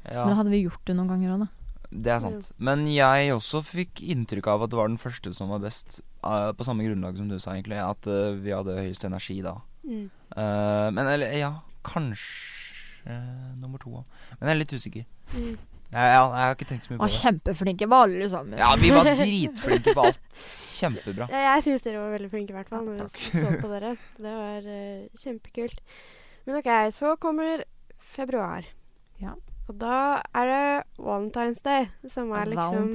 Men 0.05 0.33
da 0.33 0.37
hadde 0.39 0.53
vi 0.53 0.63
gjort 0.65 0.83
det 0.89 0.97
noen 0.97 1.11
ganger 1.13 1.35
òg, 1.35 1.43
da. 1.45 1.49
det 1.91 2.13
er 2.15 2.21
sant. 2.25 2.51
Men 2.59 2.85
jeg 2.89 3.33
også 3.35 3.61
fikk 3.67 4.01
inntrykk 4.05 4.49
av 4.53 4.65
at 4.65 4.73
det 4.73 4.79
var 4.81 4.89
den 4.89 5.01
første 5.01 5.33
som 5.37 5.53
var 5.53 5.63
best. 5.65 6.01
eh, 6.25 6.53
på 6.57 6.65
samme 6.65 6.85
grunnlag 6.85 7.17
som 7.17 7.29
du 7.29 7.39
sa, 7.39 7.55
egentlig. 7.55 7.81
At 7.81 8.09
eh, 8.09 8.37
vi 8.41 8.53
hadde 8.57 8.79
høyest 8.81 9.05
energi 9.09 9.41
da. 9.45 9.59
Mm. 9.85 10.07
Eh, 10.37 10.89
men 10.97 11.07
eller, 11.07 11.33
ja, 11.37 11.53
kanskje 11.85 13.17
nummer 13.61 13.81
to 13.81 13.93
òg. 14.03 14.05
Men 14.39 14.49
jeg 14.49 14.55
er 14.55 14.61
litt 14.61 14.77
usikker. 14.77 15.05
Mm. 15.37 15.57
Jeg, 15.91 16.07
jeg, 16.07 16.23
jeg 16.23 16.47
har 16.47 16.55
ikke 16.55 16.69
tenkt 16.71 16.87
så 16.87 16.93
mye 16.93 16.99
på 16.99 17.03
det. 17.03 17.11
Var 17.11 17.21
kjempeflinke 17.25 17.91
på 17.91 18.01
alle 18.07 18.31
sammen. 18.31 18.59
Ja, 18.63 18.71
vi 18.79 18.93
var 18.95 19.11
dritflinke 19.25 19.95
på 19.97 20.07
alt. 20.07 20.41
Kjempebra. 20.81 21.27
Ja, 21.33 21.41
jeg 21.57 21.67
syns 21.67 21.85
dere 21.85 22.01
var 22.05 22.15
veldig 22.15 22.31
flinke, 22.33 22.55
i 22.55 22.59
hvert 22.61 22.71
fall. 22.73 22.87
Når 22.87 23.01
Ja, 23.03 23.07
jeg 23.11 23.45
så 23.45 23.53
på 23.61 23.71
dere. 23.73 23.95
Det 24.17 24.35
var 24.39 24.69
uh, 24.71 25.23
kjempekult. 25.25 25.81
Men 26.47 26.61
OK, 26.61 26.71
så 26.95 27.15
kommer 27.21 27.65
februar. 28.15 28.69
Ja. 29.21 29.35
Og 29.71 29.77
da 29.79 30.19
er 30.35 30.49
det 30.51 30.63
Valentine's 30.99 31.61
Day, 31.63 31.85
som 32.11 32.33
er 32.35 32.49
liksom 32.51 32.89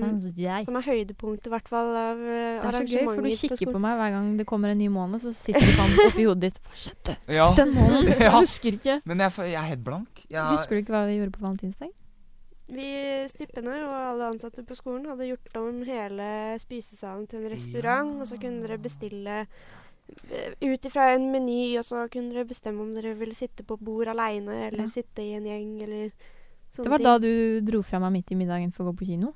Som 0.66 0.76
er 0.76 0.88
høydepunktet, 0.90 1.48
i 1.48 1.54
hvert 1.54 1.70
fall, 1.72 1.92
av 1.96 2.20
uh, 2.20 2.26
Det 2.26 2.72
er 2.72 2.78
så 2.80 2.82
gøy, 2.84 3.06
for 3.06 3.28
du 3.28 3.36
kikker 3.44 3.72
på 3.72 3.84
meg 3.86 4.00
hver 4.02 4.16
gang 4.18 4.32
det 4.40 4.48
kommer 4.50 4.74
en 4.74 4.82
ny 4.82 4.90
måned, 4.92 5.24
så 5.24 5.32
sitter 5.36 5.64
du 5.64 5.72
sånn 5.78 5.96
oppi 6.08 6.26
hodet 6.26 6.50
ditt. 6.50 6.60
Hva 6.66 6.80
skjedde? 6.88 7.16
Ja. 7.32 7.52
Den 7.60 7.72
måneden? 7.78 8.16
Jeg 8.26 8.34
husker 8.40 8.80
ikke. 8.80 8.98
Men 9.08 9.24
jeg, 9.24 9.36
jeg 9.52 9.60
er 9.62 9.70
helt 9.72 9.86
blank. 9.88 10.26
Jeg, 10.28 10.42
Husker 10.52 10.76
du 10.76 10.84
ikke 10.84 10.98
hva 10.98 11.06
vi 11.08 11.20
gjorde 11.22 11.38
på 11.38 11.46
valentinsdag? 11.46 11.94
Vi 12.68 12.86
stippene 13.30 13.76
og 13.86 13.94
alle 13.94 14.30
ansatte 14.34 14.64
på 14.66 14.74
skolen 14.76 15.06
hadde 15.06 15.28
gjort 15.30 15.58
om 15.62 15.84
hele 15.86 16.28
spisesalen 16.60 17.28
til 17.30 17.44
en 17.44 17.52
restaurant, 17.54 18.14
Ja. 18.16 18.22
og 18.22 18.28
så 18.28 18.40
kunne 18.42 18.62
dere 18.66 18.78
bestille 18.82 19.48
eh, 20.32 20.54
ut 20.62 20.86
ifra 20.86 21.12
en 21.14 21.32
meny, 21.32 21.78
og 21.78 21.84
så 21.86 22.08
kunne 22.10 22.34
dere 22.34 22.46
bestemme 22.50 22.82
om 22.82 22.94
dere 22.96 23.14
ville 23.18 23.36
sitte 23.36 23.64
på 23.64 23.78
bord 23.78 24.08
aleine 24.08 24.68
eller 24.68 24.84
Ja. 24.86 24.90
sitte 24.90 25.22
i 25.22 25.34
en 25.38 25.46
gjeng 25.46 25.82
eller 25.84 26.12
sånne 26.72 26.84
Det 26.84 26.90
var 26.92 26.98
ting. 26.98 27.06
da 27.06 27.18
du 27.20 27.62
dro 27.62 27.82
fra 27.84 28.00
meg 28.00 28.12
midt 28.14 28.32
i 28.32 28.36
middagen 28.36 28.72
for 28.74 28.84
å 28.86 28.92
gå 28.94 28.98
på 29.00 29.06
kino. 29.14 29.34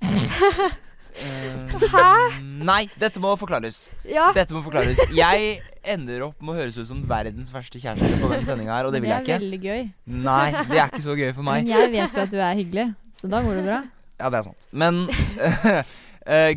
Eh, 1.18 2.38
Nei, 2.64 2.82
dette 3.00 3.20
må 3.22 3.32
forklares. 3.40 3.82
Ja. 4.08 4.28
Dette 4.36 4.54
må 4.56 4.62
forklares. 4.64 5.00
Jeg 5.16 5.60
ender 5.90 6.26
opp 6.28 6.40
med 6.44 6.54
å 6.54 6.58
høres 6.60 6.78
ut 6.78 6.86
som 6.88 7.00
verdens 7.08 7.50
verste 7.54 7.80
kjæreste 7.82 8.20
på 8.20 8.30
denne 8.30 8.46
sendinga 8.48 8.76
her, 8.78 8.88
og 8.88 8.94
det 8.94 9.00
vil 9.04 9.10
jeg 9.12 9.24
ikke. 9.24 9.30
Det 9.30 9.38
er 9.38 9.46
veldig 9.46 9.62
gøy. 9.64 9.82
Nei, 10.28 10.50
det 10.70 10.78
er 10.82 10.92
ikke 10.92 11.04
så 11.06 11.16
gøy 11.18 11.32
for 11.36 11.46
meg. 11.46 11.64
Men 11.64 11.72
jeg 11.74 11.92
vet 11.96 12.18
jo 12.18 12.22
at 12.26 12.34
du 12.34 12.38
er 12.44 12.54
hyggelig, 12.60 12.86
så 13.16 13.30
da 13.32 13.42
går 13.46 13.60
det 13.60 13.64
bra. 13.70 13.80
Ja, 14.20 14.30
det 14.32 14.40
er 14.42 14.46
sant. 14.50 14.68
Men 14.76 15.02
eh, 16.26 16.54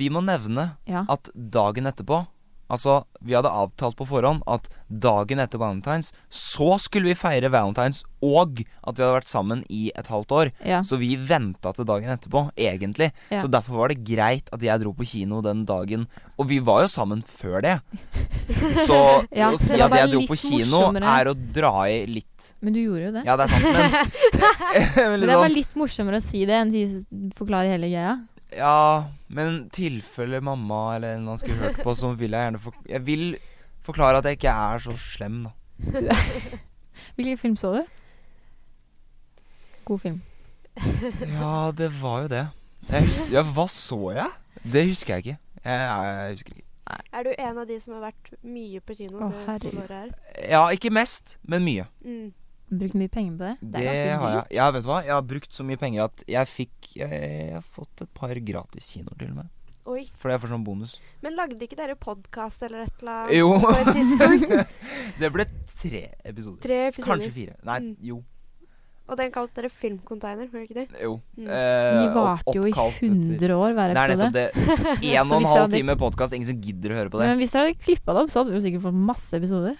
vi 0.00 0.08
må 0.12 0.22
nevne 0.24 0.70
Ja. 0.88 1.04
at 1.12 1.30
dagen 1.34 1.86
etterpå 1.90 2.22
Altså, 2.70 3.00
vi 3.20 3.34
hadde 3.36 3.50
avtalt 3.50 3.98
på 3.98 4.06
forhånd 4.08 4.44
at 4.50 4.68
dagen 4.90 5.42
etter 5.42 5.60
Valentines 5.60 6.12
så 6.30 6.76
skulle 6.82 7.10
vi 7.10 7.18
feire 7.18 7.50
Valentines 7.52 8.02
og 8.20 8.60
at 8.60 8.98
vi 8.98 9.04
hadde 9.04 9.14
vært 9.16 9.30
sammen 9.30 9.62
i 9.72 9.90
et 9.96 10.08
halvt 10.12 10.34
år. 10.36 10.50
ja. 10.66 10.80
Så 10.86 10.98
vi 11.00 11.14
venta 11.16 11.72
til 11.76 11.86
dagen 11.88 12.10
etterpå, 12.12 12.46
egentlig. 12.58 13.10
Ja. 13.30 13.40
Så 13.40 13.48
derfor 13.50 13.78
var 13.80 13.92
det 13.92 14.02
greit 14.04 14.50
at 14.52 14.62
jeg 14.64 14.82
dro 14.82 14.92
på 14.96 15.06
kino 15.08 15.40
den 15.44 15.64
dagen. 15.68 16.06
Og 16.38 16.48
vi 16.50 16.58
var 16.64 16.82
jo 16.84 16.90
sammen 16.92 17.22
før 17.26 17.60
det. 17.64 17.76
Så 18.88 18.98
Ja, 19.32 19.50
å 19.52 19.58
si 19.60 19.80
at 19.80 19.94
jeg 19.96 20.12
dro 20.12 20.24
på 20.28 20.36
kino, 20.40 20.80
morsommere. 20.80 21.14
er 21.20 21.30
å 21.32 21.34
dra 21.34 21.72
i 21.88 22.02
litt. 22.10 22.50
Men 22.64 22.76
du 22.76 22.80
gjorde 22.82 23.06
jo 23.08 23.12
det. 23.18 23.24
Ja, 23.28 23.36
det 23.36 23.46
er 23.46 23.54
sant, 23.54 23.64
men, 23.72 23.96
men 24.96 25.10
Men 25.10 25.24
det 25.24 25.28
var 25.28 25.48
liksom, 25.48 25.56
litt 25.56 25.76
morsommere 25.80 26.20
å 26.20 26.24
si 26.24 26.44
det 26.48 26.56
enn 26.60 26.72
å 26.74 27.32
forklare 27.38 27.72
hele 27.74 27.90
greia. 27.92 28.16
Ja, 28.56 29.04
men 29.28 29.68
tilfelle 29.74 30.40
mamma 30.42 30.96
eller 30.96 31.16
en 31.16 31.28
han 31.30 31.38
skulle 31.38 31.60
hørt 31.60 31.82
på, 31.84 31.94
så 31.94 32.12
vil 32.18 32.34
jeg 32.34 32.48
gjerne 32.48 32.62
for, 32.62 32.74
Jeg 32.88 33.06
vil 33.06 33.36
forklare 33.86 34.18
at 34.18 34.24
jeg 34.28 34.38
ikke 34.40 34.54
er 34.54 34.78
så 34.78 34.96
slem, 34.98 35.44
da. 35.46 35.52
Hvilken 37.16 37.38
film 37.38 37.56
så 37.56 37.72
du? 37.78 37.84
God 39.84 39.98
film. 39.98 40.20
Ja, 41.20 41.70
det 41.76 41.90
var 42.02 42.22
jo 42.22 42.28
det. 42.28 42.48
Jeg 42.90 43.06
hus 43.06 43.20
ja, 43.32 43.42
hva 43.42 43.66
så 43.70 43.98
jeg? 44.14 44.28
Det 44.72 44.88
husker 44.88 45.14
jeg 45.14 45.24
ikke. 45.24 45.38
Jeg, 45.64 45.80
jeg 45.80 46.34
husker 46.34 46.52
ikke. 46.56 46.66
Er 47.12 47.22
du 47.26 47.30
en 47.38 47.58
av 47.58 47.66
de 47.68 47.76
som 47.80 47.94
har 47.94 48.08
vært 48.08 48.30
mye 48.42 48.80
på 48.82 48.96
kino 48.98 49.20
Å, 49.22 49.30
det 49.30 49.58
skoleåret 49.60 49.94
her? 49.94 50.12
Ja, 50.50 50.62
ikke 50.74 50.90
mest, 50.94 51.36
men 51.46 51.62
mye. 51.66 51.86
Mm. 52.02 52.32
Brukt 52.70 52.94
mye 52.94 53.10
penger 53.10 53.32
på 53.36 53.44
det. 53.48 53.54
Det, 53.74 53.86
har 54.20 54.34
jeg. 54.36 54.44
Ja, 54.54 54.70
vet 54.70 54.84
du 54.84 54.88
hva? 54.92 55.00
Jeg 55.02 55.14
har 55.16 55.22
brukt 55.26 55.52
så 55.56 55.64
mye 55.66 55.76
penger 55.80 56.04
at 56.06 56.22
jeg 56.30 56.46
fikk 56.46 56.90
Jeg, 56.96 57.10
jeg 57.10 57.54
har 57.56 57.64
fått 57.74 58.04
et 58.04 58.12
par 58.14 58.34
gratis 58.46 58.92
kinoer, 58.94 59.16
til 59.18 59.32
og 59.32 59.40
med. 59.42 59.48
Oi. 59.90 60.04
For 60.14 60.30
det 60.30 60.36
er 60.36 60.42
for 60.44 60.52
sånn 60.52 60.62
bonus. 60.62 60.98
Men 61.24 61.34
lagde 61.34 61.58
ikke 61.66 61.74
dere 61.78 61.96
podkast 61.98 62.62
eller 62.62 62.84
et 62.86 63.00
eller 63.00 63.24
annet 63.24 63.38
Jo. 63.40 63.48
på 63.58 63.70
et 63.74 63.88
tidspunkt? 63.96 64.74
det 65.22 65.30
ble 65.34 65.46
tre 65.80 66.02
episoder. 66.22 66.60
Tre 66.62 66.78
episoder. 66.92 67.08
Kanskje 67.08 67.32
fire. 67.34 67.56
Nei, 67.66 67.78
Mm. 67.80 67.96
jo. 68.12 68.20
Og 69.10 69.16
den 69.18 69.32
kalte 69.34 69.58
dere 69.58 69.68
Filmcontainer, 69.74 70.46
var 70.52 70.60
det 70.60 70.68
ikke 70.68 70.74
det? 70.84 71.00
Jo. 71.02 71.16
Mm. 71.34 71.48
Eh, 71.50 71.96
De 71.98 72.04
varte 72.14 72.52
jo 72.54 72.62
i 72.62 72.70
oppkalt 72.70 73.00
100 73.02 73.56
år 73.56 73.72
hver 73.74 73.94
Det 73.96 74.04
er 74.04 74.12
nettopp 74.14 74.36
det. 74.36 74.44
En 75.16 75.32
og 75.32 75.40
en 75.40 75.48
halv 75.50 75.72
time 75.74 75.96
podkast. 75.98 76.36
Ingen 76.38 76.46
som 76.52 76.60
gidder 76.62 76.94
å 76.94 77.00
høre 77.00 77.10
på 77.10 77.18
det. 77.18 77.26
Men 77.32 77.40
hvis 77.42 77.50
dere 77.50 77.72
hadde 77.72 77.82
klippa 77.82 78.14
det 78.14 78.22
opp, 78.22 78.30
så 78.30 78.44
hadde 78.44 78.54
dere 78.54 78.62
sikkert 78.68 78.84
fått 78.86 79.00
masse 79.10 79.34
episoder. 79.40 79.74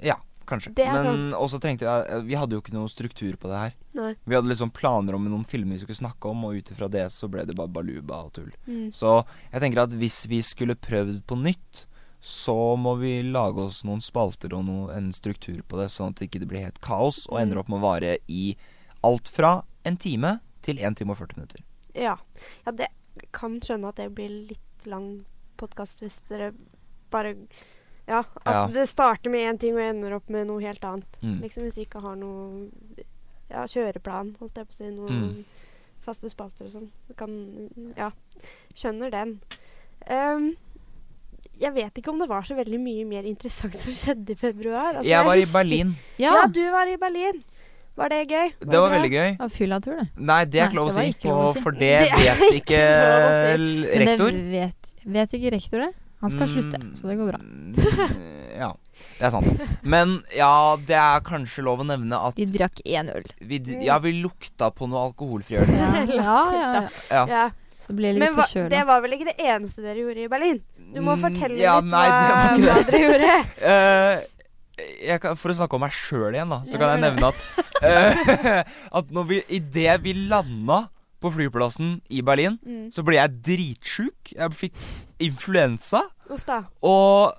Ja, 0.00 0.16
kanskje. 0.50 0.72
Men 0.76 1.30
også 1.38 1.60
trengte 1.62 1.86
jeg 1.86 2.24
Vi 2.28 2.36
hadde 2.38 2.56
jo 2.56 2.60
ikke 2.62 2.74
noe 2.74 2.90
struktur 2.90 3.36
på 3.40 3.50
det 3.50 3.60
her. 3.62 3.76
Nei. 3.98 4.10
Vi 4.26 4.36
hadde 4.36 4.50
liksom 4.50 4.72
planer 4.74 5.16
om 5.16 5.24
noen 5.30 5.46
filmer 5.48 5.78
vi 5.78 5.84
skulle 5.84 6.00
snakke 6.02 6.30
om, 6.30 6.44
og 6.48 6.58
ut 6.58 6.72
ifra 6.74 6.90
det 6.90 7.06
så 7.14 7.30
ble 7.30 7.46
det 7.48 7.56
bare 7.58 7.72
baluba 7.72 8.24
og 8.26 8.34
tull. 8.36 8.50
Mm. 8.66 8.90
Så 8.94 9.20
jeg 9.52 9.62
tenker 9.64 9.84
at 9.86 9.94
hvis 9.96 10.26
vi 10.30 10.42
skulle 10.46 10.76
prøvd 10.78 11.22
på 11.30 11.38
nytt, 11.40 11.86
så 12.20 12.76
må 12.76 12.98
vi 13.00 13.22
lage 13.24 13.62
oss 13.64 13.80
noen 13.88 14.02
spalter 14.04 14.52
og 14.52 14.66
noe, 14.68 14.90
en 14.92 15.08
struktur 15.16 15.62
på 15.64 15.78
det, 15.80 15.88
sånn 15.88 16.12
at 16.12 16.20
det 16.20 16.28
ikke 16.28 16.44
blir 16.50 16.66
helt 16.66 16.80
kaos 16.84 17.22
og 17.30 17.38
Mm. 17.38 17.42
ender 17.46 17.58
opp 17.62 17.68
med 17.72 17.80
å 17.80 17.86
vare 17.86 18.18
i 18.28 18.56
alt 19.02 19.28
fra 19.32 19.62
en 19.88 19.96
time 19.96 20.40
til 20.60 20.76
1 20.76 20.96
time 21.00 21.14
og 21.14 21.16
40 21.16 21.36
minutter. 21.38 21.62
Ja. 21.94 22.18
ja, 22.66 22.72
det 22.72 22.88
kan 23.32 23.58
skjønne 23.60 23.88
at 23.88 23.96
det 23.96 24.10
blir 24.14 24.28
litt 24.28 24.86
lang 24.86 25.24
podkast 25.56 26.00
hvis 26.00 26.20
dere 26.28 26.52
bare 27.10 27.34
Ja, 28.10 28.20
at 28.42 28.52
Ja. 28.54 28.66
det 28.74 28.88
starter 28.90 29.30
med 29.30 29.46
én 29.46 29.58
ting 29.62 29.76
og 29.78 29.82
ender 29.86 30.16
opp 30.18 30.28
med 30.34 30.48
noe 30.50 30.60
helt 30.64 30.82
annet. 30.84 31.18
Mm. 31.22 31.36
Liksom 31.44 31.62
hvis 31.66 31.76
du 31.78 31.84
ikke 31.84 32.00
har 32.02 32.16
noe 32.18 32.70
ja, 33.50 33.62
kjøreplan, 33.70 34.32
holdt 34.40 34.58
jeg 34.58 34.66
på 34.66 34.74
å 34.74 34.78
si. 34.80 34.88
Noen 34.90 35.20
Mm. 35.20 35.44
faste 36.02 36.30
spaster 36.32 36.66
og 36.66 36.72
sånn. 36.74 36.88
Kan 37.16 37.36
Ja. 37.96 38.10
Skjønner 38.74 39.10
den. 39.14 39.36
Um, 40.10 40.56
jeg 41.60 41.74
vet 41.74 41.94
ikke 42.00 42.08
om 42.08 42.18
det 42.18 42.28
var 42.28 42.42
så 42.42 42.56
veldig 42.56 42.78
mye 42.80 43.04
mer 43.06 43.22
interessant 43.28 43.74
som 43.78 43.92
skjedde 43.92 44.30
i 44.32 44.34
februar. 44.34 44.96
Altså, 44.96 45.08
jeg 45.10 45.24
var 45.26 45.36
i 45.36 45.46
Berlin. 45.52 45.94
Ja! 46.18 46.34
Ja, 46.40 46.46
du 46.48 46.62
var 46.72 46.86
i 46.88 46.96
Berlin. 46.96 47.42
Var 47.96 48.08
det 48.08 48.20
gøy? 48.30 48.52
Det 48.60 48.70
var 48.78 48.88
bra? 48.88 48.96
veldig 48.96 49.10
gøy. 49.12 49.30
Det 49.38 49.50
fyllatur, 49.52 49.96
det. 49.98 50.08
Nei, 50.16 50.44
det 50.46 50.60
er 50.62 50.68
ikke 50.70 50.78
lov 50.78 50.88
å 50.88 50.94
si, 50.94 51.60
for 51.60 51.72
det 51.72 51.80
Det 51.80 52.12
vet 52.16 52.40
ikke 52.40 52.60
ikke 52.62 52.80
si. 52.80 53.54
l- 53.54 53.88
Men 53.90 54.06
rektor. 54.08 54.30
det 54.30 54.44
vet, 54.50 54.94
vet 55.04 55.30
ikke 55.36 55.50
rektor 55.52 55.78
det. 55.84 55.94
Han 56.20 56.30
skal 56.32 56.48
slutte, 56.50 56.78
så 56.98 57.08
det 57.08 57.16
går 57.20 57.30
bra. 57.32 57.40
Mm, 57.40 58.26
Ja, 58.60 58.72
det 59.16 59.24
er 59.24 59.30
sant. 59.32 59.60
Men 59.88 60.18
ja, 60.36 60.76
det 60.84 60.96
er 60.98 61.22
kanskje 61.24 61.62
lov 61.64 61.80
å 61.80 61.86
nevne 61.88 62.18
at 62.28 62.34
De 62.36 62.44
drakk 62.52 62.82
én 62.84 63.08
øl. 63.14 63.24
vi, 63.40 63.60
ja, 63.86 63.96
vi 64.04 64.12
lukta 64.20 64.68
på 64.76 64.88
noe 64.90 65.06
alkoholfri 65.08 65.56
øl. 65.62 65.70
Ja, 66.20 66.34
ja, 66.52 66.72
ja. 67.08 67.24
Ja. 67.30 67.44
Så 67.80 67.94
ble 67.96 68.10
jeg 68.10 68.18
litt 68.18 68.24
Men 68.26 68.34
hva, 68.36 68.44
forkjøla. 68.44 68.68
det 68.74 68.82
var 68.90 69.00
vel 69.06 69.14
ikke 69.16 69.30
det 69.30 69.38
eneste 69.40 69.80
dere 69.86 70.02
gjorde 70.02 70.26
i 70.26 70.28
Berlin? 70.28 70.60
Du 70.92 71.00
må 71.00 71.14
Mm, 71.16 71.22
fortelle 71.24 71.56
ja, 71.62 71.78
litt 71.80 71.88
nei, 71.94 72.04
hva, 72.10 72.52
hva 72.60 72.76
dere 72.90 73.00
gjorde. 73.06 73.32
uh, 73.64 74.46
jeg 75.08 75.20
kan, 75.24 75.36
for 75.40 75.52
å 75.52 75.56
snakke 75.56 75.76
om 75.78 75.82
meg 75.86 75.92
sjøl 75.96 76.36
igjen, 76.36 76.52
da, 76.52 76.60
så 76.68 76.78
kan 76.80 76.92
jeg 76.94 77.02
nevne 77.06 77.30
at 77.30 77.38
uh, 77.80 78.62
At 79.00 79.10
når 79.14 79.26
vi 79.30 79.40
idet 79.56 79.96
vi 80.04 80.14
landa 80.28 80.82
på 81.20 81.32
flyplassen 81.34 81.98
i 82.12 82.20
Berlin, 82.24 82.58
Mm. 82.64 82.86
så 82.92 83.04
ble 83.04 83.16
jeg 83.18 83.34
dritsjuk. 83.48 84.34
Jeg 84.36 84.54
fikk 84.56 84.76
influensa. 85.22 86.04
Uff 86.30 86.44
da. 86.46 86.62
Og, 86.86 87.32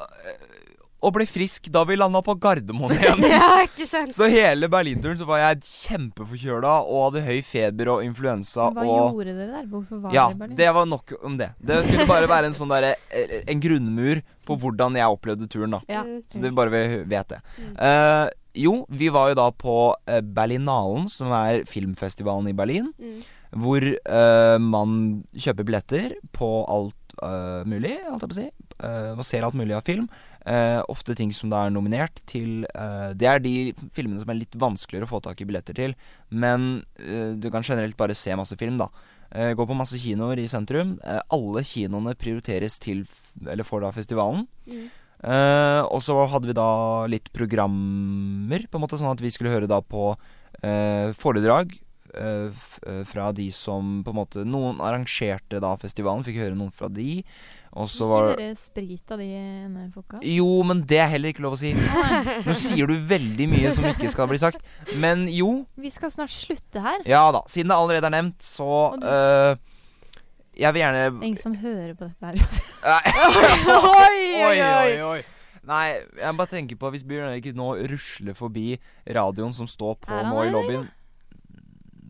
og 1.01 1.13
ble 1.15 1.25
frisk 1.29 1.69
da 1.73 1.81
vi 1.87 1.95
landa 1.97 2.21
på 2.25 2.35
Gardermoen 2.41 2.93
igjen. 2.93 3.23
ja, 3.33 3.61
ikke 3.65 3.87
sant? 3.89 4.13
Så 4.15 4.27
hele 4.31 4.69
Berlinturen 4.71 5.17
så 5.19 5.25
var 5.29 5.41
jeg 5.41 5.63
kjempeforkjøla 5.67 6.73
og 6.83 7.07
hadde 7.07 7.23
høy 7.25 7.39
feber 7.45 7.93
og 7.95 8.03
influensa 8.05 8.69
Hva 8.75 8.85
og 8.85 9.15
gjorde 9.17 9.33
dere 9.37 9.47
der? 9.55 9.69
Hvorfor 9.71 10.03
var 10.03 10.13
Ja, 10.15 10.27
dere 10.29 10.37
i 10.37 10.41
Berlin? 10.43 10.59
det 10.59 10.69
var 10.77 10.91
nok 10.91 11.15
om 11.21 11.39
det. 11.39 11.49
Det 11.57 11.79
skulle 11.87 12.09
bare 12.09 12.29
være 12.29 12.51
en 12.51 12.57
sånn 12.57 12.73
derre 12.73 12.93
eh, 13.09 13.39
En 13.49 13.63
grunnmur 13.63 14.21
på 14.45 14.59
hvordan 14.61 14.99
jeg 14.99 15.17
opplevde 15.17 15.49
turen, 15.49 15.77
da. 15.77 15.81
Ja. 15.89 16.05
Så 16.29 16.41
det 16.43 16.53
bare 16.57 16.73
vi 16.73 17.01
vet 17.09 17.33
det. 17.33 17.41
Eh, 17.77 18.27
jo, 18.61 18.81
vi 18.89 19.07
var 19.13 19.31
jo 19.31 19.37
da 19.39 19.47
på 19.55 19.75
eh, 20.09 20.19
Berlinalen, 20.21 21.07
som 21.09 21.31
er 21.35 21.63
filmfestivalen 21.69 22.49
i 22.51 22.57
Berlin. 22.57 22.91
Mm. 22.99 23.21
Hvor 23.61 23.83
uh, 23.83 24.57
man 24.63 24.91
kjøper 25.35 25.65
billetter 25.67 26.13
på 26.31 26.47
alt 26.71 26.95
eh, 27.25 27.61
mulig, 27.69 27.95
holdt 28.07 28.25
jeg 28.25 28.31
på 28.31 28.35
å 28.35 28.39
si. 28.39 28.47
Uh, 28.81 29.11
man 29.17 29.27
ser 29.27 29.45
alt 29.45 29.57
mulig 29.57 29.75
av 29.77 29.85
film. 29.85 30.07
Uh, 30.41 30.81
ofte 30.89 31.13
ting 31.17 31.29
som 31.35 31.51
da 31.51 31.65
er 31.67 31.73
nominert 31.73 32.17
til 32.25 32.63
Det 33.13 33.27
er 33.29 33.41
de 33.43 33.75
filmene 33.93 34.17
som 34.23 34.31
er 34.33 34.39
litt 34.39 34.55
vanskeligere 34.57 35.05
å 35.05 35.11
få 35.11 35.19
tak 35.21 35.41
i 35.41 35.45
billetter 35.45 35.77
til. 35.77 35.93
Men 36.29 36.81
du 36.97 37.47
kan 37.53 37.65
generelt 37.65 37.97
bare 37.99 38.17
se 38.17 38.33
masse 38.37 38.57
film, 38.57 38.79
da. 38.81 38.89
Gå 39.55 39.67
på 39.67 39.77
masse 39.77 39.99
kinoer 40.01 40.41
i 40.41 40.47
sentrum. 40.49 40.95
Alle 41.31 41.61
kinoene 41.67 42.17
prioriteres 42.19 42.79
til 42.81 43.05
Eller 43.45 43.67
får 43.67 43.85
da 43.85 43.93
festivalen. 43.95 44.47
Mm. 44.65 44.89
Og 45.93 46.01
så 46.01 46.17
hadde 46.33 46.49
vi 46.49 46.57
da 46.57 46.71
litt 47.11 47.29
programmer, 47.35 48.65
på 48.65 48.79
en 48.79 48.83
måte 48.87 48.97
sånn 48.99 49.13
at 49.13 49.21
vi 49.21 49.31
skulle 49.31 49.53
høre 49.53 49.69
da 49.69 49.79
på 49.85 50.15
foredrag 51.21 51.77
fra 53.07 53.29
de 53.31 53.45
som 53.55 54.01
på 54.03 54.11
en 54.11 54.17
måte 54.17 54.41
Noen 54.43 54.81
arrangerte 54.83 55.61
da 55.63 55.69
festivalen, 55.79 56.25
fikk 56.27 56.41
høre 56.41 56.57
noen 56.59 56.73
fra 56.75 56.89
de. 56.91 57.21
Og 57.71 57.87
så 57.87 58.07
var 58.09 58.33
Ikke 58.33 58.41
dere 58.41 58.57
sprit 58.59 59.13
av 59.15 59.21
de 59.21 59.27
NF-folka? 59.71 60.19
Jo, 60.27 60.49
men 60.67 60.81
det 60.87 60.99
er 60.99 61.11
heller 61.13 61.31
ikke 61.31 61.45
lov 61.45 61.55
å 61.55 61.59
si. 61.61 61.71
Nå 62.43 62.55
sier 62.57 62.89
du 62.89 62.97
veldig 63.07 63.47
mye 63.51 63.71
som 63.71 63.87
ikke 63.87 64.11
skal 64.11 64.27
bli 64.27 64.39
sagt. 64.41 64.65
Men 64.99 65.23
jo, 65.31 65.61
Vi 65.79 65.91
skal 65.93 66.11
snart 66.11 66.33
slutte 66.35 66.83
her. 66.83 66.99
ja 67.07 67.23
da. 67.31 67.45
Siden 67.47 67.71
det 67.71 67.79
allerede 67.79 68.11
er 68.11 68.17
nevnt, 68.17 68.41
så 68.43 68.71
uh, 68.99 69.07
eh, 69.07 69.55
Jeg 70.59 70.75
vil 70.75 70.83
er 70.83 70.89
gjerne 70.89 71.23
ingen 71.23 71.39
som 71.39 71.55
hører 71.55 71.93
på 71.95 72.09
dette 72.09 72.27
her. 72.27 72.41
oi, 74.03 74.17
Oi, 74.49 74.57
oi, 74.59 74.95
oi. 75.13 75.21
Nei, 75.71 75.85
jeg 76.17 76.35
bare 76.41 76.49
tenker 76.49 76.79
på 76.81 76.89
hvis 76.91 77.05
Bjørn 77.07 77.29
Erik 77.29 77.53
nå 77.55 77.75
rusler 77.87 78.35
forbi 78.35 78.73
radioen 79.05 79.53
som 79.55 79.69
står 79.69 79.99
på 80.01 80.23
nå 80.25 80.43
i 80.43 80.51
lobbyen 80.51 80.89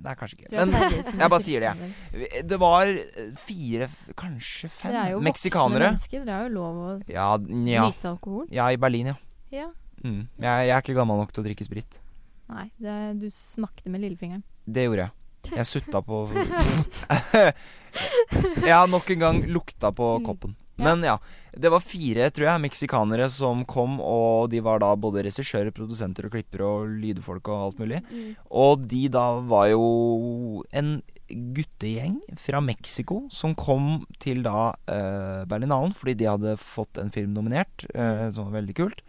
Nei, 0.02 0.16
kanskje 0.18 0.38
ikke. 0.40 0.50
Men 0.58 0.70
jeg 1.22 1.30
bare 1.30 1.40
er 1.40 1.44
sier 1.46 1.60
det. 1.66 1.72
jeg. 2.14 2.46
det 2.50 2.58
var 2.62 2.88
eh, 2.90 3.28
fire, 3.38 3.88
kanskje 4.18 4.70
fem 4.74 4.90
Dere 4.92 5.02
er 5.06 5.10
jo 5.12 5.18
voksne 5.20 5.28
meksikanere. 5.30 5.86
mennesker. 5.92 6.20
Dere 6.26 6.36
har 6.40 6.44
jo 6.50 6.54
lov 6.56 6.74
å 6.82 6.84
Ja, 7.12 7.28
ja. 7.38 7.86
nyte 7.90 8.08
alkohol. 8.16 8.46
Ja, 8.52 8.66
i 8.74 8.78
Berlin, 8.82 9.08
ja. 9.14 9.18
Ja. 9.52 9.68
Mm. 10.04 10.24
Jeg, 10.42 10.68
jeg 10.68 10.74
er 10.74 10.82
ikke 10.82 10.96
gammel 10.98 11.18
nok 11.22 11.32
til 11.36 11.44
å 11.44 11.46
drikke 11.46 11.66
sprit. 11.68 12.00
Nei, 12.52 12.66
det, 12.82 12.96
du 13.22 13.28
smakte 13.32 13.90
med 13.94 14.02
lillefingeren. 14.02 14.42
Det 14.66 14.84
gjorde 14.88 15.06
jeg. 15.06 15.12
Jeg 15.58 15.66
sutta 15.66 16.02
på 16.06 16.24
Jeg 18.66 18.74
har 18.76 18.88
nok 18.92 19.10
en 19.16 19.20
gang 19.28 19.42
lukta 19.50 19.92
på 19.96 20.12
Mm. 20.20 20.26
koppen. 20.26 20.56
Men 20.84 21.06
ja. 21.06 21.18
Det 21.52 21.68
var 21.68 21.84
fire, 21.84 22.30
tror 22.32 22.48
jeg, 22.48 22.64
meksikanere 22.64 23.26
som 23.32 23.66
kom, 23.68 23.98
og 24.00 24.52
de 24.54 24.62
var 24.64 24.80
da 24.80 24.94
både 24.96 25.26
regissører, 25.28 25.74
produsenter 25.76 26.30
og 26.30 26.36
klippere 26.38 26.64
og 26.64 26.94
lydfolk 27.02 27.50
og 27.52 27.66
alt 27.66 27.82
mulig. 27.82 28.00
Mm. 28.08 28.30
Og 28.64 28.86
de 28.88 29.02
da 29.12 29.26
var 29.52 29.68
jo 29.74 30.64
en 30.72 31.02
guttegjeng 31.32 32.22
fra 32.40 32.62
Mexico 32.64 33.26
som 33.32 33.56
kom 33.56 34.06
til 34.24 34.42
da 34.44 34.72
eh, 34.92 35.44
Berlinalen 35.48 35.94
fordi 35.96 36.18
de 36.20 36.28
hadde 36.28 36.58
fått 36.60 37.00
en 37.02 37.12
film 37.12 37.36
nominert, 37.36 37.86
eh, 37.92 38.30
som 38.32 38.48
var 38.48 38.62
veldig 38.62 38.78
kult. 38.80 39.04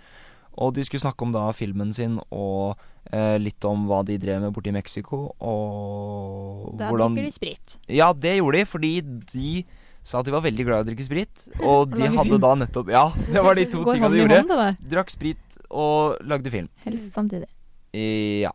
Og 0.60 0.74
de 0.76 0.84
skulle 0.84 1.02
snakke 1.02 1.24
om 1.24 1.32
da 1.32 1.46
filmen 1.56 1.94
sin 1.96 2.18
og 2.28 2.80
eh, 3.10 3.38
litt 3.40 3.64
om 3.64 3.86
hva 3.88 4.02
de 4.06 4.18
drev 4.20 4.42
med 4.42 4.52
borte 4.54 4.72
i 4.72 4.76
Mexico. 4.76 5.24
Og 5.40 6.74
Da 6.80 6.90
hvordan 6.90 7.16
drikker 7.16 7.30
de 7.30 7.36
sprit. 7.38 7.78
Ja, 7.88 8.12
det 8.12 8.36
gjorde 8.38 8.60
de, 8.60 8.68
fordi 8.68 8.92
de 9.32 9.54
sa 10.02 10.20
at 10.20 10.26
de 10.26 10.34
var 10.34 10.44
veldig 10.44 10.66
glad 10.66 10.82
i 10.82 10.84
å 10.84 10.88
drikke 10.90 11.06
sprit. 11.06 11.44
Og 11.68 11.92
de 11.92 12.06
hadde 12.06 12.28
film. 12.28 12.42
da 12.42 12.54
nettopp 12.64 12.90
Ja, 12.92 13.04
det 13.28 13.44
var 13.44 13.58
de 13.58 13.66
to 13.70 13.84
tingene 13.84 13.94
tinga 13.94 14.10
de 14.12 14.22
gjorde. 14.22 14.40
hånd. 14.42 14.82
Drakk 14.94 15.14
sprit 15.14 15.60
og 15.72 16.18
lagde 16.28 16.52
film. 16.52 16.68
Helst 16.84 17.14
samtidig. 17.16 17.48
Ja. 17.92 18.52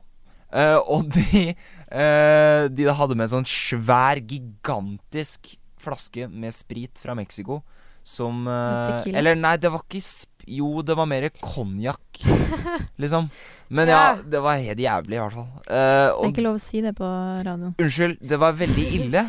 Uh, 0.48 0.80
og 0.88 1.10
de 1.12 1.50
uh, 1.52 2.64
De 2.72 2.86
hadde 2.88 3.18
med 3.18 3.26
en 3.26 3.34
sånn 3.34 3.50
svær, 3.50 4.22
gigantisk 4.24 5.58
flaske 5.84 6.30
med 6.32 6.56
sprit 6.56 7.02
fra 7.04 7.14
Mexico 7.18 7.60
som 8.08 8.48
eh. 8.48 9.10
Eller 9.12 9.36
nei, 9.36 9.58
det 9.60 9.72
var 9.74 9.84
ikke 9.84 10.00
sp 10.00 10.37
Jo, 10.48 10.82
det 10.82 10.95
var 10.98 11.06
mer 11.10 11.28
konjakk, 11.41 12.22
liksom. 13.04 13.30
Men 13.70 13.89
ja, 13.91 14.00
Ja. 14.16 14.24
det 14.24 14.39
var 14.41 14.58
helt 14.64 14.80
jævlig, 14.80 15.18
i 15.18 15.20
hvert 15.20 15.34
fall. 15.36 15.50
Eh, 15.68 16.08
Det 16.08 16.24
er 16.24 16.32
ikke 16.32 16.45
lov 16.45 16.56
å 16.56 16.64
si 16.64 16.82
det 16.82 16.93
på 16.95 17.10
radioen. 17.43 17.76
unnskyld, 17.78 18.18
det 18.22 18.39
var 18.39 18.54
veldig 18.54 18.86
ille. 19.02 19.26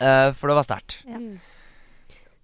uh, 0.00 0.32
for 0.38 0.48
det 0.48 0.56
var 0.58 0.66
sterkt. 0.66 0.98
Ja. 1.04 1.18
Mm. 1.20 1.36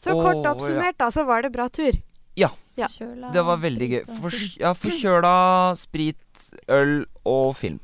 Så 0.04 0.12
Åh, 0.12 0.20
kort 0.26 0.46
oppsummert, 0.52 0.98
da, 1.00 1.08
så 1.10 1.24
var 1.24 1.42
det 1.46 1.52
bra 1.54 1.68
tur. 1.72 1.96
Ja. 2.36 2.50
Kjøla, 2.90 3.30
Det 3.32 3.42
var 3.46 3.56
veldig 3.62 3.86
gøy. 3.92 4.00
For, 4.18 4.34
ja, 4.60 4.72
forkjøla, 4.74 5.34
sprit, 5.78 6.48
øl 6.68 7.04
og 7.24 7.54
film. 7.56 7.80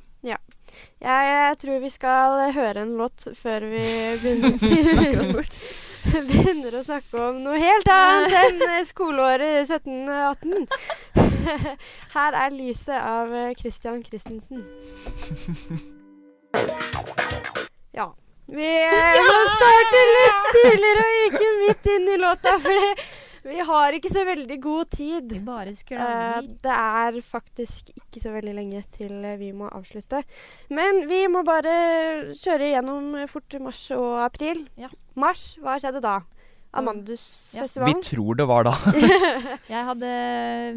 Jeg, 1.01 1.23
jeg 1.27 1.57
tror 1.63 1.79
vi 1.83 1.89
skal 1.91 2.53
høre 2.55 2.83
en 2.85 2.93
låt 2.99 3.25
før 3.35 3.65
vi 3.73 3.81
begynner 4.21 4.53
å 4.53 4.55
oss 4.55 4.61
begynner, 4.61 5.33
bort. 5.35 5.57
begynner 6.31 6.77
å 6.79 6.83
snakke 6.85 7.21
om 7.29 7.41
noe 7.45 7.59
helt 7.61 7.89
annet 7.93 8.37
enn 8.41 8.65
eh, 8.69 8.83
skoleåret 8.91 9.69
1718. 9.69 10.67
Her 12.15 12.39
er 12.45 12.55
'Lyset' 12.55 12.97
av 12.99 13.35
eh, 13.35 13.53
Christian 13.59 14.03
Christensen. 14.05 14.65
Ja. 17.97 18.11
Vi 18.51 18.67
eh, 18.67 19.19
må 19.23 19.35
starte 19.55 19.99
litt 20.11 20.47
tidligere 20.57 21.03
og 21.07 21.19
ikke 21.29 21.51
midt 21.61 21.91
inn 21.95 22.09
i 22.11 22.17
låta, 22.19 22.57
for 22.59 23.05
vi 23.45 23.59
har 23.67 23.97
ikke 23.97 24.11
så 24.13 24.25
veldig 24.29 24.59
god 24.63 24.91
tid. 24.91 25.33
Vi 25.33 25.39
bare 25.45 25.75
skravler. 25.77 26.49
det 26.63 26.75
er 26.77 27.21
faktisk 27.25 27.93
ikke 27.97 28.21
så 28.23 28.33
veldig 28.35 28.55
lenge 28.59 28.83
til 28.93 29.13
eh, 29.25 29.37
vi 29.41 29.53
må 29.57 29.69
avslutte. 29.73 30.23
Men 30.71 31.05
vi 31.11 31.23
må 31.33 31.45
bare 31.47 32.35
kjøre 32.37 32.73
gjennom 32.75 33.15
fort 33.31 33.57
mars 33.61 33.87
og 33.97 34.19
april. 34.27 34.67
Ja. 34.81 34.91
Mars, 35.17 35.55
hva 35.63 35.79
skjedde 35.81 36.03
da? 36.05 36.19
Ja. 36.71 36.85
Vi 37.83 37.95
tror 38.07 38.37
det 38.39 38.45
var 38.47 38.63
da. 38.69 38.73
Jeg 39.75 39.81
hadde 39.89 40.11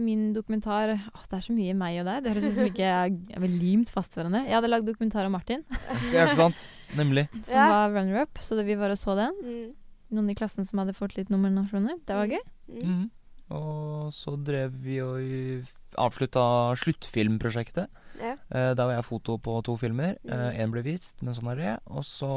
min 0.02 0.32
dokumentar 0.34 0.90
Åh, 0.96 1.26
Det 1.30 1.38
er 1.38 1.44
så 1.46 1.54
mye 1.54 1.76
meg 1.78 2.00
og 2.02 2.08
deg. 2.10 2.24
Det 2.26 2.32
høres 2.34 2.48
ut 2.48 2.56
som 2.58 2.66
ikke 2.72 2.88
jeg 2.88 3.14
er 3.38 3.46
limt 3.46 3.92
fast 3.94 4.18
hverandre. 4.18 4.42
Jeg 4.48 4.58
hadde 4.58 4.72
lagd 4.74 4.88
dokumentar 4.90 5.28
om 5.30 5.36
Martin, 5.38 5.62
Ja, 6.10 6.26
ikke 6.26 6.40
sant? 6.40 6.64
Nemlig. 6.98 7.28
som 7.46 7.54
Ja. 7.60 7.68
var 7.70 7.94
runner-up. 7.94 8.42
Så 8.42 8.58
det, 8.58 8.66
vi 8.66 8.76
var 8.80 8.90
og 8.90 8.98
så 8.98 9.14
den. 9.22 9.38
Mm. 9.46 9.70
Noen 10.18 10.30
i 10.34 10.36
klassen 10.38 10.66
som 10.66 10.82
hadde 10.82 10.94
fått 10.98 11.14
litt 11.18 11.30
nominasjoner. 11.30 12.02
Det 12.06 12.18
var 12.18 12.26
gøy. 12.30 12.42
Mm. 12.74 12.88
Mhm. 12.94 13.12
Og 13.54 14.14
så 14.16 14.34
drev 14.40 14.72
vi 14.82 14.98
og 15.04 15.68
avslutta 16.00 16.44
sluttfilmprosjektet. 16.80 17.92
Ja. 18.22 18.34
Eh, 18.50 18.72
der 18.78 18.86
var 18.86 18.94
jeg 18.96 19.06
foto 19.06 19.38
på 19.42 19.60
to 19.66 19.76
filmer. 19.78 20.18
Én 20.26 20.70
mm. 20.70 20.74
ble 20.74 20.84
vist, 20.86 21.16
men 21.22 21.36
sånn 21.36 21.52
er 21.54 21.62
det. 21.62 21.74
Og 21.92 22.06
så 22.08 22.32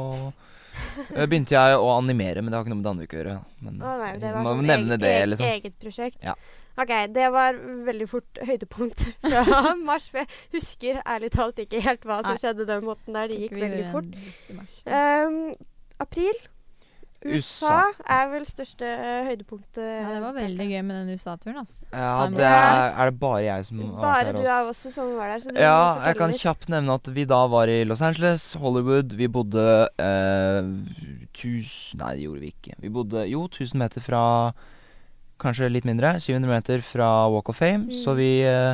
eh, 1.15 1.25
begynte 1.25 1.55
jeg 1.55 1.79
å 1.79 1.89
animere, 1.95 2.43
men 2.43 2.51
det 2.51 2.57
har 2.59 2.65
ikke 2.65 2.73
noe 2.73 2.81
med 2.81 2.89
Danvik 2.89 3.15
å 3.15 3.19
gjøre. 3.21 3.35
Men 3.65 3.81
Å 3.81 3.97
nei, 4.03 4.13
det 4.21 4.33
var 4.35 4.45
må 4.45 4.55
sånn 4.55 4.69
nevne 4.69 4.97
eget, 4.97 5.05
det, 5.05 5.13
liksom. 5.31 5.51
eget 5.55 5.77
prosjekt. 5.81 6.19
Ja. 6.25 6.35
Ok, 6.77 6.91
det 7.09 7.29
var 7.33 7.57
veldig 7.87 8.09
fort 8.09 8.43
høydepunkt 8.45 9.07
fra 9.23 9.73
mars. 9.81 10.11
Jeg 10.13 10.29
husker 10.53 11.01
ærlig 11.05 11.31
talt 11.33 11.63
ikke 11.63 11.81
helt 11.81 12.05
hva 12.05 12.19
som 12.21 12.35
Nei. 12.35 12.43
skjedde 12.43 12.67
den 12.69 12.85
måten 12.85 13.17
der. 13.17 13.31
Det 13.31 13.41
gikk 13.47 13.57
veldig 13.57 13.87
fort. 13.95 14.21
Um, 14.85 15.41
april. 16.03 16.45
USA, 17.27 17.69
USA. 17.91 18.05
er 18.17 18.29
vel 18.31 18.45
største 18.47 18.87
eh, 18.87 19.27
høydepunktet. 19.27 19.81
Ja, 19.83 20.11
det 20.13 20.21
var 20.23 20.35
veldig 20.37 20.67
gøy 20.71 20.81
med 20.87 20.95
den 21.01 21.11
USA-turen. 21.17 21.57
Altså. 21.61 21.85
Ja, 21.91 22.11
det 22.33 22.45
er, 22.47 22.93
er 22.93 23.11
det 23.11 23.19
bare 23.21 23.41
jeg 23.45 23.65
som 23.69 23.81
bare 23.81 23.89
var 23.91 23.99
der? 23.99 24.31
Bare 24.31 24.45
du 24.45 24.51
er 24.53 24.69
også 24.71 24.91
som 24.93 25.11
var 25.17 25.33
der. 25.33 25.43
Så 25.43 25.53
du 25.53 25.59
Ja, 25.61 25.79
jeg 26.07 26.19
kan 26.21 26.33
litt. 26.33 26.41
kjapt 26.45 26.69
nevne 26.73 26.95
at 27.01 27.11
vi 27.17 27.25
da 27.29 27.41
var 27.51 27.71
i 27.73 27.81
Los 27.87 28.01
Angeles, 28.01 28.47
Hollywood. 28.61 29.13
Vi 29.19 29.27
bodde 29.27 29.67
eh, 29.99 30.71
tusen 31.37 32.01
Nei, 32.01 32.13
det 32.17 32.23
gjorde 32.27 32.43
vi 32.45 32.53
ikke. 32.53 32.77
Vi 32.83 32.89
bodde 32.93 33.25
jo 33.29 33.45
1000 33.49 33.79
meter 33.81 34.03
fra 34.03 34.23
Kanskje 35.37 35.67
litt 35.69 35.85
mindre. 35.85 36.15
700 36.17 36.49
meter 36.49 36.81
fra 36.81 37.27
Walk 37.29 37.49
of 37.53 37.59
Fame. 37.61 37.91
Mm. 37.91 37.93
Så 37.93 38.15
vi 38.17 38.41
eh, 38.41 38.73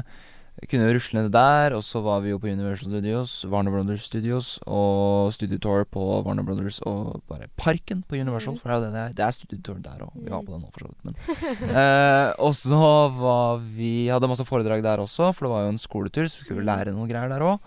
kunne 0.70 0.90
rusle 0.96 1.22
ned 1.22 1.32
der. 1.34 1.76
Og 1.78 1.84
så 1.86 2.02
var 2.04 2.22
vi 2.24 2.32
jo 2.34 2.40
på 2.42 2.50
Universal 2.52 2.90
Studios, 2.92 3.34
Warner 3.50 3.74
Brothers 3.74 4.06
Studios 4.08 4.56
og 4.66 5.34
Studio 5.36 5.60
Tour 5.62 5.86
på 5.90 6.02
Warner 6.26 6.46
Brothers 6.46 6.80
og 6.88 7.22
bare 7.30 7.50
Parken 7.58 8.04
på 8.08 8.20
Universal. 8.20 8.56
Mm. 8.56 8.62
For 8.62 8.70
det 8.70 8.76
er, 8.76 8.80
jo 8.80 8.86
det, 8.86 8.94
det 8.94 9.04
er. 9.04 9.16
det 9.18 9.26
er 9.28 9.38
Studio 9.38 9.62
Tour 9.66 9.80
der 9.84 10.06
òg. 10.06 10.12
Vi 10.18 10.34
var 10.34 10.44
på 10.46 10.56
den 10.56 10.66
nå, 10.66 10.72
for 10.74 10.86
så 10.86 10.92
vidt. 10.92 11.02
Men 11.08 11.14
eh, 11.84 12.34
og 12.44 12.56
så 12.58 12.92
var 13.20 13.64
vi 13.78 13.94
Hadde 14.14 14.30
masse 14.30 14.46
foredrag 14.48 14.84
der 14.86 15.02
også, 15.02 15.32
for 15.34 15.48
det 15.48 15.54
var 15.54 15.66
jo 15.66 15.74
en 15.74 15.82
skoletur, 15.82 16.28
så 16.30 16.42
vi 16.42 16.48
skulle 16.48 16.68
lære 16.68 16.94
noen 16.94 17.10
greier 17.10 17.32
der 17.32 17.48
òg. 17.48 17.58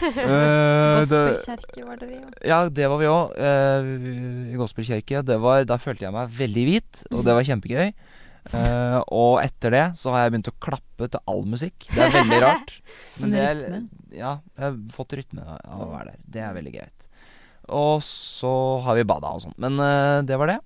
Gospelkirke 1.00 1.84
var 1.86 2.00
det 2.00 2.08
vi 2.10 2.20
òg. 2.20 2.30
ja, 2.46 2.62
det 2.68 2.88
var 2.92 3.02
vi 3.02 3.10
òg. 3.10 3.36
I 4.50 4.56
gospelkirke. 4.60 5.22
Der 5.26 5.82
følte 5.82 6.06
jeg 6.06 6.14
meg 6.14 6.32
veldig 6.38 6.64
hvit, 6.68 7.04
og 7.10 7.24
det 7.26 7.36
var 7.36 7.46
kjempegøy. 7.46 7.92
Eh, 8.52 8.98
og 9.12 9.40
etter 9.42 9.74
det 9.74 9.84
så 10.00 10.10
har 10.14 10.24
jeg 10.24 10.32
begynt 10.34 10.50
å 10.52 10.56
klappe 10.64 11.08
til 11.12 11.20
all 11.30 11.42
musikk. 11.48 11.86
Det 11.92 12.02
er 12.06 12.14
veldig 12.14 12.40
rart. 12.42 12.72
Men 13.20 13.34
det 13.36 13.42
er, 13.50 13.62
ja, 14.16 14.32
jeg 14.56 14.64
har 14.64 14.78
fått 14.96 15.16
rytme 15.20 15.44
av 15.44 15.84
å 15.84 15.90
være 15.92 16.12
der. 16.14 16.20
Det 16.36 16.44
er 16.46 16.56
veldig 16.56 16.74
greit. 16.78 17.08
Og 17.70 18.00
så 18.02 18.52
har 18.86 18.96
vi 18.98 19.04
bada 19.06 19.30
og 19.36 19.44
sånn. 19.44 19.54
Men 19.62 19.76
uh, 19.78 20.20
det 20.26 20.38
var 20.40 20.50
det. 20.54 20.58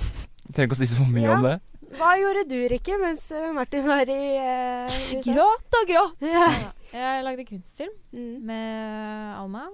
Trenger 0.54 0.70
ikke 0.70 0.78
å 0.78 0.82
si 0.84 0.88
så 0.94 1.04
mye 1.08 1.26
Ja. 1.26 1.34
om 1.40 1.48
det. 1.50 1.56
Hva 1.96 2.10
gjorde 2.18 2.42
du, 2.50 2.56
Rikke, 2.68 2.96
mens 3.00 3.28
eh, 3.32 3.50
Martin 3.56 3.84
var 3.86 4.08
i 4.10 4.20
uh, 4.36 4.96
USA? 5.16 5.32
Gråt 5.32 5.76
og 5.80 5.86
gråt! 5.90 6.24
Ja. 6.26 6.48
Jeg 6.92 7.24
lagde 7.26 7.44
kunstfilm 7.48 7.92
Mm. 8.16 8.46
med 8.48 9.36
Alma. 9.36 9.66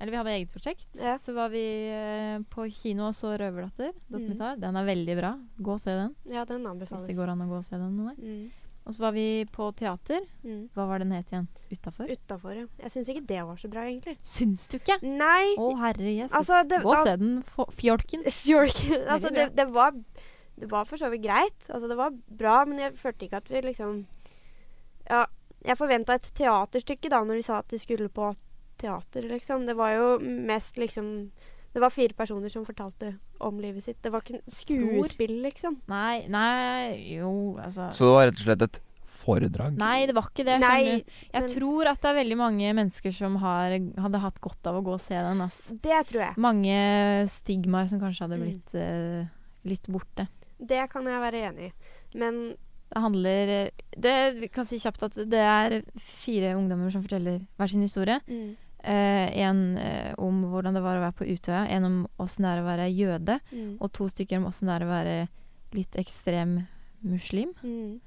Eller 0.00 0.14
vi 0.14 0.16
hadde 0.16 0.32
eget 0.32 0.52
prosjekt. 0.54 0.86
Ja. 0.96 1.18
Så 1.20 1.34
var 1.36 1.50
vi 1.52 1.60
eh, 1.92 2.38
på 2.48 2.64
kino 2.72 3.10
og 3.10 3.14
så 3.14 3.34
'Røverdatter'. 3.36 3.92
Dokumentar. 4.08 4.56
Den 4.56 4.76
er 4.80 4.86
veldig 4.88 5.16
bra. 5.18 5.34
Gå 5.60 5.72
og 5.76 5.80
se 5.80 5.90
den. 5.92 6.14
ja, 6.24 6.44
den 6.48 6.62
Hvis 6.64 6.70
anbefales. 6.70 7.06
det 7.06 7.16
går 7.18 7.28
an 7.34 7.42
å 7.44 7.48
gå 7.50 7.58
og 7.58 7.64
se 7.64 7.76
den. 7.76 7.98
Mm. 8.16 8.50
Og 8.86 8.94
så 8.96 9.02
var 9.04 9.12
vi 9.12 9.44
på 9.44 9.68
teater. 9.76 10.24
Mm. 10.42 10.70
Hva 10.74 10.86
var 10.88 10.98
den 10.98 11.12
het 11.12 11.28
igjen? 11.28 11.48
Utafor? 11.70 12.08
Utafor, 12.10 12.54
ja. 12.56 12.66
Jeg 12.80 12.90
syns 12.90 13.08
ikke 13.12 13.26
det 13.28 13.42
var 13.44 13.56
så 13.60 13.68
bra, 13.68 13.84
egentlig. 13.84 14.16
Syns 14.24 14.66
du 14.72 14.78
ikke? 14.78 14.96
Nei. 15.04 15.54
Å, 15.60 15.68
herre 15.78 16.14
Jesus. 16.16 16.32
Altså, 16.38 16.62
det- 16.66 16.80
Gå 16.82 16.90
og 16.96 17.06
se 17.06 17.16
den. 17.16 17.42
Fjolken. 17.76 18.24
Fjolken. 18.42 19.04
Altså, 19.06 19.28
det, 19.28 19.54
det 19.56 19.68
var 19.68 19.92
Det 20.60 20.68
var 20.70 20.84
for 20.84 20.96
så 20.96 21.08
vidt 21.10 21.22
greit. 21.22 21.68
Altså, 21.70 21.88
det 21.88 21.96
var 21.96 22.10
bra, 22.10 22.64
men 22.64 22.78
jeg 22.78 22.96
følte 22.96 23.24
ikke 23.28 23.36
at 23.36 23.48
vi 23.50 23.60
liksom 23.60 24.06
Ja, 25.08 25.26
jeg 25.64 25.76
forventa 25.76 26.14
et 26.14 26.30
teaterstykke 26.34 27.08
da 27.10 27.22
når 27.24 27.34
de 27.40 27.42
sa 27.42 27.58
at 27.58 27.68
de 27.68 27.78
skulle 27.78 28.08
på 28.08 28.32
teater, 28.80 29.26
liksom. 29.30 29.66
Det 29.68 29.76
var 29.78 29.94
jo 29.96 30.10
mest 30.24 30.76
liksom 30.80 31.30
Det 31.72 31.78
var 31.84 31.92
fire 31.94 32.16
personer 32.18 32.50
som 32.50 32.64
fortalte 32.66 33.12
om 33.46 33.60
livet 33.62 33.84
sitt. 33.84 34.00
Det 34.02 34.10
var 34.10 34.24
ikke 34.24 34.40
skuespill, 34.50 35.36
liksom. 35.44 35.76
Nei, 35.88 36.24
nei 36.26 36.96
Jo, 37.14 37.56
altså 37.62 37.90
Så 37.94 38.08
det 38.08 38.14
var 38.16 38.26
rett 38.30 38.40
og 38.40 38.46
slett 38.48 38.64
et 38.66 38.80
foredrag. 39.20 39.76
Nei, 39.78 40.06
det 40.08 40.14
var 40.16 40.26
ikke 40.30 40.44
det. 40.48 40.56
Nei. 40.62 40.80
Jeg 40.80 41.04
men- 41.34 41.48
tror 41.52 41.86
at 41.90 42.00
det 42.00 42.08
er 42.10 42.24
veldig 42.24 42.36
mange 42.40 42.72
mennesker 42.74 43.12
som 43.12 43.36
har, 43.36 43.70
hadde 44.00 44.18
hatt 44.22 44.40
godt 44.40 44.66
av 44.66 44.78
å 44.80 44.82
gå 44.86 44.94
og 44.94 45.00
se 45.00 45.14
den. 45.14 45.40
Ass. 45.44 45.68
Det 45.70 46.06
tror 46.08 46.22
jeg. 46.24 46.34
Mange 46.38 47.28
stigmaer 47.28 47.88
som 47.88 48.00
kanskje 48.00 48.26
hadde 48.26 48.38
Mm. 48.38 48.46
blitt 48.48 48.74
eh, 48.74 49.26
litt 49.64 49.86
borte. 49.88 50.26
Det 50.58 50.88
kan 50.90 51.04
jeg 51.04 51.20
være 51.20 51.52
enig 51.52 51.68
i. 51.68 51.72
Men 52.18 52.56
Det 52.92 52.98
handler 53.02 53.70
det, 53.96 54.40
Vi 54.40 54.48
kan 54.48 54.64
si 54.64 54.76
kjapt 54.78 55.02
at 55.04 55.14
det 55.14 55.34
er 55.38 55.82
fire 55.98 56.54
ungdommer 56.56 56.90
som 56.90 57.02
forteller 57.04 57.46
hver 57.58 57.68
sin 57.70 57.82
historie. 57.82 58.20
mm, 58.26 58.50
Eh, 58.50 58.56
en 58.84 59.76
eh, 59.78 60.12
om 60.18 60.42
hvordan 60.50 60.74
det 60.76 60.82
var 60.84 60.98
å 60.98 61.04
være 61.04 61.16
på 61.18 61.26
Utøya, 61.28 61.66
en 61.68 61.84
om 61.88 61.96
åssen 62.22 62.46
det 62.46 62.52
er 62.54 62.62
å 62.62 62.68
være 62.68 62.86
jøde, 62.92 63.40
mm, 63.52 63.72
og 63.80 63.92
to 63.92 64.08
stykker 64.08 64.40
om 64.40 64.46
åssen 64.50 64.70
det 64.70 64.76
er 64.78 64.86
å 64.86 64.90
være 64.90 65.16
litt 65.76 65.98
ekstrem 66.00 66.60
muslim. 67.06 67.52
mm, 67.62 68.00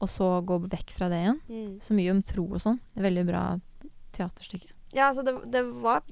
Og 0.00 0.08
så 0.08 0.28
gå 0.46 0.58
vekk 0.70 0.92
fra 0.96 1.08
det 1.12 1.18
igjen. 1.24 1.40
mm. 1.48 1.72
Så 1.84 1.94
mye 1.96 2.12
om 2.14 2.22
tro 2.22 2.46
og 2.48 2.60
sånn. 2.62 2.78
Veldig 2.96 3.24
bra 3.28 3.42
teaterstykke. 4.16 4.72
Ja, 4.94 5.10
altså, 5.10 5.22
det, 5.22 5.34
det 5.52 5.62
var 5.82 6.02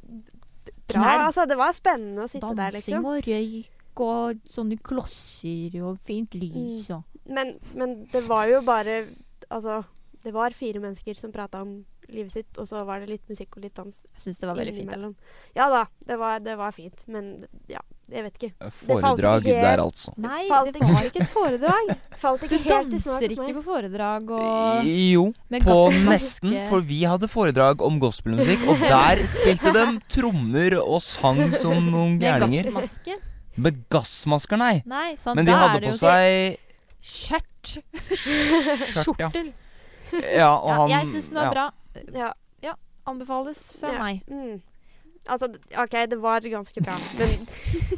bra. 0.88 1.04
Altså, 1.26 1.46
det 1.48 1.56
var 1.58 1.72
spennende 1.72 2.24
å 2.24 2.30
sitte 2.30 2.52
der, 2.54 2.72
Dansing 2.72 2.98
liksom. 2.98 3.08
og 3.08 3.26
røyk 3.26 3.74
og 3.98 4.42
sånne 4.46 4.76
klosser 4.78 5.74
og 5.82 5.96
fint 6.06 6.36
lys 6.38 6.90
og 6.94 7.02
Men, 7.26 7.56
men 7.74 8.06
det 8.12 8.22
var 8.28 8.46
jo 8.46 8.60
bare 8.64 9.02
Altså, 9.50 9.82
det 10.22 10.32
var 10.34 10.52
fire 10.52 10.80
mennesker 10.80 11.16
som 11.16 11.32
prata 11.32 11.62
om 11.64 11.84
livet 12.12 12.32
sitt, 12.32 12.58
og 12.58 12.66
så 12.68 12.80
var 12.88 13.02
det 13.02 13.10
litt 13.10 13.28
musikk 13.30 13.56
og 13.58 13.64
litt 13.66 13.76
dans 13.76 14.00
Jeg 14.06 14.22
syns 14.22 14.40
det 14.40 14.48
var 14.48 14.58
veldig 14.58 14.74
fint. 14.76 14.92
Ja. 14.96 15.12
Ja 15.58 15.68
da, 15.72 15.84
det 16.08 16.18
var, 16.20 16.42
det 16.44 16.56
var 16.58 16.74
fint, 16.76 17.04
men 17.12 17.30
ja, 17.70 17.82
jeg 18.08 18.24
vet 18.24 18.38
ikke. 18.38 18.50
falt 18.58 19.02
Foredrag 19.04 19.44
ikke 19.44 19.64
der, 19.66 19.82
altså. 19.82 20.12
Nei, 20.16 20.42
falt 20.48 20.72
det 20.72 20.82
var 20.88 21.08
ikke 21.10 21.22
et 21.24 21.32
foredrag. 21.32 21.90
Falt 22.22 22.44
Du 22.44 22.54
helt 22.54 22.64
i 22.64 23.00
smak 23.02 23.20
danser 23.20 23.34
ikke 23.36 23.56
på 23.58 23.64
foredrag 23.66 24.30
og 24.34 24.88
Jo, 24.88 25.26
på 25.52 25.78
nesten, 26.08 26.56
for 26.70 26.84
vi 26.88 27.02
hadde 27.06 27.28
foredrag 27.30 27.84
om 27.84 28.00
gospelmusikk, 28.02 28.64
og 28.72 28.80
der 28.86 29.22
spilte 29.28 29.74
de 29.76 29.84
trommer 30.16 30.78
og 30.80 31.02
sang 31.04 31.42
som 31.56 31.76
noen 31.92 32.16
Med 32.16 32.24
gærninger. 32.24 32.72
gassmaske? 32.72 33.18
Med 33.58 33.84
gassmasker, 33.92 34.60
nei. 34.60 34.74
Nei, 34.88 35.12
sant, 35.20 35.36
Men 35.36 35.48
de 35.48 35.54
hadde 35.60 35.84
på 35.90 35.96
seg 35.98 36.58
skjørt. 37.04 37.78
Skjortel. 39.02 39.52
Ja, 40.32 40.54
og 40.56 40.70
Ja, 40.70 40.76
han 40.80 40.92
jeg 40.94 41.08
syns 41.12 41.28
den 41.28 41.36
var 41.36 41.50
ja. 41.50 41.52
bra. 41.52 41.66
Ja. 42.14 42.32
Anbefales 43.08 43.60
fra 43.80 43.92
ja. 43.94 44.02
meg. 44.02 44.26
Mm. 44.28 44.58
Altså, 45.28 45.48
OK, 45.76 45.94
det 46.10 46.18
var 46.22 46.40
ganske 46.40 46.82
bra, 46.82 46.96
men 47.18 47.48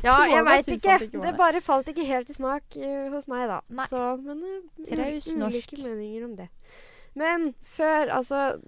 Ja, 0.02 0.16
jeg 0.26 0.44
veit 0.46 0.68
ikke. 0.68 0.96
det 0.98 1.08
ikke 1.08 1.22
Det 1.22 1.32
bare 1.38 1.60
falt 1.62 1.90
ikke 1.92 2.06
helt 2.08 2.30
i 2.30 2.34
smak 2.34 2.76
uh, 2.78 3.08
hos 3.12 3.28
meg, 3.30 3.46
da. 3.50 3.60
Nei. 3.68 3.86
Så, 3.90 4.04
men 4.24 4.42
uh, 4.42 4.84
Traus 4.88 5.28
norsk. 5.36 5.74
ulike 5.74 5.82
meninger 5.84 6.26
om 6.26 6.36
det. 6.38 6.48
Men 7.18 7.52
før, 7.62 8.14
altså 8.20 8.60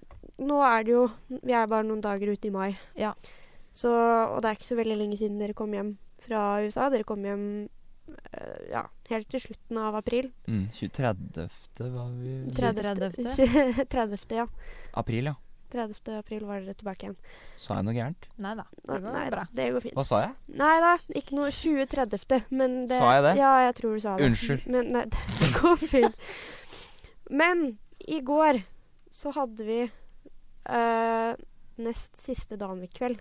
Nå 0.42 0.56
er 0.66 0.82
det 0.82 0.90
jo 0.90 1.02
Vi 1.28 1.54
er 1.54 1.68
bare 1.70 1.86
noen 1.86 2.00
dager 2.02 2.32
ute 2.32 2.48
i 2.48 2.54
mai. 2.54 2.72
Ja. 2.98 3.12
Så, 3.72 3.90
og 3.90 4.42
det 4.42 4.50
er 4.50 4.58
ikke 4.58 4.70
så 4.72 4.78
veldig 4.78 4.96
lenge 4.98 5.16
siden 5.16 5.38
dere 5.40 5.56
kom 5.56 5.72
hjem 5.72 5.94
fra 6.22 6.62
USA. 6.64 6.90
Dere 6.92 7.06
kom 7.08 7.22
hjem 7.24 7.46
ja, 8.72 8.84
helt 9.10 9.28
til 9.32 9.40
slutten 9.46 9.78
av 9.82 9.96
april. 9.98 10.30
Mm, 10.48 10.66
30. 10.72 11.48
var 11.92 12.12
vi 12.18 12.36
30. 12.56 13.16
30.. 13.22 13.86
30. 13.92 14.36
ja. 14.40 14.46
April, 15.02 15.32
ja. 15.32 15.34
30. 15.72 16.18
april 16.18 16.44
var 16.44 16.60
dere 16.60 16.74
tilbake 16.76 17.06
igjen. 17.06 17.16
Sa 17.56 17.78
jeg 17.78 17.86
noe 17.86 17.94
gærent? 17.96 18.26
Nei 18.44 18.52
da. 18.58 18.66
Det 18.76 18.98
går 19.00 19.14
Nei, 19.16 19.24
bra. 19.32 19.44
det 19.56 19.68
går 19.72 19.84
fint. 19.86 19.96
Hva 19.96 20.04
sa 20.04 20.20
jeg? 20.26 20.34
Nei 20.60 20.74
da, 20.84 20.90
ikke 21.22 21.38
noe 21.38 21.52
2030. 21.54 22.50
Men 22.52 22.76
det 22.90 22.98
Sa 23.00 23.14
jeg 23.16 23.24
det? 23.28 23.32
Ja, 23.40 23.52
jeg 23.68 23.76
tror 23.80 23.96
du 23.96 24.02
sa 24.04 24.16
det. 24.18 24.28
Unnskyld. 24.28 24.66
Men 24.74 24.92
nei, 24.98 25.06
det 25.40 25.50
går 25.56 25.80
fint. 25.80 26.28
Men 27.32 27.64
i 28.04 28.20
går 28.26 28.60
så 29.12 29.32
hadde 29.36 29.64
vi 29.64 29.80
øh, 29.88 31.32
nest 31.82 32.20
siste 32.20 32.58
Danvik-kveld. 32.60 33.20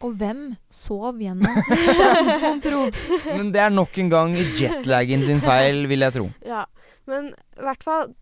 Og 0.00 0.14
hvem 0.16 0.54
sov 0.72 1.18
gjennom. 1.20 1.58
Men 3.36 3.50
det 3.52 3.60
er 3.60 3.72
nok 3.74 3.98
en 4.00 4.10
gang 4.12 4.32
jetlagen 4.58 5.24
sin 5.26 5.42
feil, 5.44 5.84
vil 5.90 6.04
jeg 6.06 6.14
tro. 6.16 6.26
Ja, 6.46 6.64
men 7.10 7.30
i 7.58 7.64
hvert 7.64 7.82
fall 7.84 8.12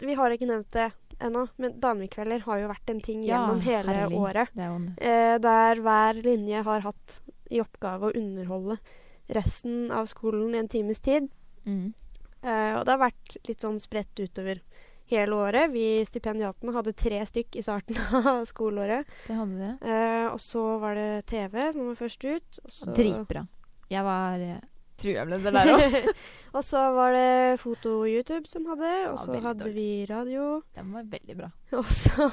Vi 0.00 0.14
har 0.16 0.32
ikke 0.32 0.46
nevnt 0.48 0.70
det 0.72 0.86
ennå, 1.20 1.42
men 1.60 1.74
Danvik-kvelder 1.82 2.40
har 2.46 2.60
jo 2.62 2.68
vært 2.70 2.90
en 2.94 3.00
ting 3.04 3.18
Ja, 3.26 3.42
gjennom 3.42 3.58
hele 3.60 3.92
herlig. 3.98 4.16
året. 4.16 4.52
Eh, 4.56 5.34
der 5.44 5.82
hver 5.84 6.20
linje 6.24 6.62
har 6.64 6.80
hatt 6.86 7.18
i 7.52 7.60
oppgave 7.60 8.08
å 8.08 8.14
underholde 8.16 8.78
resten 9.36 9.90
av 9.92 10.08
skolen 10.08 10.54
i 10.54 10.62
en 10.62 10.68
times 10.72 11.00
tid. 11.04 11.28
mm. 11.66 11.90
Eh, 12.40 12.72
og 12.78 12.86
det 12.88 12.94
har 12.94 13.02
vært 13.02 13.34
litt 13.50 13.60
sånn 13.60 13.76
spredt 13.82 14.16
utover 14.16 14.62
hele 15.10 15.36
året. 15.36 15.70
Vi 15.74 15.86
stipendiatene 16.08 16.74
hadde 16.76 16.96
tre 16.96 17.20
stykk 17.28 17.60
i 17.60 17.64
starten 17.66 17.98
av 18.20 18.44
skoleåret. 18.48 19.08
Det 19.26 19.38
hadde 19.38 19.60
det. 19.60 19.72
Eh, 19.94 20.26
og 20.30 20.40
så 20.42 20.64
var 20.82 20.98
det 20.98 21.08
TV 21.30 21.62
som 21.72 21.88
var 21.90 21.98
først 22.00 22.26
ut. 22.28 22.60
Og 22.64 22.76
så, 22.76 22.92
Dritbra. 22.96 23.46
Jeg 23.90 24.06
var 24.06 24.44
eh, 24.44 24.60
programleder 25.00 25.56
der 25.56 25.72
òg. 25.74 26.12
og 26.56 26.62
så 26.66 26.84
var 26.96 27.16
det 27.16 27.60
foto-YouTube 27.62 28.46
som 28.50 28.68
hadde, 28.70 28.92
og 29.10 29.18
så 29.18 29.34
ja, 29.34 29.42
hadde 29.48 29.66
dårlig. 29.66 29.74
vi 29.74 30.06
radio. 30.10 30.46
Den 30.76 30.92
var 30.94 31.08
veldig 31.16 31.36
bra. 31.40 31.50
Og 31.80 31.86
så 31.86 32.26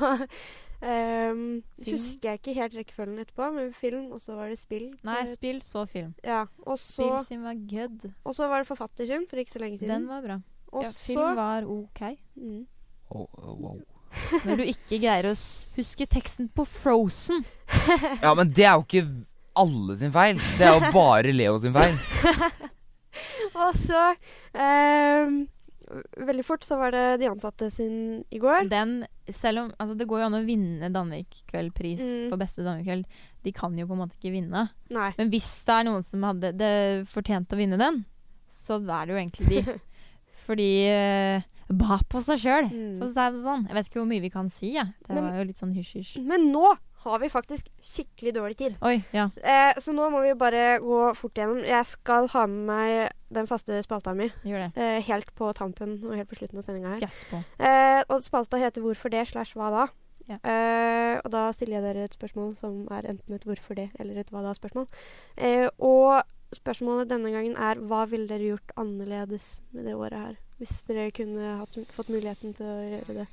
um, 0.82 1.42
husker 1.86 2.32
jeg 2.32 2.40
ikke 2.42 2.56
helt 2.58 2.76
rekkefølgen 2.78 3.22
etterpå, 3.24 3.50
men 3.56 3.72
film, 3.74 4.12
og 4.14 4.22
så 4.22 4.36
var 4.38 4.52
det 4.52 4.58
spill. 4.60 4.90
Nei, 5.08 5.22
spill, 5.32 5.62
så 5.66 5.86
film. 5.90 6.14
ja, 6.26 6.44
og 6.66 6.78
så, 6.82 7.08
Spill 7.08 7.26
sin 7.30 7.46
var 7.46 7.58
good. 7.70 8.10
og 8.24 8.36
så 8.38 8.50
var 8.50 8.62
det 8.62 8.70
Forfattersyn 8.70 9.26
for 9.30 9.42
ikke 9.42 9.56
så 9.56 9.64
lenge 9.64 9.80
siden. 9.82 9.96
Den 9.96 10.10
var 10.10 10.26
bra. 10.26 10.40
Og 10.74 10.84
Ja, 10.84 10.92
så 10.92 11.06
film 11.08 11.36
var 11.40 11.64
OK. 11.66 12.02
mm, 12.36 12.66
Oh, 13.10 13.28
oh, 13.40 13.54
wow. 13.56 13.78
Når 14.46 14.58
du 14.60 14.64
ikke 14.68 14.98
greier 15.00 15.30
å 15.30 15.36
huske 15.78 16.08
teksten 16.12 16.50
på 16.56 16.66
Frozen. 16.68 17.46
Ja, 18.24 18.34
men 18.36 18.52
det 18.56 18.66
er 18.68 18.76
jo 18.76 18.84
ikke 18.86 19.06
alle 19.58 19.96
sin 20.00 20.12
feil. 20.16 20.40
Det 20.58 20.68
er 20.68 20.76
jo 20.78 20.92
bare 20.96 21.32
Leo 21.36 21.58
sin 21.60 21.74
feil. 21.76 21.96
Og 23.58 23.72
så 23.80 24.02
ehm, 24.54 25.46
Veldig 26.28 26.44
fort 26.46 26.66
så 26.68 26.76
var 26.82 26.92
det 26.92 27.06
de 27.22 27.30
ansatte 27.32 27.70
sin 27.72 28.26
i 28.36 28.40
går. 28.44 28.68
Den, 28.70 29.06
selv 29.32 29.64
om 29.64 29.70
Altså, 29.80 29.96
det 29.98 30.08
går 30.12 30.20
jo 30.20 30.28
an 30.28 30.36
å 30.42 30.44
vinne 30.46 30.90
Danvik-kveldpris 30.94 32.04
Mm. 32.04 32.28
for 32.30 32.38
beste 32.42 32.66
Danvik-kveld. 32.68 33.06
De 33.48 33.54
kan 33.56 33.76
jo 33.80 33.88
på 33.88 33.96
en 33.96 34.02
måte 34.04 34.18
ikke 34.20 34.34
vinne. 34.36 34.66
Nei. 34.92 35.10
Men 35.18 35.32
hvis 35.32 35.48
det 35.68 35.78
er 35.80 35.88
noen 35.88 36.04
som 36.04 36.24
hadde 36.28 36.52
det 36.60 36.74
fortjent 37.08 37.56
å 37.56 37.60
vinne 37.60 37.80
den, 37.80 38.02
så 38.52 38.82
er 38.84 39.08
det 39.08 39.16
jo 39.16 39.22
egentlig 39.22 39.48
de. 39.48 39.78
Fordi 40.48 40.72
uh, 40.88 41.42
Ba 41.68 41.98
på 42.08 42.22
seg 42.24 42.40
sjøl, 42.40 42.70
Mm. 42.72 43.00
for 43.02 43.08
å 43.10 43.12
si 43.12 43.24
det 43.36 43.44
sånn. 43.44 43.64
Jeg 43.68 43.76
vet 43.76 43.88
ikke 43.90 44.00
hvor 44.00 44.08
mye 44.08 44.22
vi 44.24 44.30
kan 44.32 44.50
si, 44.50 44.70
jeg. 44.78 44.86
Det 45.04 45.14
Men- 45.16 45.24
var 45.26 45.34
jo 45.42 45.44
litt 45.50 45.58
sånn 45.60 45.74
hysj-hysj. 45.76 46.22
Men 46.24 46.46
nå 46.54 46.78
har 47.04 47.20
vi 47.20 47.28
faktisk 47.28 47.68
skikkelig 47.84 48.34
dårlig 48.34 48.56
tid. 48.58 48.78
Oi, 48.82 49.04
ja. 49.14 49.26
Eh, 49.44 49.74
så 49.84 49.92
nå 49.94 50.08
må 50.10 50.22
vi 50.24 50.32
bare 50.34 50.80
gå 50.80 51.14
fort 51.16 51.34
gjennom. 51.36 51.60
Jeg 51.68 51.86
skal 51.86 52.28
ha 52.30 52.46
med 52.48 52.66
meg 52.68 53.12
den 53.32 53.46
faste 53.48 53.82
spalta 53.84 54.16
mi 54.16 54.30
Gjør 54.46 54.72
det. 54.74 54.78
eh, 54.78 55.02
helt 55.02 55.36
på 55.36 55.54
tampen 55.54 56.00
og 56.06 56.16
helt 56.16 56.30
på 56.30 56.36
slutten 56.40 56.58
av 56.58 56.64
sendinga 56.64 56.94
her. 56.96 57.00
Gass 57.02 57.26
på. 57.30 57.44
Eh, 57.60 58.04
og 58.10 58.22
spalta 58.24 58.58
heter 58.58 58.82
'Hvorfor 58.82 59.10
det?' 59.12 59.28
slash 59.28 59.54
'Hva 59.54 59.70
da?' 59.70 59.88
Ja. 60.28 60.38
Eh, 60.44 61.22
og 61.24 61.32
da 61.32 61.52
stiller 61.52 61.82
jeg 61.82 61.84
dere 61.96 62.04
et 62.06 62.18
spørsmål 62.18 62.58
som 62.58 62.88
er 62.92 63.02
enten 63.08 63.36
et 63.36 63.44
'hvorfor 63.46 63.76
det?' 63.76 63.92
eller 64.00 64.18
et 64.20 64.28
'hva 64.32 64.42
da?'-spørsmål. 64.44 64.88
Eh, 65.38 65.68
og 65.80 66.24
spørsmålet 66.56 67.10
denne 67.10 67.32
gangen 67.34 67.56
er 67.58 67.76
'Hva 67.76 68.06
ville 68.10 68.28
dere 68.28 68.56
gjort 68.56 68.72
annerledes 68.78 69.62
med 69.74 69.86
det 69.86 69.96
året 69.96 70.14
her?' 70.14 70.38
Hvis 70.60 70.88
dere 70.88 71.12
kunne 71.12 71.58
hatt, 71.60 71.78
fått 71.94 72.10
muligheten 72.10 72.54
til 72.56 72.66
å 72.66 72.78
gjøre 72.90 73.14
det 73.14 73.28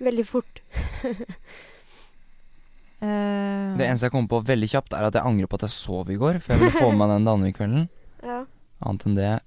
veldig 0.00 0.26
fort. 0.26 0.60
Eh, 3.00 3.76
Det 3.78 3.86
eneste 3.86 4.08
jeg 4.08 4.10
kommer 4.10 4.26
på 4.28 4.40
veldig 4.42 4.68
kjapt, 4.72 4.92
er 4.92 5.04
at 5.06 5.14
jeg 5.14 5.22
angrer 5.22 5.46
på 5.46 5.54
at 5.54 5.62
jeg 5.68 5.70
sov 5.70 6.08
i 6.10 6.16
går. 6.18 6.40
For 6.42 6.52
jeg 6.52 6.60
ville 6.64 6.80
få 6.80 6.88
med 6.90 6.98
meg 6.98 7.08
den 7.12 7.26
Danvik-kvelden. 7.28 7.88
ja. 8.30 8.40
Annet 8.82 9.06
enn 9.06 9.14
det 9.14 9.40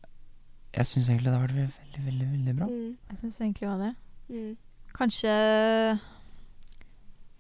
Jeg 0.74 0.86
syns 0.88 1.10
egentlig 1.10 1.28
det 1.28 1.34
har 1.36 1.44
vært 1.48 1.58
veldig, 1.58 1.74
veldig, 1.84 2.06
veldig, 2.06 2.28
veldig 2.32 2.56
bra. 2.56 2.68
Mm, 2.72 2.98
Jeg 3.10 3.18
syns 3.20 3.40
egentlig 3.42 3.68
òg 3.68 3.74
var 3.76 3.82
det. 3.84 3.96
mm. 4.30 4.58
Kanskje 4.96 5.34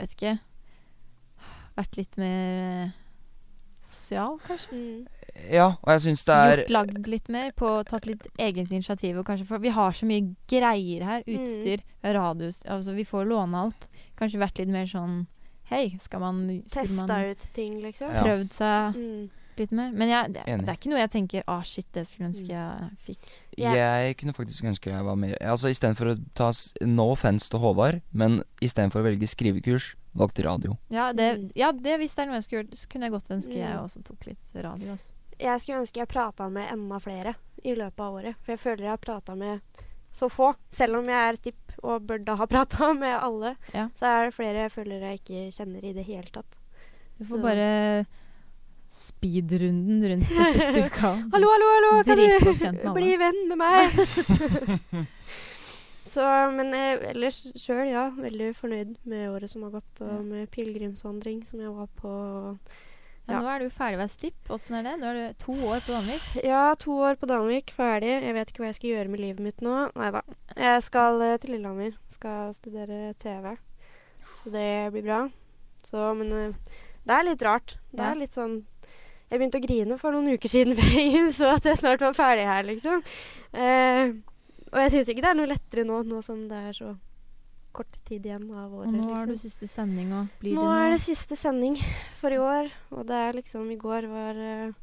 Vet 0.01 0.15
ikke. 0.17 0.33
Vært 1.77 1.95
litt 2.01 2.17
mer 2.19 2.59
eh, 2.65 2.91
sosial, 4.11 4.37
kanskje. 4.45 4.75
Mm. 4.75 5.07
Ja, 5.51 5.67
og 5.81 5.91
jeg 5.93 6.01
syns 6.03 6.25
det 6.27 6.35
er 6.35 6.57
Gjort 6.65 6.71
lagd 6.75 7.07
litt 7.07 7.29
mer, 7.31 7.51
på 7.55 7.67
tatt 7.87 8.05
litt 8.05 8.25
eget 8.37 8.71
initiativ. 8.71 9.17
Og 9.21 9.25
kanskje, 9.25 9.47
for 9.47 9.63
vi 9.63 9.69
har 9.71 9.91
så 9.95 10.05
mye 10.05 10.25
greier 10.51 11.05
her. 11.07 11.23
Mm. 11.27 11.37
Utstyr, 11.39 11.83
radius 12.03 12.61
Altså, 12.67 12.93
vi 12.97 13.05
får 13.07 13.25
låne 13.29 13.57
alt. 13.65 13.87
Kanskje 14.19 14.41
vært 14.41 14.59
litt 14.59 14.69
mer 14.73 14.85
sånn 14.85 15.21
Hei, 15.71 15.93
skal 16.03 16.19
man 16.19 16.63
Testa 16.67 17.05
man 17.07 17.29
ut 17.31 17.45
ting, 17.55 17.77
liksom. 17.81 18.11
Ja. 18.11 18.23
prøvd 18.25 18.51
seg 18.51 18.97
Mm. 18.97 19.29
litt 19.57 19.71
mer? 19.71 19.91
Men 19.93 20.09
jeg, 20.09 20.33
det, 20.33 20.43
det 20.45 20.67
er 20.67 20.75
ikke 20.75 20.89
noe 20.91 20.99
jeg 20.99 21.11
tenker 21.11 21.43
Å, 21.47 21.61
shit, 21.63 21.87
det 21.93 22.03
skulle 22.07 22.27
jeg 22.27 22.33
ønske 22.33 22.51
jeg 22.51 22.89
fikk. 23.05 23.29
Yeah. 23.57 23.75
Jeg 24.03 24.17
kunne 24.19 24.33
faktisk 24.35 24.65
ønske 24.67 24.91
jeg 24.91 25.05
var 25.05 25.15
mer 25.15 25.37
Altså 25.39 25.71
Istedenfor 25.71 26.11
å 26.11 26.17
ta 26.35 26.51
No 26.85 27.11
offense 27.13 27.47
til 27.49 27.59
Håvard, 27.63 28.01
men 28.11 28.41
istedenfor 28.59 28.99
å 28.99 29.07
velge 29.07 29.27
skrivekurs, 29.31 29.93
valgte 30.13 30.43
radio. 30.43 30.77
Ja, 30.89 31.13
det, 31.13 31.27
Mm. 31.39 31.51
ja 31.55 31.71
det, 31.71 31.97
hvis 31.99 32.15
det 32.15 32.21
er 32.23 32.25
noe 32.27 32.35
jeg 32.39 32.43
skulle 32.43 32.63
gjort, 32.63 32.77
så 32.77 32.87
kunne 32.91 33.03
jeg 33.07 33.11
godt 33.11 33.31
ønske 33.31 33.53
jeg 33.57 33.77
også 33.79 34.03
tok 34.03 34.25
litt 34.27 34.51
radio. 34.55 34.93
Også. 34.93 35.13
Jeg 35.39 35.61
skulle 35.61 35.79
ønske 35.81 35.99
jeg 35.99 36.07
prata 36.07 36.49
med 36.49 36.71
enda 36.71 36.99
flere 36.99 37.35
i 37.63 37.75
løpet 37.75 37.99
av 37.99 38.13
året. 38.19 38.35
For 38.43 38.51
jeg 38.51 38.59
føler 38.59 38.83
jeg 38.83 38.89
har 38.91 38.97
prata 38.97 39.35
med 39.35 39.61
så 40.11 40.27
få. 40.29 40.53
Selv 40.69 40.97
om 40.99 41.05
jeg 41.05 41.29
er 41.29 41.37
tipp 41.39 41.71
og 41.83 42.01
burde 42.05 42.35
ha 42.35 42.45
prata 42.55 42.93
med 42.93 43.15
alle, 43.23 43.55
Ja. 43.73 43.87
så 43.95 44.05
er 44.05 44.25
det 44.25 44.33
flere 44.35 44.65
jeg 44.67 44.71
føler 44.71 44.99
jeg 45.07 45.19
ikke 45.21 45.51
kjenner 45.55 45.83
i 45.85 45.93
det 45.93 46.05
hele 46.05 46.27
tatt. 46.31 46.59
Du 47.17 47.25
får 47.25 47.37
Så- 47.37 47.41
bare 47.41 48.05
speedrunden 48.91 50.03
rundt 50.03 50.27
siste 50.53 50.83
uka. 50.85 51.13
Hallo, 51.31 51.47
hallo, 51.47 51.67
hallo! 51.77 52.03
Kan 52.03 52.75
du 52.75 52.93
bli 52.93 53.15
venn 53.15 53.47
med 53.47 53.57
meg? 53.57 55.07
så, 56.11 56.27
men 56.53 56.73
eh, 56.77 57.09
ellers 57.13 57.41
sjøl, 57.55 57.87
ja. 57.89 58.09
Veldig 58.19 58.51
fornøyd 58.57 58.95
med 59.09 59.27
året 59.31 59.51
som 59.51 59.65
har 59.67 59.75
gått, 59.77 60.03
og 60.05 60.23
med 60.27 60.49
pilegrimsvandring 60.53 61.43
som 61.47 61.63
jeg 61.63 61.73
var 61.75 61.91
på. 61.99 62.15
Ja, 63.29 63.39
nå 63.39 63.47
er 63.51 63.61
du 63.61 63.71
ferdig 63.71 63.99
ved 64.01 64.11
stipp. 64.11 64.49
Åssen 64.51 64.75
er 64.79 64.85
det? 64.85 64.95
Nå 64.99 65.09
er 65.11 65.17
du 65.19 65.41
to 65.41 65.53
år 65.69 65.83
på 65.85 65.93
Danvik. 65.93 66.23
Ja, 66.43 66.63
to 66.79 66.95
år 67.05 67.19
på 67.21 67.29
Danvik, 67.29 67.71
ferdig. 67.75 68.09
Jeg 68.25 68.35
vet 68.35 68.51
ikke 68.51 68.63
hva 68.63 68.71
jeg 68.71 68.79
skal 68.79 68.89
gjøre 68.91 69.11
med 69.13 69.21
livet 69.23 69.45
mitt 69.45 69.61
nå. 69.63 69.75
Nei 69.99 70.09
da. 70.15 70.23
Jeg 70.57 70.81
skal 70.87 71.21
eh, 71.25 71.37
til 71.41 71.55
Lillehammer. 71.55 71.93
Skal 72.11 72.51
studere 72.57 73.13
TV. 73.21 73.53
Så 74.41 74.51
det 74.53 74.71
blir 74.95 75.05
bra. 75.05 75.21
Så, 75.85 76.09
men 76.17 76.33
eh, 76.35 76.81
det 77.05 77.15
er 77.15 77.29
litt 77.29 77.45
rart. 77.45 77.77
Det 77.91 78.03
er 78.05 78.19
litt 78.19 78.35
sånn 78.37 78.59
Jeg 79.31 79.39
begynte 79.39 79.61
å 79.61 79.63
grine 79.63 79.97
for 80.01 80.13
noen 80.13 80.35
uker 80.35 80.51
siden 80.51 80.75
før 80.77 80.91
jeg 80.97 81.13
innså 81.21 81.53
at 81.55 81.69
jeg 81.69 81.79
snart 81.79 82.03
var 82.03 82.17
ferdig 82.17 82.49
her, 82.49 82.65
liksom. 82.67 83.05
Eh, 83.53 84.17
og 84.71 84.83
jeg 84.83 84.93
syns 84.93 85.11
ikke 85.11 85.23
det 85.23 85.31
er 85.31 85.39
noe 85.39 85.51
lettere 85.51 85.87
nå, 85.87 86.01
nå 86.07 86.21
som 86.25 86.45
det 86.49 86.59
er 86.71 86.77
så 86.77 86.91
kort 87.71 87.97
tid 88.07 88.25
igjen 88.27 88.47
av 88.51 88.71
året. 88.73 88.91
Og 88.91 88.95
nå 88.95 89.09
er 89.15 89.27
liksom. 89.27 89.33
du 89.35 89.43
siste 89.43 89.67
sending, 89.71 90.13
òg. 90.15 90.31
Nå 90.47 90.63
det 90.67 90.77
er 90.77 90.95
det 90.95 91.01
siste 91.03 91.37
sending 91.39 91.77
for 92.19 92.35
i 92.35 92.39
år, 92.41 92.71
og 92.91 93.05
det 93.09 93.19
er 93.27 93.37
liksom 93.39 93.69
I 93.71 93.77
går 93.79 94.07
var 94.11 94.39
uh, 94.39 94.79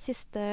siste 0.00 0.44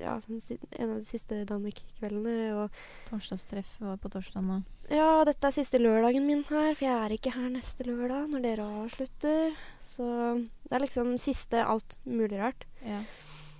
Ja, 0.00 0.14
en 0.16 0.90
av 0.90 0.98
de 1.00 1.04
siste 1.04 1.42
Danmark-kveldene. 1.48 2.36
Og 2.56 2.82
torsdagstreff 3.08 3.72
var 3.82 3.98
på 4.00 4.12
torsdag 4.12 4.44
nå? 4.46 4.60
ja, 4.90 5.22
dette 5.26 5.46
er 5.46 5.54
siste 5.54 5.78
lørdagen 5.78 6.26
min 6.26 6.42
her, 6.48 6.72
for 6.74 6.84
jeg 6.86 6.94
er 6.94 7.14
ikke 7.14 7.34
her 7.36 7.50
neste 7.52 7.86
lørdag 7.86 8.30
når 8.32 8.44
dere 8.46 8.68
avslutter. 8.82 9.58
Så 9.84 10.06
det 10.66 10.76
er 10.76 10.84
liksom 10.84 11.14
siste 11.22 11.62
alt 11.62 11.96
mulig 12.04 12.40
rart. 12.40 12.66
Ja. 12.86 13.02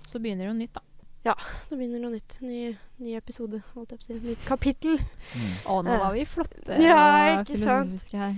Så 0.09 0.19
begynner 0.19 0.47
det 0.47 0.51
jo 0.51 0.57
nytt, 0.59 0.75
da. 0.75 0.83
Så 1.23 1.77
begynner 1.77 2.01
noe 2.01 2.15
nytt. 2.15 2.37
Ny, 2.41 2.71
ny 3.03 3.13
episode, 3.15 3.59
holdt 3.75 3.91
jeg 3.93 3.99
på 3.99 4.03
å 4.03 4.07
si. 4.07 4.15
Nytt 4.25 4.45
kapittel. 4.47 4.97
Mm. 4.97 5.51
Å, 5.69 5.75
nå 5.85 5.91
Eh. 5.93 5.99
var 6.01 6.13
vi 6.15 6.23
flotte 6.25 6.79
Ja, 6.81 7.43
ikke 7.43 7.57
sant? 7.61 8.11
her. 8.11 8.35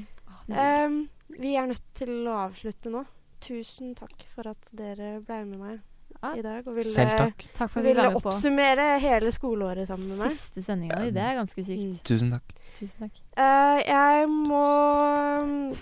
Ehm, 0.52 0.98
vi 1.40 1.56
er 1.56 1.68
nødt 1.68 1.86
til 1.96 2.28
å 2.28 2.36
avslutte 2.50 2.92
nå. 2.92 3.06
Tusen 3.40 3.94
takk 3.96 4.26
for 4.36 4.48
at 4.48 4.70
dere 4.76 5.22
ble 5.24 5.46
med 5.46 5.60
meg 5.60 5.80
Ja, 6.24 6.34
i 6.36 6.42
dag. 6.42 6.68
Og 6.68 6.76
ville, 6.76 6.84
Selv 6.88 7.10
takk. 7.18 7.46
takk 7.54 7.70
for 7.72 7.80
at 7.80 7.86
vi 7.86 7.94
ville 7.94 8.14
oppsummere 8.16 9.00
hele 9.00 9.32
skoleåret 9.32 9.88
sammen 9.88 10.08
med 10.10 10.18
meg. 10.20 10.32
siste 10.32 10.62
sendinga 10.64 11.00
di. 11.04 11.12
Det 11.12 11.24
er 11.24 11.36
ganske 11.40 11.64
sykt. 11.66 11.84
Mm. 11.84 12.04
Tusen 12.04 12.32
takk. 12.32 12.54
Tusen 12.78 13.00
takk. 13.00 13.18
Uh, 13.38 13.80
jeg 13.84 14.28
må 14.30 15.76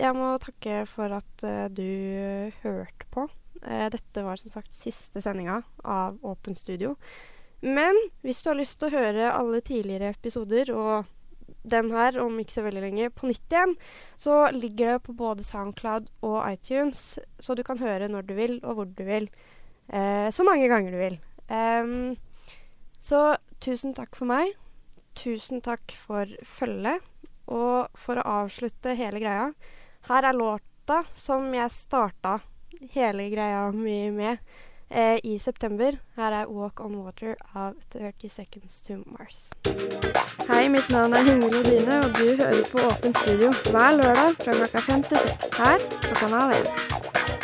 Jeg 0.00 0.14
må 0.14 0.38
takke 0.38 0.86
for 0.86 1.10
at 1.12 1.42
uh, 1.44 1.66
du 1.68 1.82
hørte 2.62 3.06
på. 3.10 3.28
Eh, 3.62 3.88
dette 3.90 4.22
var 4.22 4.40
som 4.40 4.52
sagt 4.52 4.74
siste 4.74 5.22
sendinga 5.22 5.62
av 5.84 6.18
Åpen 6.22 6.54
studio. 6.54 6.96
Men 7.60 7.96
hvis 8.22 8.42
du 8.42 8.52
har 8.52 8.58
lyst 8.58 8.78
til 8.78 8.90
å 8.90 9.00
høre 9.00 9.32
alle 9.34 9.60
tidligere 9.66 10.12
episoder 10.14 10.70
og 10.74 11.08
den 11.68 11.90
her 11.90 12.18
om 12.22 12.36
ikke 12.38 12.54
så 12.54 12.64
veldig 12.64 12.82
lenge 12.84 13.10
på 13.14 13.28
nytt 13.28 13.52
igjen, 13.52 13.74
så 14.16 14.46
ligger 14.54 14.94
det 14.94 15.04
på 15.08 15.16
både 15.18 15.46
Soundcloud 15.46 16.10
og 16.26 16.38
iTunes, 16.46 17.18
så 17.38 17.56
du 17.56 17.64
kan 17.66 17.80
høre 17.82 18.08
når 18.10 18.28
du 18.28 18.34
vil 18.38 18.58
og 18.62 18.78
hvor 18.78 18.88
du 18.88 19.04
vil. 19.08 19.28
Eh, 19.88 20.28
så 20.30 20.46
mange 20.46 20.68
ganger 20.70 20.94
du 20.94 21.00
vil. 21.00 21.18
Um, 21.48 22.16
så 23.00 23.38
tusen 23.64 23.94
takk 23.96 24.16
for 24.18 24.28
meg. 24.28 24.52
Tusen 25.18 25.62
takk 25.64 25.94
for 25.96 26.30
følget. 26.46 27.02
Og 27.48 27.88
for 27.96 28.20
å 28.20 28.42
avslutte 28.42 28.92
hele 28.92 29.22
greia 29.22 29.46
Her 30.10 30.26
er 30.28 30.36
låta 30.36 30.98
som 31.16 31.46
jeg 31.56 31.72
starta 31.72 32.34
hele 32.94 33.28
greia 33.30 33.70
mye 33.72 34.10
med 34.10 34.36
eh, 34.90 35.18
i 35.24 35.38
september. 35.38 35.98
Her 36.16 36.32
er 36.32 36.46
'Walk 36.46 36.80
On 36.80 36.94
Water' 36.94 37.36
av 37.54 37.74
30 37.92 38.28
Seconds 38.28 38.82
to 38.82 39.02
Mars. 39.06 39.50
Hei, 40.48 40.68
mitt 40.68 40.90
navn 40.90 41.12
er 41.12 41.32
Ingvild 41.32 41.54
Odine, 41.54 41.98
og 42.04 42.14
du 42.14 42.36
hører 42.36 42.64
på 42.72 42.78
Åpen 42.90 43.14
studio 43.14 43.52
hver 43.70 43.96
lørdag 44.00 44.36
fra 44.44 44.52
klokka 44.52 44.80
fem 44.80 45.02
til 45.02 45.18
seks 45.18 45.58
her 45.58 45.78
på 46.08 46.14
Kanal 46.14 46.50
1. 46.52 47.37